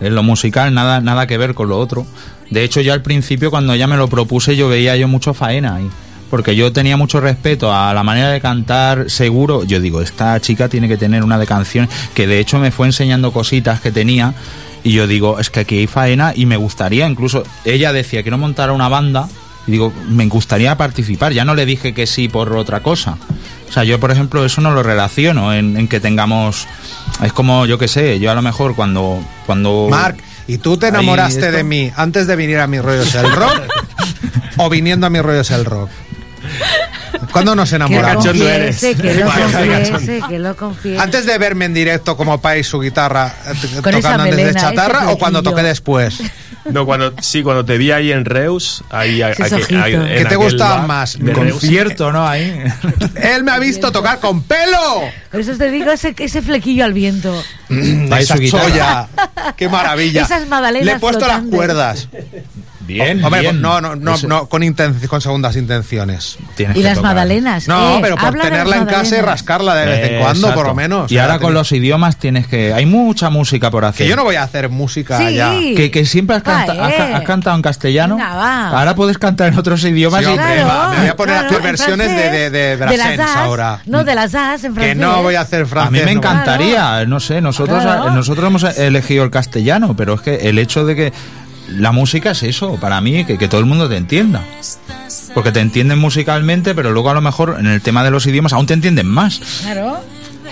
en 0.00 0.14
lo 0.14 0.22
musical, 0.22 0.72
nada, 0.72 1.00
nada 1.00 1.26
que 1.26 1.38
ver 1.38 1.54
con 1.54 1.68
lo 1.68 1.78
otro. 1.78 2.06
De 2.50 2.62
hecho, 2.62 2.80
yo 2.80 2.92
al 2.92 3.02
principio, 3.02 3.50
cuando 3.50 3.72
ella 3.72 3.86
me 3.86 3.96
lo 3.96 4.08
propuse, 4.08 4.56
yo 4.56 4.68
veía 4.68 4.96
yo 4.96 5.08
mucho 5.08 5.34
faena 5.34 5.76
ahí. 5.76 5.90
Porque 6.30 6.54
yo 6.56 6.72
tenía 6.72 6.96
mucho 6.96 7.20
respeto 7.20 7.74
a 7.74 7.92
la 7.92 8.02
manera 8.02 8.30
de 8.30 8.40
cantar 8.40 9.10
seguro. 9.10 9.64
Yo 9.64 9.80
digo, 9.80 10.00
esta 10.00 10.40
chica 10.40 10.68
tiene 10.68 10.88
que 10.88 10.96
tener 10.96 11.24
una 11.24 11.38
de 11.38 11.46
canciones 11.46 11.90
que 12.14 12.26
de 12.26 12.38
hecho 12.38 12.58
me 12.58 12.70
fue 12.70 12.86
enseñando 12.86 13.32
cositas 13.32 13.80
que 13.80 13.90
tenía. 13.90 14.34
Y 14.84 14.92
yo 14.92 15.06
digo, 15.06 15.38
es 15.38 15.50
que 15.50 15.60
aquí 15.60 15.78
hay 15.78 15.86
faena 15.86 16.32
y 16.34 16.46
me 16.46 16.56
gustaría, 16.56 17.06
incluso 17.08 17.44
ella 17.64 17.92
decía, 17.92 18.22
quiero 18.22 18.38
montar 18.38 18.70
una 18.70 18.88
banda. 18.88 19.28
Y 19.66 19.72
digo, 19.72 19.92
me 20.08 20.26
gustaría 20.26 20.76
participar. 20.76 21.32
Ya 21.32 21.44
no 21.44 21.54
le 21.54 21.66
dije 21.66 21.94
que 21.94 22.06
sí 22.06 22.28
por 22.28 22.56
otra 22.56 22.80
cosa. 22.80 23.16
O 23.68 23.72
sea, 23.72 23.84
yo, 23.84 23.98
por 24.00 24.10
ejemplo, 24.10 24.44
eso 24.44 24.60
no 24.60 24.72
lo 24.72 24.82
relaciono 24.82 25.54
en, 25.54 25.76
en 25.76 25.88
que 25.88 26.00
tengamos. 26.00 26.66
Es 27.22 27.32
como, 27.32 27.64
yo 27.66 27.78
qué 27.78 27.88
sé, 27.88 28.18
yo 28.18 28.30
a 28.30 28.34
lo 28.34 28.42
mejor 28.42 28.74
cuando. 28.74 29.24
cuando 29.46 29.88
Marc, 29.90 30.18
¿y 30.46 30.58
tú 30.58 30.76
te 30.76 30.88
enamoraste 30.88 31.50
de 31.50 31.64
mí 31.64 31.90
antes 31.96 32.26
de 32.26 32.36
venir 32.36 32.58
a 32.58 32.66
mi 32.66 32.80
rollo 32.80 33.02
es 33.02 33.14
el 33.14 33.30
rock? 33.32 33.62
¿O 34.58 34.68
viniendo 34.68 35.06
a 35.06 35.10
mi 35.10 35.20
rollo 35.20 35.40
es 35.40 35.50
el 35.50 35.64
rock? 35.64 35.88
¿Cuándo 37.30 37.54
nos 37.54 37.70
Que 37.70 37.78
lo 37.78 37.86
enamoramos? 37.86 38.26
confiese, 38.26 38.94
que 38.94 39.14
lo 39.14 39.26
confiese, 39.30 40.20
que 40.28 40.38
lo 40.38 40.56
confiese. 40.56 40.98
Antes 41.00 41.24
de 41.24 41.38
verme 41.38 41.64
en 41.64 41.74
directo 41.74 42.16
como 42.16 42.40
país 42.40 42.66
su 42.66 42.80
guitarra 42.80 43.34
eh, 43.46 43.80
tocando 43.82 44.08
antes 44.24 44.36
de 44.36 44.54
chatarra 44.54 45.10
o 45.10 45.18
cuando 45.18 45.42
toqué 45.42 45.62
después. 45.62 46.20
No, 46.64 46.86
cuando, 46.86 47.12
sí, 47.20 47.42
cuando 47.42 47.64
te 47.64 47.76
vi 47.76 47.90
ahí 47.90 48.12
en 48.12 48.24
Reus, 48.24 48.84
ahí, 48.90 49.20
ojito. 49.22 49.82
ahí- 49.82 49.94
en 49.94 50.06
¿Qué 50.06 50.24
te 50.26 50.36
bar 50.36 50.86
más? 50.86 51.18
Reus. 51.18 51.52
concierto, 51.52 52.12
¿no? 52.12 52.26
Ahí. 52.26 52.62
Él 53.16 53.42
me 53.42 53.50
ha 53.50 53.58
visto 53.58 53.90
tocar 53.90 54.20
con 54.20 54.42
pelo. 54.44 55.02
Por 55.30 55.40
eso 55.40 55.56
te 55.56 55.70
digo 55.70 55.90
ese, 55.90 56.14
ese 56.18 56.40
flequillo 56.42 56.84
al 56.84 56.92
viento. 56.92 57.42
Esa 57.68 58.36
su 58.36 58.40
guitarra. 58.42 58.68
cholla. 58.68 59.08
Qué 59.56 59.68
maravilla. 59.68 60.22
Esas 60.22 60.46
magdalenas 60.46 60.86
Le 60.86 60.92
he 60.92 60.98
puesto 60.98 61.26
las 61.26 61.42
cuerdas. 61.42 62.08
Bien, 62.86 63.24
Hombre, 63.24 63.40
bien. 63.40 63.60
no, 63.62 63.80
no, 63.80 63.94
no, 63.96 64.14
Eso- 64.14 64.26
no 64.28 64.48
con, 64.48 64.62
inten- 64.62 65.06
con 65.06 65.20
segundas 65.20 65.56
intenciones. 65.56 66.36
Tienes 66.56 66.76
Y 66.76 66.80
que 66.80 66.84
las 66.84 66.94
tocar. 66.96 67.10
magdalenas. 67.14 67.68
No, 67.68 67.96
eh, 67.96 67.98
pero 68.02 68.16
por 68.16 68.26
habla 68.26 68.44
de 68.44 68.50
tenerla 68.50 68.76
en 68.76 68.84
casa 68.86 68.96
y 68.96 69.02
magdalenas. 69.02 69.24
rascarla 69.26 69.74
de 69.74 69.86
vez 69.86 70.10
en 70.10 70.18
cuando, 70.20 70.38
Exacto. 70.48 70.54
por 70.54 70.66
lo 70.66 70.74
menos. 70.74 71.10
Y 71.10 71.14
sea, 71.14 71.22
ahora 71.24 71.38
con 71.38 71.48
ten- 71.48 71.54
los 71.54 71.72
idiomas 71.72 72.16
tienes 72.18 72.46
que. 72.46 72.72
Hay 72.74 72.86
mucha 72.86 73.30
música 73.30 73.70
por 73.70 73.84
hacer. 73.84 74.04
Que 74.04 74.10
yo 74.10 74.16
no 74.16 74.24
voy 74.24 74.36
a 74.36 74.42
hacer 74.42 74.68
música 74.68 75.18
Sí. 75.18 75.34
ya. 75.34 75.52
Que, 75.76 75.90
que 75.90 76.04
siempre 76.04 76.36
has, 76.36 76.42
canta- 76.42 76.72
has 76.72 76.94
ca- 76.94 77.08
eh. 77.10 77.14
has 77.14 77.22
cantado 77.22 77.56
en 77.56 77.62
castellano. 77.62 78.16
Venga, 78.16 78.34
va. 78.34 78.68
Ahora 78.70 78.94
puedes 78.94 79.18
cantar 79.18 79.48
en 79.52 79.58
otros 79.58 79.82
idiomas. 79.84 80.20
Sí, 80.24 80.26
y- 80.26 80.32
hombre, 80.32 80.54
Claro, 80.54 80.68
va, 80.68 80.88
me 80.90 80.98
voy 81.00 81.08
a 81.08 81.16
poner 81.16 81.34
claro, 81.34 81.44
a 81.44 81.46
hacer 81.48 81.56
en 81.58 81.62
versiones 81.64 82.08
de, 82.08 82.14
francés, 82.14 82.32
de, 82.32 82.50
de 82.50 82.76
de 82.76 82.76
las 82.86 82.94
Brassens 82.96 83.20
as, 83.20 83.36
ahora. 83.36 83.78
No, 83.86 84.04
de 84.04 84.14
las 84.14 84.34
as 84.34 84.64
en 84.64 84.72
Que 84.74 84.80
francés. 84.80 84.96
no 84.96 85.22
voy 85.22 85.34
a 85.34 85.40
hacer 85.40 85.66
francés. 85.66 85.88
A 85.88 85.90
mí 85.90 85.98
me 86.00 86.04
no. 86.14 86.18
encantaría, 86.20 87.04
no 87.06 87.20
sé, 87.20 87.40
nosotros, 87.40 87.82
Claro. 87.82 88.10
nosotros 88.10 88.46
hemos 88.46 88.64
elegido 88.64 89.24
el 89.24 89.30
castellano, 89.30 89.94
pero 89.96 90.14
es 90.14 90.20
que 90.20 90.34
el 90.48 90.58
hecho 90.58 90.84
de 90.84 90.96
que 90.96 91.12
la 91.78 91.92
música 91.92 92.30
es 92.32 92.42
eso, 92.42 92.76
para 92.76 93.00
mí, 93.00 93.24
que, 93.24 93.38
que 93.38 93.48
todo 93.48 93.60
el 93.60 93.66
mundo 93.66 93.88
te 93.88 93.96
entienda. 93.96 94.44
Porque 95.34 95.52
te 95.52 95.60
entienden 95.60 95.98
musicalmente, 95.98 96.74
pero 96.74 96.92
luego 96.92 97.10
a 97.10 97.14
lo 97.14 97.20
mejor 97.20 97.56
en 97.58 97.66
el 97.66 97.80
tema 97.80 98.04
de 98.04 98.10
los 98.10 98.26
idiomas 98.26 98.52
aún 98.52 98.66
te 98.66 98.74
entienden 98.74 99.06
más. 99.06 99.40
Claro. 99.62 100.00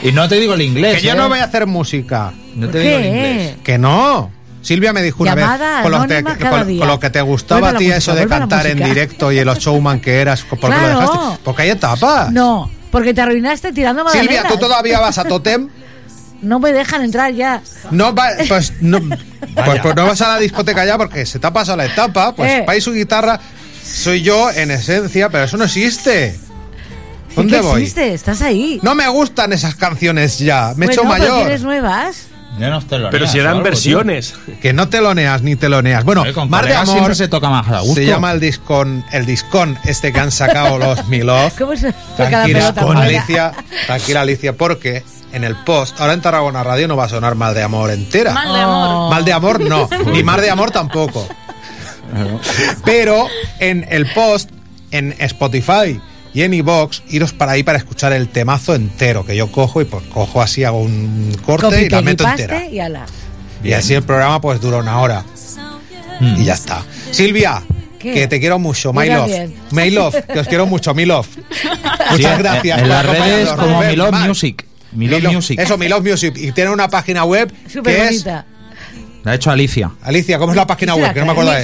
Y 0.02 0.12
no 0.12 0.28
te 0.28 0.36
digo 0.36 0.54
el 0.54 0.62
inglés. 0.62 0.96
Que 0.96 1.02
yo 1.06 1.12
¿eh? 1.12 1.16
no 1.16 1.28
voy 1.28 1.38
a 1.40 1.44
hacer 1.44 1.66
música. 1.66 2.32
No 2.54 2.66
¿Por 2.66 2.72
te 2.72 2.78
digo 2.80 2.98
el 2.98 3.06
inglés. 3.06 3.56
Que 3.62 3.78
no. 3.78 4.30
Silvia 4.62 4.92
me 4.92 5.02
dijo 5.02 5.22
una 5.22 5.34
Llamada 5.34 5.76
vez 5.76 5.82
con 5.82 5.92
lo, 5.92 6.76
con- 6.78 6.88
lo 6.88 7.00
que 7.00 7.08
te 7.10 7.22
gustaba 7.22 7.72
Vuelve 7.72 7.76
a 7.76 7.78
ti 7.78 7.90
eso 7.92 8.14
de 8.14 8.26
cantar 8.26 8.66
en 8.66 8.82
directo 8.82 9.32
y 9.32 9.38
el 9.38 9.48
showman 9.48 10.00
que 10.00 10.20
eras. 10.20 10.42
¿Por 10.42 10.58
qué 10.58 10.68
lo 10.68 10.88
dejaste? 10.88 11.18
Porque 11.42 11.62
hay 11.62 11.70
etapas. 11.70 12.30
No, 12.30 12.70
porque 12.90 13.14
te 13.14 13.20
arruinaste 13.22 13.72
tirando. 13.72 14.06
Silvia, 14.10 14.44
¿tú 14.48 14.58
todavía 14.58 15.00
vas 15.00 15.18
a 15.18 15.24
Totem? 15.24 15.68
No 16.42 16.58
me 16.58 16.72
dejan 16.72 17.02
entrar 17.02 17.32
ya. 17.32 17.62
No, 17.90 18.14
va- 18.14 18.30
pues, 18.48 18.72
no, 18.80 18.98
pues, 19.54 19.80
pues 19.82 19.94
no 19.94 20.06
vas 20.06 20.20
a 20.22 20.28
la 20.28 20.38
discoteca 20.38 20.84
ya 20.86 20.96
porque 20.96 21.26
se 21.26 21.38
te 21.38 21.46
ha 21.46 21.52
pasado 21.52 21.76
la 21.78 21.86
etapa. 21.86 22.34
Pues 22.34 22.50
Eh. 22.50 22.62
país 22.66 22.82
su 22.84 22.92
guitarra 22.92 23.38
soy 23.84 24.22
yo 24.22 24.50
en 24.50 24.70
esencia, 24.70 25.28
pero 25.28 25.44
eso 25.44 25.56
no 25.56 25.64
existe. 25.64 26.38
¿Dónde 27.36 27.56
¿Qué 27.58 27.62
voy? 27.62 27.82
existe? 27.82 28.12
Estás 28.14 28.42
ahí. 28.42 28.80
No 28.82 28.94
me 28.94 29.06
gustan 29.08 29.52
esas 29.52 29.74
canciones 29.76 30.38
ya. 30.38 30.72
Me 30.76 30.86
he 30.86 30.88
hecho 30.90 31.02
Bueno, 31.04 31.18
mayor. 31.24 31.38
tienes 31.42 31.62
nuevas. 31.62 32.26
Ya 32.58 32.68
no 32.68 32.80
te 32.84 32.98
lo 32.98 33.10
Pero 33.10 33.22
neas 33.24 33.32
si 33.32 33.38
eran 33.38 33.50
algo, 33.52 33.62
tío. 33.62 33.70
versiones. 33.70 34.34
Que 34.60 34.72
no 34.72 34.88
teloneas 34.88 35.40
ni 35.42 35.54
teloneas. 35.54 36.02
Bueno, 36.04 36.24
con 36.34 36.50
Mar 36.50 36.66
de 36.66 36.74
Amor 36.74 36.88
siempre 36.94 37.14
se 37.14 37.28
toca 37.28 37.48
más 37.48 37.68
a 37.68 37.78
gusto. 37.80 37.94
se 37.94 38.04
llama 38.06 38.32
el 38.32 38.40
discón, 38.40 39.04
el 39.12 39.24
discón 39.24 39.78
este 39.84 40.12
que 40.12 40.18
han 40.18 40.32
sacado 40.32 40.76
los 40.76 41.06
Milov. 41.08 41.52
¿Cómo 41.56 41.76
se 41.76 41.94
cada 42.16 42.44
Tranquila? 42.44 42.74
Alicia, 42.96 43.52
tranquila 43.86 44.20
Alicia, 44.22 44.52
porque 44.56 45.04
en 45.32 45.44
el 45.44 45.56
post, 45.56 46.00
ahora 46.00 46.12
en 46.14 46.20
Tarragona 46.20 46.62
Radio 46.62 46.88
no 46.88 46.96
va 46.96 47.04
a 47.04 47.08
sonar 47.08 47.34
Mal 47.34 47.54
de 47.54 47.62
Amor 47.62 47.90
entera. 47.90 48.32
Mal 48.32 48.52
de 48.52 48.60
amor. 48.60 48.88
Oh. 48.90 49.10
Mal 49.10 49.24
de 49.24 49.32
Amor 49.32 49.60
no, 49.60 49.88
ni 50.12 50.22
Mar 50.22 50.40
de 50.40 50.50
Amor 50.50 50.70
tampoco. 50.70 51.26
Pero 52.84 53.26
en 53.58 53.86
el 53.88 54.06
post, 54.12 54.50
en 54.90 55.14
Spotify 55.18 56.00
y 56.34 56.42
en 56.42 56.54
iVox, 56.54 57.02
iros 57.10 57.32
para 57.32 57.52
ahí 57.52 57.62
para 57.62 57.78
escuchar 57.78 58.12
el 58.12 58.28
temazo 58.28 58.74
entero, 58.74 59.24
que 59.24 59.36
yo 59.36 59.50
cojo 59.52 59.80
y 59.80 59.84
pues 59.84 60.04
cojo 60.06 60.42
así, 60.42 60.64
hago 60.64 60.78
un 60.80 61.36
corte 61.44 61.66
Copy, 61.66 61.76
y 61.82 61.88
la 61.88 62.02
meto 62.02 62.26
entera. 62.28 62.64
y 62.66 62.80
ala. 62.80 63.06
Y 63.62 63.72
así 63.72 63.94
el 63.94 64.02
programa 64.02 64.40
pues 64.40 64.60
dura 64.60 64.78
una 64.78 64.98
hora. 65.00 65.24
Mm. 66.20 66.40
Y 66.40 66.44
ya 66.44 66.54
está. 66.54 66.82
Silvia, 67.10 67.62
¿Qué? 67.98 68.12
que 68.12 68.26
te 68.28 68.40
quiero 68.40 68.58
mucho, 68.58 68.92
my 68.92 69.08
love. 69.08 69.30
My 69.70 69.90
love, 69.90 70.14
que 70.26 70.38
os 70.40 70.48
quiero 70.48 70.66
mucho, 70.66 70.94
mi 70.94 71.04
love. 71.06 71.28
Muchas 72.10 72.32
en- 72.32 72.38
gracias. 72.38 72.78
En 72.78 72.84
por 72.84 72.88
las 72.88 73.06
redes 73.06 73.48
como 73.50 73.80
Milov 73.82 74.10
Marc. 74.12 74.26
Music. 74.28 74.66
Milov 74.92 75.32
Music. 75.32 75.58
Eso, 75.58 75.78
Milov 75.78 76.02
Music. 76.04 76.36
Y 76.36 76.52
tiene 76.52 76.70
una 76.70 76.88
página 76.88 77.24
web 77.24 77.52
Súper 77.68 77.96
que 77.96 78.08
es... 78.08 78.24
La 79.22 79.32
ha 79.32 79.34
hecho 79.34 79.50
Alicia. 79.50 79.90
Alicia, 80.02 80.38
¿cómo 80.38 80.52
es 80.52 80.56
la 80.56 80.66
página 80.66 80.94
web? 80.94 81.12
Que 81.12 81.20
no 81.20 81.26
me 81.26 81.32
acuerdo 81.32 81.50
de. 81.52 81.58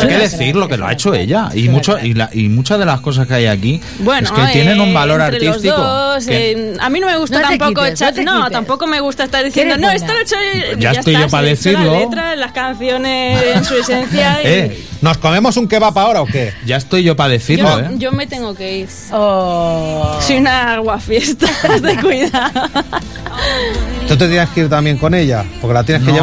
Hay 0.00 0.08
que 0.08 0.18
decirlo, 0.18 0.68
que 0.68 0.76
lo 0.76 0.86
ha 0.86 0.92
hecho 0.92 1.12
ella. 1.12 1.48
Y, 1.54 1.68
mucho, 1.68 1.98
y, 1.98 2.14
la- 2.14 2.30
y 2.32 2.48
muchas 2.48 2.78
de 2.78 2.84
las 2.86 3.00
cosas 3.00 3.26
que 3.26 3.34
hay 3.34 3.46
aquí 3.46 3.80
Bueno, 3.98 4.26
es 4.28 4.32
que 4.32 4.52
tienen 4.52 4.80
un 4.80 4.90
eh, 4.90 4.92
valor 4.92 5.20
entre 5.20 5.40
los 5.40 5.56
artístico. 5.56 5.76
dos, 5.82 6.26
que- 6.26 6.52
eh, 6.52 6.76
a 6.80 6.88
mí 6.90 7.00
no 7.00 7.06
me 7.08 7.16
gusta 7.18 7.40
No 7.40 7.48
tampoco 7.48 7.82
quites, 7.82 8.00
echar- 8.00 8.24
no 8.24 8.50
tampoco 8.50 8.86
me 8.86 9.00
gusta 9.00 9.24
estar 9.24 9.44
diciendo, 9.44 9.76
no, 9.78 9.90
esto 9.90 10.12
lo 10.12 10.18
he 10.18 10.22
hecho 10.22 10.36
yo", 10.36 10.78
y 10.78 10.80
Ya 10.80 10.92
estoy 10.92 11.14
yo 11.18 11.28
para 11.28 11.46
decirlo. 11.46 11.92
La 11.92 11.98
letra, 12.00 12.36
las 12.36 12.52
canciones 12.52 13.42
en 13.56 13.64
su 13.64 13.74
esencia 13.74 14.40
y 14.42 14.46
Eh, 14.46 14.84
¿Nos 15.00 15.18
comemos 15.18 15.56
un 15.56 15.66
kebab 15.68 15.98
ahora 15.98 16.22
o 16.22 16.26
qué? 16.26 16.52
ya 16.64 16.76
estoy 16.76 17.02
yo 17.02 17.14
para 17.16 17.30
decirlo, 17.30 17.68
yo, 17.80 17.86
¿eh? 17.86 17.90
yo 17.98 18.12
me 18.12 18.26
tengo 18.26 18.54
que 18.54 18.78
ir. 18.78 18.88
Oh. 19.12 20.18
Soy 20.20 20.36
una 20.36 20.74
aguafiestas 20.74 21.50
de 21.82 21.96
cuidado. 21.96 22.70
¿Tú 24.08 24.16
te 24.16 24.28
tienes 24.28 24.48
que 24.50 24.60
ir 24.60 24.68
también 24.70 24.96
con 24.98 25.14
ella? 25.14 25.44
Porque 25.60 25.74
la 25.74 25.84
tienes 25.84 26.04
que 26.06 26.12
No, 26.12 26.18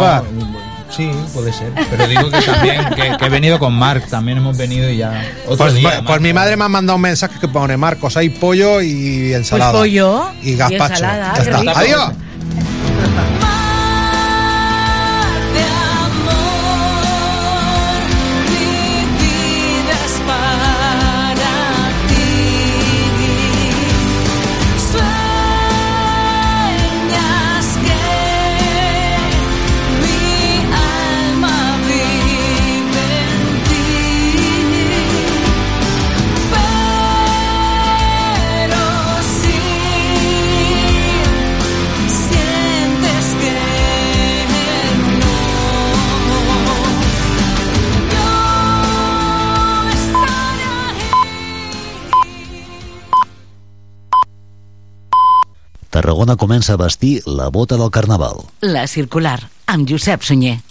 Sí, 0.89 1.09
puede 1.33 1.53
ser. 1.53 1.71
Pero 1.89 2.07
digo 2.07 2.29
que 2.29 2.41
también, 2.41 2.85
que, 2.95 3.17
que 3.17 3.25
he 3.25 3.29
venido 3.29 3.57
con 3.59 3.73
Mark, 3.73 4.05
también 4.09 4.39
hemos 4.39 4.57
venido 4.57 4.89
y 4.89 4.97
ya. 4.97 5.23
Otro 5.45 5.57
Pues, 5.57 5.73
día, 5.75 5.89
pues 5.89 6.03
Marc. 6.03 6.21
mi 6.21 6.33
madre 6.33 6.57
me 6.57 6.65
ha 6.65 6.69
mandado 6.69 6.95
un 6.97 7.01
mensaje 7.01 7.39
que 7.39 7.47
pone 7.47 7.77
Marcos, 7.77 8.17
hay 8.17 8.29
pollo 8.29 8.81
y 8.81 9.33
ensalada. 9.33 9.71
Pues 9.71 9.81
pollo 9.83 10.25
y 10.43 10.55
gazpacho. 10.55 10.93
ensalada, 10.95 11.27
Ya 11.27 11.33
qué 11.43 11.49
está. 11.49 11.59
rico. 11.61 11.73
Adiós. 11.77 12.11
Tarragona 55.91 56.37
comença 56.39 56.73
a 56.73 56.79
vestir 56.79 57.19
la 57.27 57.49
bota 57.51 57.75
del 57.75 57.91
Carnaval. 57.91 58.45
La 58.63 58.85
circular, 58.87 59.39
amb 59.67 59.91
Josep 59.91 60.23
Sunyer. 60.23 60.61